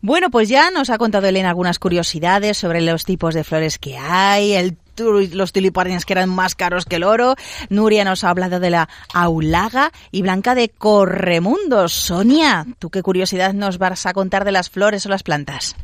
Bueno, 0.01 0.29
pues 0.29 0.47
ya 0.47 0.71
nos 0.71 0.89
ha 0.89 0.97
contado 0.97 1.27
Elena 1.27 1.49
algunas 1.49 1.79
curiosidades 1.79 2.57
sobre 2.57 2.81
los 2.81 3.03
tipos 3.03 3.33
de 3.33 3.43
flores 3.43 3.79
que 3.79 3.97
hay, 3.97 4.53
el 4.53 4.77
los 4.99 5.51
tulipanes 5.51 6.05
que 6.05 6.13
eran 6.13 6.29
más 6.29 6.55
caros 6.55 6.85
que 6.85 6.97
el 6.97 7.03
oro. 7.03 7.35
Nuria 7.69 8.03
nos 8.03 8.23
ha 8.23 8.29
hablado 8.29 8.59
de 8.59 8.69
la 8.69 8.89
aulaga 9.13 9.91
y 10.11 10.21
Blanca 10.21 10.55
de 10.55 10.69
corremundos. 10.69 11.93
Sonia, 11.93 12.65
¿tú 12.79 12.89
qué 12.89 13.01
curiosidad 13.01 13.53
nos 13.53 13.77
vas 13.77 14.05
a 14.05 14.13
contar 14.13 14.45
de 14.45 14.51
las 14.51 14.69
flores 14.69 15.05
o 15.05 15.09
las 15.09 15.23
plantas? 15.23 15.75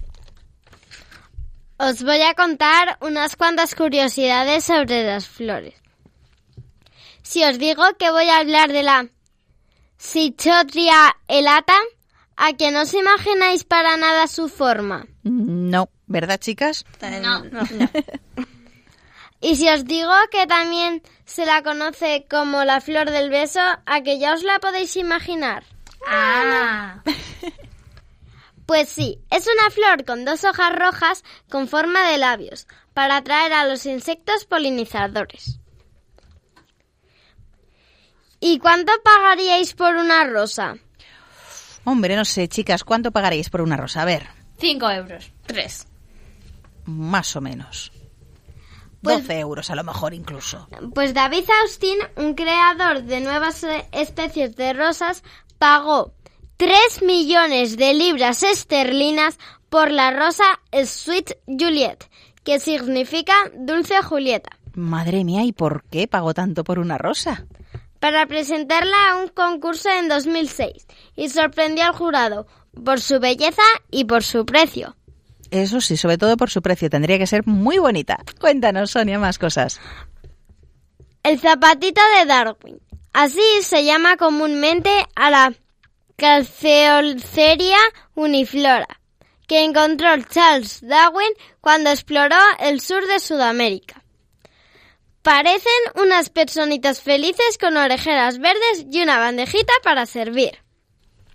Os 1.78 2.04
voy 2.04 2.22
a 2.22 2.34
contar 2.36 2.98
unas 3.02 3.36
cuantas 3.36 3.76
curiosidades 3.76 4.64
sobre 4.64 5.04
las 5.04 5.28
flores. 5.28 5.74
Si 7.22 7.44
os 7.44 7.60
digo 7.60 7.84
que 7.98 8.12
voy 8.12 8.30
a 8.30 8.38
hablar 8.38 8.72
de 8.72 8.84
la 8.84 9.08
Cichotria 10.00 11.16
elata, 11.28 11.74
¿a 12.38 12.54
que 12.54 12.72
no 12.72 12.84
os 12.84 12.94
imagináis 12.94 13.64
para 13.64 13.98
nada 13.98 14.28
su 14.28 14.48
forma? 14.48 15.08
No, 15.24 15.90
¿verdad, 16.06 16.40
chicas? 16.40 16.86
no. 17.02 17.44
no. 17.46 17.62
Y 19.46 19.58
si 19.58 19.70
os 19.70 19.86
digo 19.86 20.12
que 20.32 20.48
también 20.48 21.04
se 21.24 21.46
la 21.46 21.62
conoce 21.62 22.26
como 22.28 22.64
la 22.64 22.82
flor 22.82 23.12
del 23.12 23.30
beso, 23.30 23.60
¿a 23.86 24.02
que 24.02 24.18
ya 24.18 24.34
os 24.34 24.42
la 24.42 24.58
podéis 24.58 24.98
imaginar? 24.98 25.64
Ah. 26.08 27.04
Pues 28.66 28.90
sí, 28.90 29.20
es 29.30 29.46
una 29.46 29.70
flor 29.70 30.06
con 30.06 30.26
dos 30.26 30.44
hojas 30.44 30.74
rojas 30.76 31.24
con 31.52 31.68
forma 31.68 32.10
de 32.10 32.18
labios, 32.18 32.66
para 32.96 33.18
atraer 33.18 33.54
a 33.54 33.66
los 33.66 33.86
insectos 33.86 34.46
polinizadores. 34.46 35.60
¿Y 38.40 38.58
cuánto 38.58 38.92
pagaríais 39.04 39.76
por 39.76 39.96
una 39.98 40.24
rosa? 40.24 40.78
Hombre, 41.84 42.16
no 42.16 42.26
sé, 42.26 42.48
chicas, 42.48 42.84
¿cuánto 42.84 43.12
pagaríais 43.12 43.52
por 43.52 43.62
una 43.62 43.78
rosa? 43.78 44.02
A 44.02 44.06
ver. 44.06 44.26
Cinco 44.58 44.90
euros. 44.90 45.32
Tres. 45.46 45.86
Más 46.86 47.36
o 47.36 47.42
menos. 47.42 47.92
12 49.06 49.24
pues 49.26 49.40
euros 49.40 49.70
a 49.70 49.76
lo 49.76 49.84
mejor 49.84 50.14
incluso. 50.14 50.68
Pues 50.94 51.14
David 51.14 51.46
Austin, 51.64 51.98
un 52.18 52.34
creador 52.34 53.04
de 53.04 53.22
nuevas 53.22 53.64
eh, 53.64 53.88
especies 53.92 54.56
de 54.56 54.74
rosas, 54.74 55.24
pagó 55.58 56.14
3 56.58 57.04
millones 57.04 57.78
de 57.78 57.94
libras 57.94 58.44
esterlinas 58.44 59.38
por 59.70 59.92
la 59.92 60.12
rosa 60.12 60.44
Sweet 60.72 61.38
Juliet, 61.48 62.10
que 62.44 62.60
significa 62.60 63.34
dulce 63.56 64.02
Julieta. 64.02 64.58
Madre 64.74 65.24
mía, 65.24 65.44
¿y 65.44 65.52
por 65.52 65.84
qué 65.86 66.08
pagó 66.08 66.34
tanto 66.34 66.64
por 66.64 66.80
una 66.80 66.98
rosa? 66.98 67.46
Para 68.00 68.26
presentarla 68.26 69.12
a 69.12 69.16
un 69.18 69.30
concurso 69.30 69.90
en 69.90 70.10
2006 70.10 70.86
y 71.16 71.30
sorprendió 71.30 71.86
al 71.86 71.94
jurado 71.94 72.46
por 72.84 73.00
su 73.00 73.20
belleza 73.20 73.64
y 73.90 74.06
por 74.06 74.24
su 74.24 74.46
precio. 74.46 74.96
Eso 75.56 75.80
sí, 75.80 75.96
sobre 75.96 76.18
todo 76.18 76.36
por 76.36 76.50
su 76.50 76.62
precio. 76.62 76.90
Tendría 76.90 77.18
que 77.18 77.28
ser 77.28 77.48
muy 77.48 77.78
bonita. 77.78 78.18
Cuéntanos, 78.42 78.92
Sonia, 78.92 79.18
más 79.20 79.40
cosas. 79.40 79.80
El 81.24 81.40
zapatito 81.40 82.02
de 82.20 82.26
Darwin. 82.26 82.82
Así 83.14 83.42
se 83.62 83.86
llama 83.86 84.18
comúnmente 84.18 84.92
a 85.16 85.30
la 85.30 85.54
Calceolceria 86.18 87.78
uniflora, 88.16 89.00
que 89.48 89.64
encontró 89.64 90.10
Charles 90.30 90.82
Darwin 90.82 91.32
cuando 91.62 91.90
exploró 91.90 92.36
el 92.60 92.82
sur 92.82 93.08
de 93.08 93.22
Sudamérica. 93.22 94.04
Parecen 95.22 95.72
unas 95.96 96.30
personitas 96.30 97.02
felices 97.02 97.58
con 97.58 97.78
orejeras 97.78 98.40
verdes 98.40 98.88
y 98.92 99.02
una 99.02 99.20
bandejita 99.20 99.72
para 99.84 100.06
servir. 100.06 100.60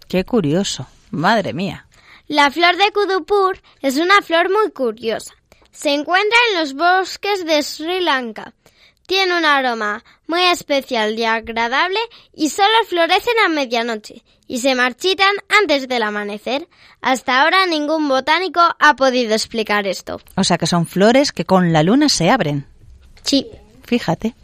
Qué 0.08 0.26
curioso. 0.26 0.86
Madre 1.10 1.54
mía. 1.54 1.86
La 2.30 2.48
flor 2.52 2.76
de 2.76 2.92
Kudupur 2.92 3.60
es 3.82 3.96
una 3.96 4.22
flor 4.22 4.50
muy 4.52 4.70
curiosa. 4.70 5.34
Se 5.72 5.92
encuentra 5.92 6.38
en 6.48 6.60
los 6.60 6.74
bosques 6.74 7.44
de 7.44 7.60
Sri 7.60 7.98
Lanka. 7.98 8.54
Tiene 9.08 9.36
un 9.36 9.44
aroma 9.44 10.04
muy 10.28 10.42
especial 10.42 11.18
y 11.18 11.24
agradable 11.24 11.98
y 12.32 12.50
solo 12.50 12.68
florecen 12.86 13.34
a 13.44 13.48
medianoche 13.48 14.22
y 14.46 14.58
se 14.58 14.76
marchitan 14.76 15.34
antes 15.60 15.88
del 15.88 16.04
amanecer. 16.04 16.68
Hasta 17.02 17.42
ahora 17.42 17.66
ningún 17.66 18.06
botánico 18.06 18.60
ha 18.78 18.94
podido 18.94 19.34
explicar 19.34 19.88
esto. 19.88 20.20
O 20.36 20.44
sea 20.44 20.56
que 20.56 20.68
son 20.68 20.86
flores 20.86 21.32
que 21.32 21.44
con 21.44 21.72
la 21.72 21.82
luna 21.82 22.08
se 22.08 22.30
abren. 22.30 22.64
Sí. 23.24 23.48
Fíjate. 23.82 24.36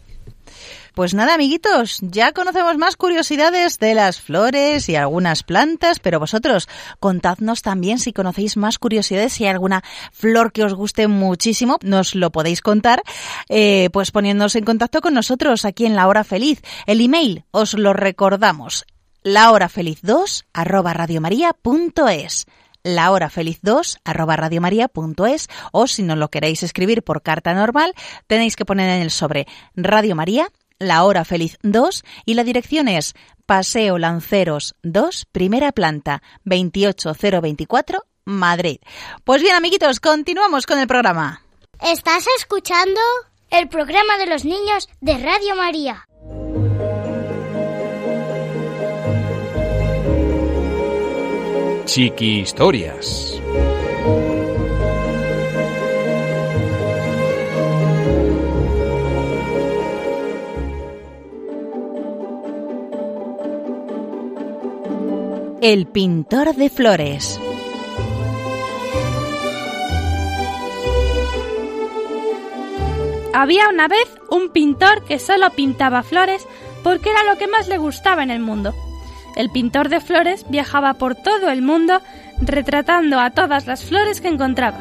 Pues 0.97 1.13
nada, 1.13 1.35
amiguitos, 1.35 1.99
ya 2.01 2.33
conocemos 2.33 2.79
más 2.79 2.97
curiosidades 2.97 3.79
de 3.79 3.93
las 3.93 4.19
flores 4.19 4.89
y 4.89 4.97
algunas 4.97 5.43
plantas, 5.43 5.99
pero 5.99 6.19
vosotros 6.19 6.71
contadnos 7.01 7.61
también 7.61 7.99
si 7.99 8.15
conocéis 8.15 8.57
más 8.57 8.79
curiosidades, 8.79 9.35
si 9.35 9.45
hay 9.45 9.51
alguna 9.51 9.85
flor 10.11 10.53
que 10.53 10.65
os 10.65 10.73
guste 10.73 11.07
muchísimo, 11.07 11.77
nos 11.83 12.15
lo 12.15 12.33
podéis 12.33 12.63
contar, 12.63 13.03
eh, 13.51 13.91
pues 13.93 14.11
poniéndonos 14.11 14.57
en 14.57 14.65
contacto 14.65 15.03
con 15.03 15.13
nosotros 15.13 15.67
aquí 15.67 15.85
en 15.85 15.97
La 15.97 16.09
Hora 16.09 16.25
Feliz. 16.25 16.63
El 16.87 17.03
email 17.03 17.45
os 17.51 17.75
lo 17.75 17.93
recordamos, 17.93 18.87
lahorafeliz2 19.23 20.47
arroba 20.55 20.95
radiomaria.es 20.95 22.47
lahorafeliz2 22.85 23.99
arroba 24.03 24.39
o 25.73 25.87
si 25.87 26.03
no 26.03 26.17
lo 26.17 26.31
queréis 26.31 26.63
escribir 26.63 27.03
por 27.03 27.21
carta 27.21 27.53
normal 27.53 27.93
tenéis 28.29 28.57
que 28.57 28.65
poner 28.65 28.89
en 28.89 29.03
el 29.03 29.11
sobre 29.11 29.47
Radio 29.75 30.15
María 30.17 30.49
la 30.79 31.05
Hora 31.05 31.25
Feliz 31.25 31.59
2 31.63 32.05
y 32.25 32.35
la 32.35 32.45
dirección 32.45 32.89
es 32.89 33.15
Paseo 33.47 33.99
Lanceros 33.99 34.75
2, 34.83 35.27
primera 35.31 35.73
planta, 35.73 36.23
28024, 36.45 38.05
Madrid. 38.25 38.79
Pues 39.25 39.43
bien, 39.43 39.55
amiguitos, 39.55 40.01
continuamos 40.01 40.67
con 40.67 40.79
el 40.79 40.87
programa. 40.87 41.43
¿Estás 41.81 42.27
escuchando? 42.39 43.01
El 43.51 43.69
programa 43.69 44.19
de 44.19 44.27
los 44.27 44.45
niños 44.45 44.89
de 45.01 45.19
Radio 45.19 45.55
María. 45.55 46.07
Chiqui 51.85 52.41
Historias. 52.41 53.41
El 65.69 65.89
pintor 65.89 66.55
de 66.55 66.71
flores. 66.71 67.41
Había 73.35 73.69
una 73.69 73.89
vez 73.89 74.09
un 74.31 74.51
pintor 74.51 75.05
que 75.07 75.19
solo 75.19 75.51
pintaba 75.51 76.05
flores 76.05 76.47
porque 76.85 77.11
era 77.11 77.25
lo 77.25 77.37
que 77.37 77.49
más 77.49 77.67
le 77.67 77.79
gustaba 77.79 78.23
en 78.23 78.31
el 78.31 78.39
mundo. 78.39 78.77
El 79.35 79.51
pintor 79.51 79.89
de 79.89 79.99
flores 79.99 80.47
viajaba 80.49 80.95
por 80.95 81.17
todo 81.17 81.51
el 81.51 81.63
mundo 81.63 82.01
retratando 82.41 83.19
a 83.19 83.31
todas 83.31 83.67
las 83.67 83.83
flores 83.83 84.21
que 84.21 84.29
encontraba. 84.29 84.79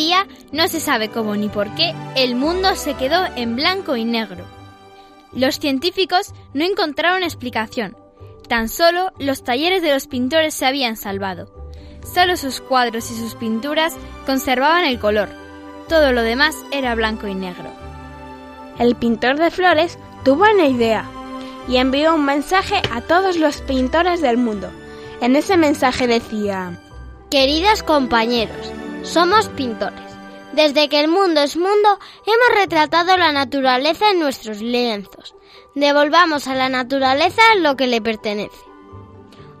Día, 0.00 0.26
no 0.50 0.66
se 0.66 0.80
sabe 0.80 1.10
cómo 1.10 1.36
ni 1.36 1.50
por 1.50 1.74
qué, 1.74 1.94
el 2.16 2.34
mundo 2.34 2.74
se 2.74 2.94
quedó 2.94 3.26
en 3.36 3.54
blanco 3.54 3.96
y 3.96 4.06
negro. 4.06 4.46
Los 5.34 5.58
científicos 5.58 6.32
no 6.54 6.64
encontraron 6.64 7.22
explicación. 7.22 7.98
Tan 8.48 8.70
solo 8.70 9.12
los 9.18 9.44
talleres 9.44 9.82
de 9.82 9.92
los 9.92 10.06
pintores 10.06 10.54
se 10.54 10.64
habían 10.64 10.96
salvado. 10.96 11.52
Solo 12.14 12.38
sus 12.38 12.62
cuadros 12.62 13.10
y 13.10 13.14
sus 13.14 13.34
pinturas 13.34 13.94
conservaban 14.24 14.86
el 14.86 14.98
color. 14.98 15.28
Todo 15.86 16.12
lo 16.12 16.22
demás 16.22 16.56
era 16.72 16.94
blanco 16.94 17.26
y 17.28 17.34
negro. 17.34 17.70
El 18.78 18.96
pintor 18.96 19.38
de 19.38 19.50
flores 19.50 19.98
tuvo 20.24 20.44
una 20.50 20.66
idea 20.66 21.04
y 21.68 21.76
envió 21.76 22.14
un 22.14 22.24
mensaje 22.24 22.80
a 22.90 23.02
todos 23.02 23.36
los 23.36 23.60
pintores 23.60 24.22
del 24.22 24.38
mundo. 24.38 24.70
En 25.20 25.36
ese 25.36 25.58
mensaje 25.58 26.06
decía, 26.06 26.80
Queridos 27.30 27.82
compañeros, 27.82 28.72
somos 29.02 29.48
pintores. 29.48 30.10
Desde 30.52 30.88
que 30.88 31.00
el 31.00 31.08
mundo 31.08 31.40
es 31.42 31.56
mundo, 31.56 31.98
hemos 32.26 32.60
retratado 32.60 33.16
la 33.16 33.32
naturaleza 33.32 34.10
en 34.10 34.20
nuestros 34.20 34.60
lienzos. 34.60 35.34
Devolvamos 35.74 36.48
a 36.48 36.54
la 36.54 36.68
naturaleza 36.68 37.42
lo 37.58 37.76
que 37.76 37.86
le 37.86 38.00
pertenece. 38.00 38.58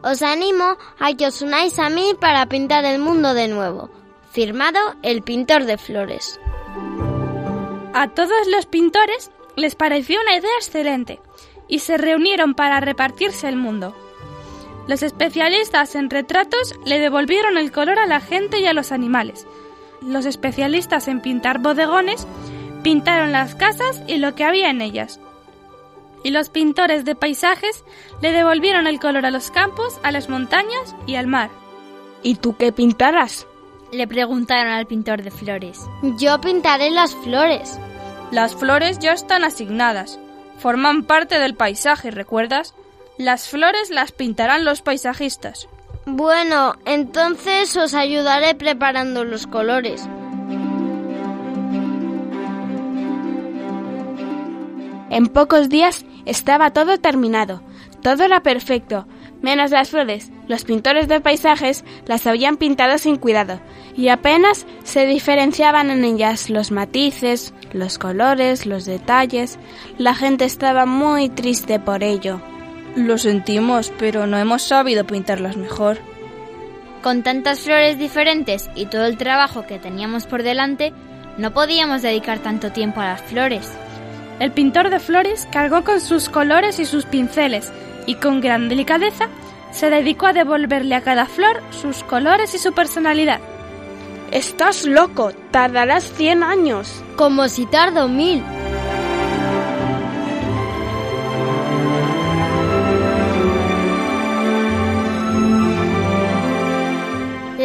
Os 0.02 0.22
animo 0.22 0.76
a 0.98 1.14
que 1.14 1.26
os 1.26 1.42
unáis 1.42 1.78
a 1.78 1.90
mí 1.90 2.14
para 2.18 2.46
pintar 2.46 2.84
el 2.84 2.98
mundo 2.98 3.34
de 3.34 3.48
nuevo. 3.48 3.90
Firmado 4.32 4.78
el 5.02 5.22
pintor 5.22 5.64
de 5.64 5.78
flores. 5.78 6.40
A 7.92 8.08
todos 8.08 8.46
los 8.48 8.66
pintores 8.66 9.30
les 9.56 9.74
pareció 9.74 10.20
una 10.20 10.36
idea 10.36 10.50
excelente 10.56 11.20
y 11.68 11.80
se 11.80 11.98
reunieron 11.98 12.54
para 12.54 12.80
repartirse 12.80 13.48
el 13.48 13.56
mundo. 13.56 13.94
Los 14.86 15.02
especialistas 15.02 15.94
en 15.94 16.10
retratos 16.10 16.74
le 16.84 16.98
devolvieron 16.98 17.58
el 17.58 17.70
color 17.70 17.98
a 17.98 18.06
la 18.06 18.20
gente 18.20 18.60
y 18.60 18.66
a 18.66 18.72
los 18.72 18.92
animales. 18.92 19.46
Los 20.02 20.26
especialistas 20.26 21.08
en 21.08 21.20
pintar 21.20 21.60
bodegones 21.60 22.26
pintaron 22.82 23.32
las 23.32 23.54
casas 23.54 24.02
y 24.06 24.16
lo 24.16 24.34
que 24.34 24.44
había 24.44 24.70
en 24.70 24.80
ellas. 24.80 25.20
Y 26.22 26.30
los 26.30 26.50
pintores 26.50 27.04
de 27.04 27.14
paisajes 27.14 27.84
le 28.20 28.32
devolvieron 28.32 28.86
el 28.86 28.98
color 28.98 29.24
a 29.26 29.30
los 29.30 29.50
campos, 29.50 29.98
a 30.02 30.12
las 30.12 30.28
montañas 30.28 30.94
y 31.06 31.14
al 31.14 31.26
mar. 31.26 31.50
¿Y 32.22 32.36
tú 32.36 32.56
qué 32.56 32.72
pintarás? 32.72 33.46
Le 33.92 34.06
preguntaron 34.06 34.72
al 34.72 34.86
pintor 34.86 35.22
de 35.22 35.30
flores. 35.30 35.80
Yo 36.18 36.40
pintaré 36.40 36.90
las 36.90 37.14
flores. 37.14 37.78
Las 38.30 38.54
flores 38.54 38.98
ya 38.98 39.12
están 39.12 39.44
asignadas. 39.44 40.18
Forman 40.58 41.04
parte 41.04 41.38
del 41.38 41.54
paisaje, 41.54 42.10
¿recuerdas? 42.10 42.74
Las 43.20 43.50
flores 43.50 43.90
las 43.90 44.12
pintarán 44.12 44.64
los 44.64 44.80
paisajistas. 44.80 45.68
Bueno, 46.06 46.76
entonces 46.86 47.76
os 47.76 47.92
ayudaré 47.92 48.54
preparando 48.54 49.26
los 49.26 49.46
colores. 49.46 50.08
En 55.10 55.26
pocos 55.26 55.68
días 55.68 56.06
estaba 56.24 56.70
todo 56.70 56.96
terminado. 56.96 57.62
Todo 58.00 58.24
era 58.24 58.42
perfecto, 58.42 59.06
menos 59.42 59.70
las 59.70 59.90
flores. 59.90 60.32
Los 60.48 60.64
pintores 60.64 61.06
de 61.06 61.20
paisajes 61.20 61.84
las 62.06 62.26
habían 62.26 62.56
pintado 62.56 62.96
sin 62.96 63.16
cuidado 63.16 63.60
y 63.98 64.08
apenas 64.08 64.64
se 64.82 65.04
diferenciaban 65.04 65.90
en 65.90 66.06
ellas 66.06 66.48
los 66.48 66.70
matices, 66.70 67.52
los 67.74 67.98
colores, 67.98 68.64
los 68.64 68.86
detalles. 68.86 69.58
La 69.98 70.14
gente 70.14 70.46
estaba 70.46 70.86
muy 70.86 71.28
triste 71.28 71.78
por 71.78 72.02
ello. 72.02 72.40
Lo 72.96 73.18
sentimos, 73.18 73.92
pero 73.98 74.26
no 74.26 74.36
hemos 74.38 74.62
sabido 74.62 75.04
pintarlas 75.04 75.56
mejor. 75.56 75.98
Con 77.02 77.22
tantas 77.22 77.60
flores 77.60 77.98
diferentes 77.98 78.68
y 78.74 78.86
todo 78.86 79.06
el 79.06 79.16
trabajo 79.16 79.66
que 79.66 79.78
teníamos 79.78 80.26
por 80.26 80.42
delante, 80.42 80.92
no 81.38 81.52
podíamos 81.52 82.02
dedicar 82.02 82.40
tanto 82.40 82.72
tiempo 82.72 83.00
a 83.00 83.06
las 83.06 83.22
flores. 83.22 83.70
El 84.38 84.52
pintor 84.52 84.90
de 84.90 85.00
flores 85.00 85.48
cargó 85.50 85.84
con 85.84 86.00
sus 86.00 86.28
colores 86.28 86.78
y 86.78 86.84
sus 86.84 87.04
pinceles 87.06 87.72
y 88.06 88.16
con 88.16 88.40
gran 88.40 88.68
delicadeza 88.68 89.28
se 89.70 89.88
dedicó 89.88 90.26
a 90.26 90.32
devolverle 90.32 90.94
a 90.94 91.02
cada 91.02 91.26
flor 91.26 91.62
sus 91.70 92.02
colores 92.02 92.54
y 92.54 92.58
su 92.58 92.72
personalidad. 92.72 93.40
Estás 94.30 94.84
loco, 94.84 95.32
tardarás 95.50 96.04
cien 96.04 96.42
años. 96.42 97.02
Como 97.16 97.48
si 97.48 97.66
tardo 97.66 98.08
mil. 98.08 98.42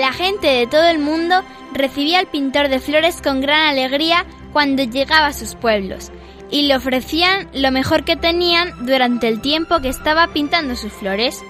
La 0.05 0.13
gente 0.13 0.45
de 0.45 0.67
todo 0.67 0.87
el 0.87 0.99
mundo 0.99 1.41
recibía 1.73 2.19
al 2.19 2.27
pintor 2.27 2.69
de 2.69 2.79
flores 2.79 3.23
con 3.23 3.41
gran 3.41 3.69
alegría 3.69 4.27
cuando 4.53 4.83
llegaba 4.83 5.25
a 5.25 5.33
sus 5.33 5.55
pueblos 5.55 6.11
y 6.51 6.67
le 6.67 6.75
ofrecían 6.75 7.49
lo 7.55 7.71
mejor 7.71 8.03
que 8.03 8.15
tenían 8.15 8.85
durante 8.85 9.27
el 9.27 9.41
tiempo 9.41 9.79
que 9.79 9.89
estaba 9.89 10.27
pintando 10.27 10.75
sus 10.75 10.93
flores. 10.93 11.41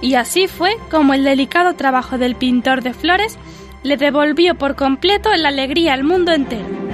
Y 0.00 0.14
así 0.14 0.48
fue 0.48 0.70
como 0.90 1.12
el 1.12 1.22
delicado 1.22 1.74
trabajo 1.74 2.16
del 2.16 2.34
pintor 2.34 2.82
de 2.82 2.94
flores 2.94 3.36
le 3.82 3.98
devolvió 3.98 4.54
por 4.54 4.74
completo 4.74 5.28
la 5.34 5.50
alegría 5.50 5.92
al 5.92 6.02
mundo 6.02 6.32
entero. 6.32 6.87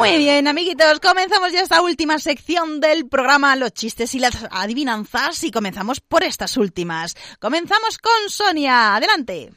Muy 0.00 0.16
bien, 0.16 0.48
amiguitos, 0.48 0.98
comenzamos 0.98 1.52
ya 1.52 1.60
esta 1.60 1.82
última 1.82 2.18
sección 2.18 2.80
del 2.80 3.06
programa, 3.06 3.54
los 3.54 3.74
chistes 3.74 4.14
y 4.14 4.18
las 4.18 4.34
adivinanzas, 4.50 5.44
y 5.44 5.50
comenzamos 5.50 6.00
por 6.00 6.22
estas 6.22 6.56
últimas. 6.56 7.14
Comenzamos 7.38 7.98
con 7.98 8.30
Sonia, 8.30 8.96
adelante. 8.96 9.52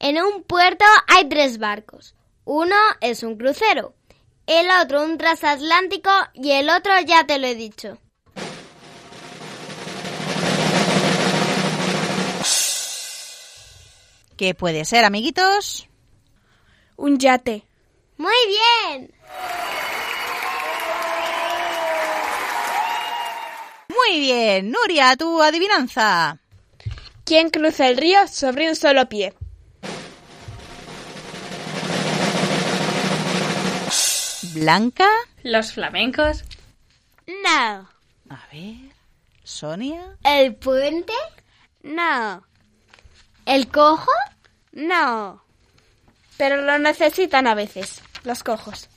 En 0.00 0.20
un 0.20 0.42
puerto 0.42 0.84
hay 1.06 1.28
tres 1.28 1.58
barcos. 1.58 2.16
Uno 2.44 2.74
es 3.00 3.22
un 3.22 3.36
crucero, 3.36 3.94
el 4.48 4.66
otro 4.82 5.04
un 5.04 5.16
transatlántico 5.16 6.10
y 6.34 6.50
el 6.50 6.70
otro 6.70 6.92
ya 7.06 7.24
te 7.24 7.38
lo 7.38 7.46
he 7.46 7.54
dicho. 7.54 7.98
¿Qué 14.36 14.54
puede 14.54 14.84
ser, 14.84 15.04
amiguitos? 15.04 15.88
Un 16.96 17.20
yate. 17.20 17.64
Muy 18.16 18.34
bien. 18.48 19.17
Muy 23.88 24.20
bien, 24.20 24.70
Nuria, 24.70 25.16
tu 25.16 25.42
adivinanza. 25.42 26.38
¿Quién 27.24 27.50
cruza 27.50 27.88
el 27.88 27.96
río 27.96 28.26
sobre 28.26 28.68
un 28.68 28.76
solo 28.76 29.08
pie? 29.08 29.34
Blanca. 34.54 35.08
Los 35.42 35.72
flamencos. 35.72 36.44
No. 37.26 37.88
A 38.30 38.46
ver, 38.52 38.92
Sonia. 39.44 40.16
¿El 40.24 40.54
puente? 40.54 41.12
No. 41.82 42.44
¿El 43.44 43.68
cojo? 43.68 44.10
No. 44.72 45.42
Pero 46.36 46.62
lo 46.62 46.78
necesitan 46.78 47.46
a 47.46 47.54
veces, 47.54 48.00
los 48.24 48.42
cojos. 48.42 48.88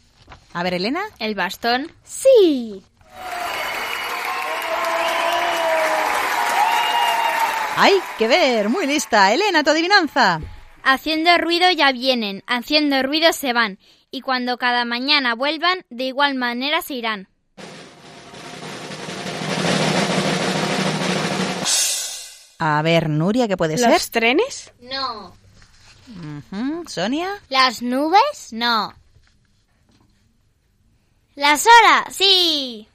A 0.54 0.64
ver, 0.64 0.74
Elena. 0.74 1.02
¿El 1.20 1.36
bastón? 1.36 1.92
Sí. 2.04 2.84
¡Hay 7.78 7.94
que 8.18 8.28
ver! 8.28 8.70
Muy 8.70 8.86
lista. 8.86 9.32
Elena, 9.34 9.64
tu 9.64 9.72
adivinanza. 9.72 10.40
Haciendo 10.84 11.38
ruido 11.38 11.70
ya 11.72 11.92
vienen, 11.92 12.44
haciendo 12.48 13.02
ruido 13.04 13.34
se 13.34 13.54
van, 13.54 13.80
y 14.10 14.22
cuando 14.22 14.58
cada 14.58 14.84
mañana 14.84 15.36
vuelvan, 15.36 15.86
de 15.90 16.06
igual 16.06 16.36
manera 16.36 16.82
se 16.82 16.96
irán. 16.96 17.28
A 22.60 22.82
ver, 22.84 23.10
Nuria, 23.10 23.48
¿qué 23.48 23.58
puede 23.58 23.78
¿Los 23.78 24.02
ser? 24.02 24.10
trenes? 24.12 24.72
No. 24.82 25.36
¿Sonia? 26.88 27.30
¿Las 27.50 27.82
nubes? 27.82 28.50
No. 28.52 28.94
¿Las 31.42 31.66
horas? 31.66 32.16
Sí. 32.16 32.88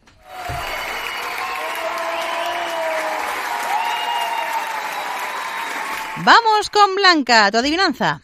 Vamos 6.24 6.70
con 6.70 6.94
Blanca, 6.94 7.50
tu 7.50 7.58
adivinanza. 7.58 8.22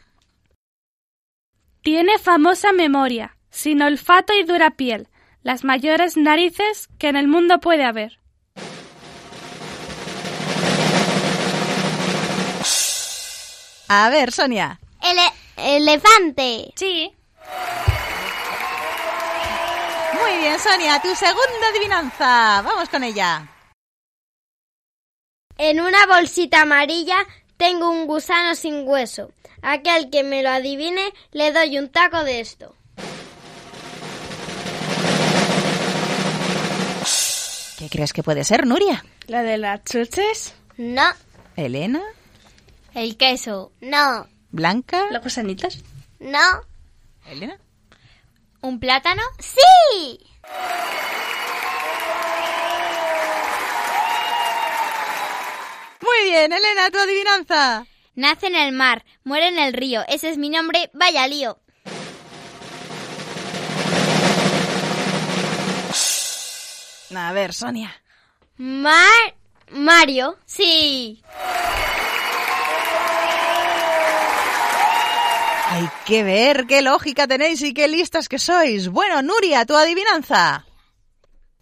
Tiene 1.82 2.18
famosa 2.18 2.72
memoria, 2.72 3.36
sin 3.50 3.82
olfato 3.82 4.32
y 4.34 4.44
dura 4.44 4.70
piel, 4.70 5.08
las 5.42 5.64
mayores 5.64 6.16
narices 6.16 6.88
que 6.98 7.08
en 7.08 7.16
el 7.16 7.28
mundo 7.28 7.58
puede 7.60 7.84
haber. 7.84 8.18
A 13.88 14.08
ver, 14.10 14.32
Sonia. 14.32 14.80
Ele- 15.02 15.32
elefante. 15.76 16.72
Sí. 16.76 17.12
Muy 20.32 20.40
bien, 20.40 20.58
Sonia, 20.58 20.98
tu 21.02 21.14
segunda 21.14 21.68
adivinanza. 21.70 22.62
Vamos 22.62 22.88
con 22.88 23.04
ella. 23.04 23.46
En 25.58 25.78
una 25.78 26.06
bolsita 26.06 26.62
amarilla 26.62 27.16
tengo 27.58 27.90
un 27.90 28.06
gusano 28.06 28.54
sin 28.54 28.88
hueso. 28.88 29.30
Aquel 29.60 30.08
que 30.08 30.22
me 30.22 30.42
lo 30.42 30.48
adivine 30.48 31.12
le 31.32 31.52
doy 31.52 31.78
un 31.78 31.90
taco 31.90 32.24
de 32.24 32.40
esto. 32.40 32.74
¿Qué 37.78 37.90
crees 37.90 38.14
que 38.14 38.22
puede 38.22 38.44
ser, 38.44 38.66
Nuria? 38.66 39.04
¿La 39.26 39.42
de 39.42 39.58
las 39.58 39.84
chuches? 39.84 40.54
No, 40.78 41.04
¿Elena? 41.56 42.00
El 42.94 43.18
queso. 43.18 43.70
no, 43.82 44.26
¿Blanca? 44.50 45.08
¿Los 45.10 45.22
gusanitos? 45.22 45.78
no. 46.20 46.38
¿Elena? 47.26 47.58
¿Un 48.62 48.78
plátano? 48.78 49.22
¡Sí! 49.40 50.20
Muy 56.00 56.30
bien, 56.30 56.52
Elena, 56.52 56.90
tu 56.90 56.98
adivinanza. 56.98 57.86
Nace 58.14 58.46
en 58.46 58.54
el 58.54 58.72
mar, 58.72 59.04
muere 59.24 59.48
en 59.48 59.58
el 59.58 59.72
río. 59.72 60.02
Ese 60.08 60.30
es 60.30 60.38
mi 60.38 60.48
nombre, 60.48 60.90
vaya 60.94 61.26
lío. 61.26 61.58
A 67.14 67.32
ver, 67.32 67.52
Sonia. 67.52 67.92
Mar... 68.56 69.34
Mario. 69.70 70.38
Sí. 70.44 71.22
Hay 75.82 75.88
que 76.06 76.22
ver 76.22 76.66
qué 76.68 76.80
lógica 76.80 77.26
tenéis 77.26 77.60
y 77.62 77.74
qué 77.74 77.88
listas 77.88 78.28
que 78.28 78.38
sois. 78.38 78.86
Bueno, 78.86 79.20
Nuria, 79.20 79.66
tu 79.66 79.74
adivinanza. 79.74 80.64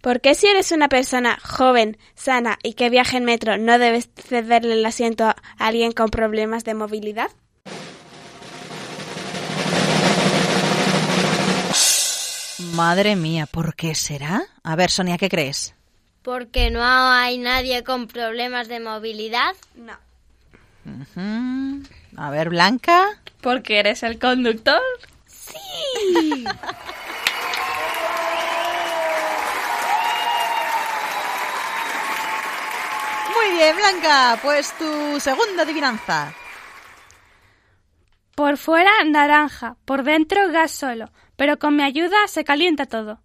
¿Por 0.03 0.21
qué 0.21 0.35
si 0.35 0.47
eres 0.47 0.73
una 0.73 0.91
persona 0.91 1.39
joven, 1.43 1.97
sana 2.16 2.59
y 2.62 2.75
que 2.75 2.91
viaja 2.91 3.16
en 3.16 3.25
metro 3.25 3.57
no 3.57 3.79
debes 3.79 4.11
cederle 4.14 4.75
el 4.75 4.85
asiento 4.85 5.25
a 5.25 5.37
alguien 5.57 5.93
con 5.93 6.11
problemas 6.11 6.64
de 6.64 6.75
movilidad? 6.75 7.31
Madre 12.75 13.16
mía, 13.16 13.47
¿por 13.47 13.75
qué 13.75 13.95
será? 13.95 14.43
A 14.62 14.77
ver, 14.77 14.91
Sonia, 14.91 15.16
¿qué 15.16 15.31
crees? 15.31 15.75
Porque 16.21 16.71
no 16.71 16.83
hay 16.83 17.39
nadie 17.39 17.85
con 17.85 18.07
problemas 18.07 18.68
de 18.68 18.81
movilidad. 18.81 19.55
No. 19.77 19.97
A 22.21 22.29
ver, 22.29 22.51
Blanca. 22.51 23.18
¿Porque 23.41 23.79
eres 23.79 24.03
el 24.03 24.18
conductor? 24.18 24.83
Sí. 25.27 26.45
Muy 33.35 33.57
bien, 33.57 33.75
Blanca. 33.75 34.39
Pues 34.43 34.71
tu 34.77 35.18
segunda 35.18 35.62
adivinanza. 35.62 36.35
Por 38.35 38.59
fuera 38.59 38.91
naranja, 39.07 39.77
por 39.87 40.03
dentro 40.03 40.53
gas 40.53 40.73
solo, 40.73 41.11
pero 41.37 41.59
con 41.59 41.75
mi 41.75 41.85
ayuda 41.85 42.29
se 42.29 42.45
calienta 42.45 42.85
todo. 42.85 43.23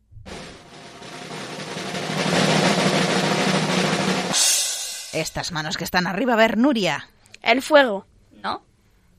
Estas 5.12 5.52
manos 5.52 5.76
que 5.76 5.84
están 5.84 6.08
arriba, 6.08 6.32
a 6.32 6.38
ver, 6.38 6.58
Nuria. 6.58 7.10
El 7.42 7.62
fuego. 7.62 8.06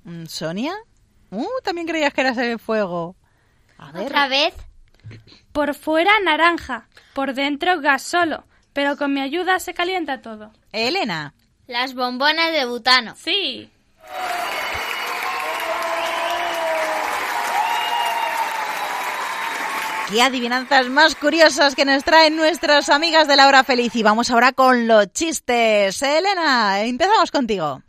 Mm, 0.06 0.26
¿Sonia? 0.26 0.72
Uh, 1.30 1.46
también 1.64 1.86
creías 1.88 2.14
que 2.14 2.20
eras 2.20 2.38
el 2.38 2.58
fuego. 2.60 3.16
A 3.76 3.90
ver. 3.90 4.04
¿Otra 4.04 4.28
vez? 4.28 4.54
Por 5.52 5.74
fuera 5.74 6.12
naranja, 6.20 6.88
por 7.12 7.34
dentro 7.34 7.80
gas 7.80 8.02
solo, 8.02 8.44
pero 8.72 8.96
con 8.96 9.12
mi 9.12 9.20
ayuda 9.20 9.58
se 9.58 9.74
calienta 9.74 10.22
todo. 10.22 10.52
Elena. 10.72 11.34
Las 11.66 11.94
bombonas 11.94 12.52
de 12.52 12.64
butano. 12.66 13.14
Sí. 13.16 13.68
Qué 20.08 20.22
adivinanzas 20.22 20.88
más 20.88 21.16
curiosas 21.16 21.74
que 21.74 21.84
nos 21.84 22.04
traen 22.04 22.36
nuestras 22.36 22.88
amigas 22.90 23.26
de 23.26 23.34
la 23.34 23.48
hora 23.48 23.64
feliz. 23.64 23.96
Y 23.96 24.04
vamos 24.04 24.30
ahora 24.30 24.52
con 24.52 24.86
los 24.86 25.12
chistes. 25.12 26.00
Elena, 26.00 26.82
empezamos 26.82 27.32
contigo. 27.32 27.82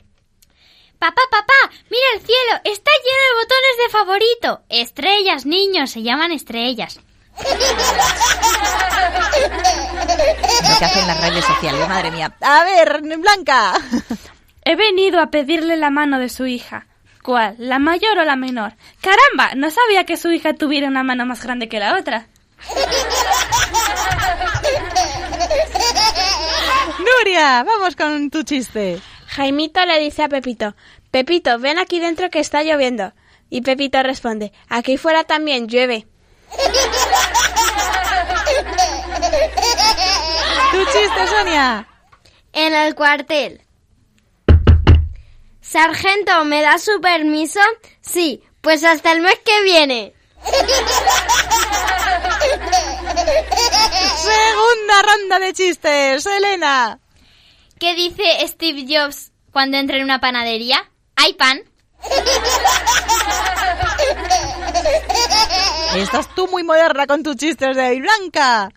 Papá, 1.00 1.22
papá, 1.30 1.54
mira 1.92 2.08
el 2.16 2.22
cielo, 2.22 2.60
está 2.64 2.92
lleno 2.92 3.24
de 3.24 3.36
botones 3.44 3.78
de 3.78 3.90
favorito. 3.92 4.62
Estrellas, 4.70 5.46
niños, 5.46 5.92
se 5.92 6.02
llaman 6.02 6.32
estrellas. 6.32 7.00
Lo 7.38 7.44
que 10.80 10.86
hacen 10.86 11.08
las 11.08 11.22
redes 11.22 11.46
sociales, 11.46 11.88
madre 11.88 12.10
mía. 12.10 12.36
A 12.42 12.64
ver, 12.64 13.02
Blanca. 13.20 13.74
He 14.66 14.76
venido 14.76 15.22
a 15.22 15.28
pedirle 15.28 15.78
la 15.78 15.92
mano 15.92 16.18
de 16.20 16.30
su 16.30 16.48
hija. 16.48 16.88
¿Cuál? 17.22 17.56
¿La 17.60 17.78
mayor 17.78 18.18
o 18.18 18.26
la 18.26 18.36
menor? 18.36 18.74
¡Caramba! 19.02 19.54
No 19.56 19.70
sabía 19.70 20.06
que 20.06 20.18
su 20.18 20.32
hija 20.32 20.54
tuviera 20.54 20.88
una 20.88 21.04
mano 21.04 21.26
más 21.26 21.44
grande 21.44 21.70
que 21.70 21.80
la 21.80 21.96
otra. 21.98 22.28
Nuria, 27.00 27.64
vamos 27.64 27.96
con 27.96 28.30
tu 28.30 28.44
chiste. 28.44 29.00
Jaimito 29.28 29.86
le 29.86 30.00
dice 30.00 30.24
a 30.24 30.30
Pepito, 30.30 30.76
Pepito, 31.12 31.60
ven 31.60 31.78
aquí 31.78 32.00
dentro 32.00 32.30
que 32.30 32.40
está 32.40 32.64
lloviendo. 32.64 33.14
Y 33.50 33.62
Pepito 33.62 34.02
responde, 34.04 34.52
aquí 34.68 34.98
fuera 34.98 35.24
también 35.24 35.68
llueve. 35.68 36.08
Tu 40.72 40.86
chiste, 40.86 41.28
Sonia. 41.28 41.88
En 42.54 42.74
el 42.74 42.96
cuartel. 42.96 43.62
Sargento, 45.62 46.46
¿me 46.46 46.62
da 46.62 46.78
su 46.78 47.00
permiso? 47.02 47.60
Sí, 48.02 48.44
pues 48.62 48.84
hasta 48.84 49.12
el 49.12 49.22
mes 49.22 49.38
que 49.46 49.64
viene. 49.64 50.14
Segunda 54.16 55.02
ronda 55.04 55.40
de 55.40 55.54
chistes, 55.54 56.26
Elena. 56.26 57.00
¿Qué 57.80 57.94
dice 57.94 58.24
Steve 58.48 58.86
Jobs 58.88 59.32
cuando 59.52 59.78
entra 59.78 59.98
en 59.98 60.04
una 60.04 60.20
panadería? 60.20 60.90
¿Hay 61.16 61.34
pan? 61.34 61.62
Estás 65.96 66.34
tú 66.36 66.48
muy 66.48 66.64
moderna 66.64 67.06
con 67.06 67.22
tus 67.24 67.36
chistes 67.36 67.76
de 67.76 67.90
hoy, 67.90 68.02
Blanca. 68.02 68.72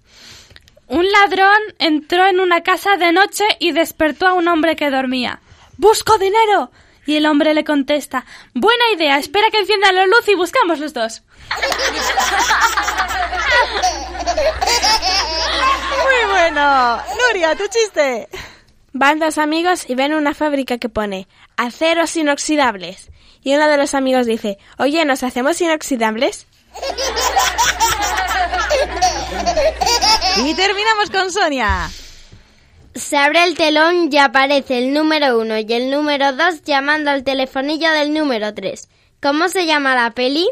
Un 0.87 1.11
ladrón 1.11 1.61
entró 1.79 2.27
en 2.27 2.41
una 2.41 2.63
casa 2.63 2.97
de 2.97 3.13
noche 3.13 3.45
y 3.59 3.73
despertó 3.73 4.27
a 4.27 4.35
un 4.35 4.49
hombre 4.49 4.77
que 4.77 4.91
dormía. 4.91 5.41
¡Busco 5.77 6.19
dinero! 6.19 6.71
Y 7.07 7.17
el 7.17 7.27
hombre 7.27 7.55
le 7.55 7.65
contesta, 7.65 8.27
Buena 8.55 8.85
idea, 8.95 9.19
espera 9.19 9.51
que 9.51 9.61
encienda 9.61 9.93
la 9.93 10.07
luz 10.07 10.29
y 10.29 10.35
buscamos 10.35 10.79
los 10.79 10.93
dos. 10.93 11.23
Muy 16.03 16.31
bueno. 16.33 17.03
Nuria, 17.19 17.57
tu 17.57 17.67
chiste. 17.69 18.29
Van 18.93 19.18
dos 19.18 19.38
amigos 19.38 19.84
y 19.88 19.95
ven 19.95 20.14
una 20.14 20.34
fábrica 20.34 20.78
que 20.78 20.88
pone 20.88 21.28
aceros 21.57 22.16
inoxidables. 22.16 23.11
Y 23.43 23.55
uno 23.55 23.68
de 23.68 23.76
los 23.76 23.95
amigos 23.95 24.26
dice, 24.26 24.59
oye, 24.78 25.05
¿nos 25.05 25.22
hacemos 25.22 25.61
inoxidables? 25.61 26.47
Y 30.45 30.55
terminamos 30.55 31.11
con 31.11 31.30
Sonia. 31.32 31.91
Se 32.95 33.16
abre 33.16 33.45
el 33.45 33.57
telón 33.57 34.09
y 34.12 34.18
aparece 34.18 34.78
el 34.78 34.93
número 34.93 35.38
uno 35.38 35.57
y 35.59 35.72
el 35.72 35.91
número 35.91 36.32
dos 36.32 36.62
llamando 36.62 37.11
al 37.11 37.22
telefonillo 37.22 37.91
del 37.93 38.12
número 38.12 38.53
tres. 38.53 38.88
¿Cómo 39.22 39.49
se 39.49 39.66
llama 39.66 39.95
la 39.95 40.11
peli? 40.11 40.49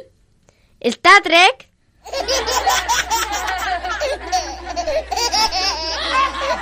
¿Star 0.81 1.23
Trek? 1.23 1.69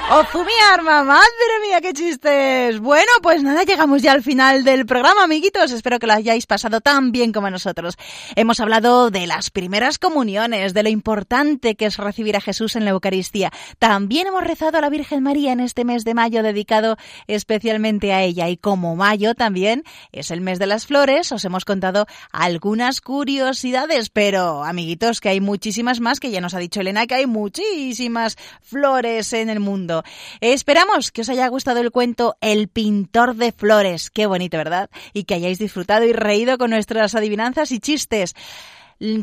¡Oh, 0.09 0.23
mi 0.45 0.53
arma! 0.73 1.03
¡Madre 1.03 1.25
mía, 1.67 1.81
qué 1.81 1.93
chistes! 1.93 2.79
Bueno, 2.79 3.11
pues 3.23 3.43
nada, 3.43 3.65
llegamos 3.65 4.03
ya 4.03 4.13
al 4.13 4.23
final 4.23 4.63
del 4.63 4.87
programa, 4.87 5.25
amiguitos. 5.25 5.73
Espero 5.73 5.99
que 5.99 6.07
lo 6.07 6.13
hayáis 6.13 6.47
pasado 6.47 6.81
tan 6.81 7.11
bien 7.11 7.33
como 7.33 7.51
nosotros. 7.51 7.97
Hemos 8.37 8.61
hablado 8.61 9.11
de 9.11 9.27
las 9.27 9.51
primeras 9.51 9.99
comuniones, 9.99 10.75
de 10.75 10.85
lo 10.85 10.91
importante 10.91 11.75
que 11.75 11.87
es 11.87 11.97
recibir 11.97 12.37
a 12.37 12.41
Jesús 12.41 12.77
en 12.77 12.85
la 12.85 12.93
Eucaristía. 12.93 13.51
También 13.81 14.29
hemos 14.29 14.45
rezado 14.45 14.79
a 14.79 14.81
la 14.81 14.91
Virgen 14.91 15.25
María 15.25 15.51
en 15.51 15.59
este 15.59 15.85
mes 15.85 16.05
de 16.05 16.15
mayo 16.15 16.45
dedicado 16.45 16.97
especialmente 17.27 18.13
a 18.13 18.23
ella. 18.23 18.49
Y 18.49 18.57
como 18.57 18.95
mayo 18.95 19.35
también 19.35 19.83
es 20.13 20.31
el 20.31 20.41
mes 20.41 20.61
de 20.61 20.69
las 20.69 20.87
flores, 20.87 21.33
os 21.33 21.45
hemos 21.45 21.65
contado 21.65 22.07
algunas 22.31 23.01
curiosidades, 23.01 24.11
pero 24.11 24.63
amiguitos, 24.63 25.21
que 25.21 25.31
hay 25.31 25.41
muchísimas 25.41 25.99
más, 25.99 26.21
que 26.21 26.31
ya 26.31 26.41
nos 26.41 26.55
ha 26.55 26.59
dicho 26.59 26.81
Elena 26.81 27.09
que 27.09 27.17
hay 27.17 27.27
muchísimas 27.27 28.37
flores 28.63 29.33
en 29.33 29.51
el 29.51 29.59
mundo. 29.97 30.09
Esperamos 30.41 31.11
que 31.13 31.23
os 31.23 31.29
haya 31.29 31.49
gustado 31.49 31.81
el 31.81 31.91
cuento 31.91 32.37
El 32.41 32.69
pintor 32.69 33.37
de 33.37 33.53
flores. 33.53 34.11
Qué 34.11 34.27
bonito, 34.27 34.57
¿verdad? 34.57 34.91
Y 35.13 35.25
que 35.25 35.35
hayáis 35.35 35.59
disfrutado 35.59 36.05
y 36.05 36.13
reído 36.13 36.59
con 36.59 36.71
nuestras 36.71 37.15
adivinanzas 37.15 37.73
y 37.73 37.81
chistes. 37.81 38.35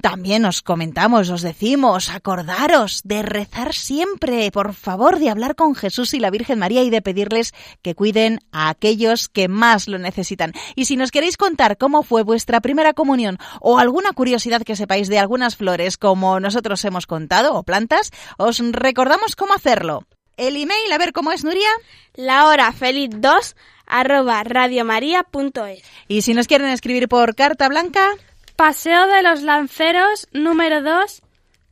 También 0.02 0.46
os 0.46 0.62
comentamos, 0.62 1.32
os 1.32 1.42
decimos, 1.42 2.10
acordaros 2.10 3.02
de 3.06 3.24
rezar 3.24 3.74
siempre, 3.74 4.52
por 4.52 4.76
favor, 4.76 5.18
de 5.18 5.32
hablar 5.32 5.56
con 5.56 5.74
Jesús 5.74 6.14
y 6.14 6.20
la 6.20 6.30
Virgen 6.30 6.60
María 6.60 6.84
y 6.84 6.92
de 6.92 7.02
pedirles 7.02 7.56
que 7.82 7.96
cuiden 7.96 8.40
a 8.52 8.70
aquellos 8.70 9.30
que 9.30 9.48
más 9.48 9.88
lo 9.88 9.98
necesitan. 9.98 10.54
Y 10.76 10.86
si 10.86 10.96
nos 10.96 11.10
queréis 11.10 11.38
contar 11.38 11.80
cómo 11.80 12.04
fue 12.04 12.22
vuestra 12.22 12.62
primera 12.62 12.94
comunión 12.94 13.40
o 13.62 13.80
alguna 13.80 14.12
curiosidad 14.12 14.62
que 14.62 14.76
sepáis 14.76 15.08
de 15.08 15.18
algunas 15.18 15.56
flores 15.56 15.98
como 15.98 16.40
nosotros 16.40 16.86
hemos 16.86 17.08
contado 17.08 17.56
o 17.56 17.64
plantas, 17.64 18.12
os 18.38 18.60
recordamos 18.60 19.36
cómo 19.36 19.56
hacerlo. 19.56 20.06
El 20.38 20.56
email, 20.56 20.92
a 20.92 20.98
ver 20.98 21.14
cómo 21.14 21.32
es, 21.32 21.44
Nuria. 21.44 21.70
La 22.16 22.48
hora 22.48 22.72
feliz 22.72 23.10
2 23.12 23.56
arroba 23.86 24.44
radiomaria.es. 24.44 25.84
Y 26.08 26.22
si 26.22 26.34
nos 26.34 26.48
quieren 26.48 26.70
escribir 26.70 27.08
por 27.08 27.36
carta 27.36 27.68
blanca. 27.70 28.10
Paseo 28.56 29.08
de 29.08 29.24
los 29.24 29.42
Lanceros, 29.42 30.28
número 30.32 30.82
2, 30.82 31.22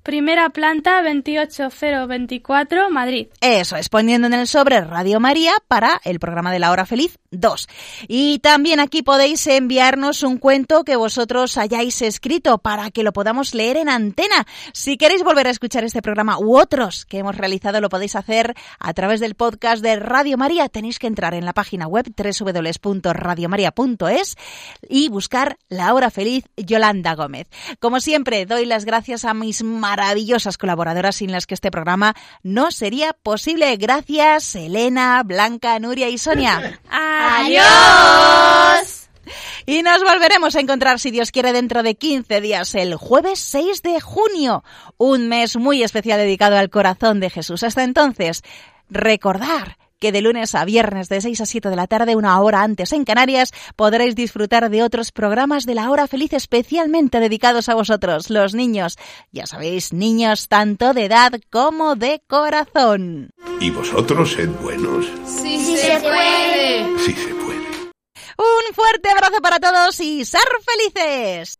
Primera 0.03 0.49
planta 0.49 1.03
28024, 1.03 2.89
Madrid. 2.89 3.27
Eso 3.39 3.75
es, 3.75 3.87
poniendo 3.87 4.25
en 4.25 4.33
el 4.33 4.47
sobre 4.47 4.81
Radio 4.81 5.19
María 5.19 5.53
para 5.67 6.01
el 6.03 6.19
programa 6.19 6.51
de 6.51 6.57
la 6.57 6.71
hora 6.71 6.87
feliz 6.87 7.19
2. 7.31 7.67
Y 8.07 8.39
también 8.39 8.79
aquí 8.79 9.01
podéis 9.01 9.47
enviarnos 9.47 10.21
un 10.23 10.37
cuento 10.37 10.83
que 10.83 10.97
vosotros 10.97 11.57
hayáis 11.57 12.01
escrito 12.01 12.57
para 12.57 12.89
que 12.91 13.03
lo 13.03 13.13
podamos 13.13 13.55
leer 13.55 13.77
en 13.77 13.87
antena. 13.89 14.45
Si 14.73 14.97
queréis 14.97 15.23
volver 15.23 15.47
a 15.47 15.51
escuchar 15.51 15.83
este 15.83 16.01
programa 16.01 16.39
u 16.39 16.57
otros 16.57 17.05
que 17.05 17.19
hemos 17.19 17.37
realizado, 17.37 17.79
lo 17.81 17.89
podéis 17.89 18.15
hacer 18.15 18.55
a 18.79 18.93
través 18.93 19.19
del 19.19 19.35
podcast 19.35 19.81
de 19.81 19.95
Radio 19.95 20.37
María. 20.37 20.69
Tenéis 20.69 20.99
que 20.99 21.07
entrar 21.07 21.33
en 21.33 21.45
la 21.45 21.53
página 21.53 21.87
web 21.87 22.05
www.radiomaria.es 22.15 24.35
y 24.89 25.09
buscar 25.09 25.57
La 25.69 25.93
hora 25.93 26.11
feliz 26.11 26.43
Yolanda 26.57 27.15
Gómez. 27.15 27.47
Como 27.79 28.01
siempre, 28.01 28.45
doy 28.45 28.65
las 28.65 28.85
gracias 28.85 29.25
a 29.25 29.33
mis 29.33 29.63
maravillosas 29.63 30.57
colaboradoras 30.57 31.15
sin 31.15 31.31
las 31.31 31.47
que 31.47 31.53
este 31.53 31.71
programa 31.71 32.13
no 32.43 32.71
sería 32.71 33.13
posible. 33.13 33.77
Gracias, 33.77 34.53
Elena, 34.55 35.23
Blanca, 35.23 35.79
Nuria 35.79 36.09
y 36.09 36.17
Sonia. 36.17 36.81
¡Adiós! 37.21 39.09
Y 39.65 39.83
nos 39.83 40.03
volveremos 40.03 40.55
a 40.55 40.59
encontrar, 40.59 40.99
si 40.99 41.11
Dios 41.11 41.31
quiere, 41.31 41.53
dentro 41.53 41.83
de 41.83 41.95
15 41.95 42.41
días, 42.41 42.73
el 42.75 42.95
jueves 42.95 43.39
6 43.39 43.83
de 43.83 44.01
junio, 44.01 44.63
un 44.97 45.27
mes 45.27 45.55
muy 45.55 45.83
especial 45.83 46.19
dedicado 46.19 46.57
al 46.57 46.69
corazón 46.69 47.19
de 47.19 47.29
Jesús. 47.29 47.63
Hasta 47.63 47.83
entonces, 47.83 48.41
recordar 48.89 49.77
que 50.01 50.11
de 50.11 50.21
lunes 50.21 50.55
a 50.55 50.65
viernes 50.65 51.07
de 51.07 51.21
6 51.21 51.41
a 51.41 51.45
7 51.45 51.69
de 51.69 51.75
la 51.77 51.87
tarde, 51.87 52.15
una 52.17 52.37
hora 52.41 52.63
antes 52.63 52.91
en 52.91 53.05
Canarias, 53.05 53.53
podréis 53.77 54.15
disfrutar 54.15 54.69
de 54.69 54.83
otros 54.83 55.11
programas 55.11 55.65
de 55.65 55.75
la 55.75 55.89
hora 55.91 56.07
feliz 56.07 56.33
especialmente 56.33 57.19
dedicados 57.19 57.69
a 57.69 57.75
vosotros, 57.75 58.29
los 58.29 58.55
niños. 58.55 58.97
Ya 59.31 59.45
sabéis, 59.45 59.93
niños 59.93 60.47
tanto 60.49 60.93
de 60.93 61.05
edad 61.05 61.39
como 61.51 61.95
de 61.95 62.21
corazón. 62.27 63.29
¿Y 63.59 63.69
vosotros 63.69 64.33
sed 64.33 64.49
buenos? 64.61 65.05
Sí, 65.25 65.59
sí 65.59 65.77
se 65.77 65.99
puede. 65.99 66.99
Sí 66.99 67.13
se 67.13 67.35
puede. 67.35 67.61
Un 68.37 68.73
fuerte 68.73 69.09
abrazo 69.09 69.39
para 69.39 69.59
todos 69.59 69.99
y 69.99 70.25
ser 70.25 70.41
felices. 70.65 71.59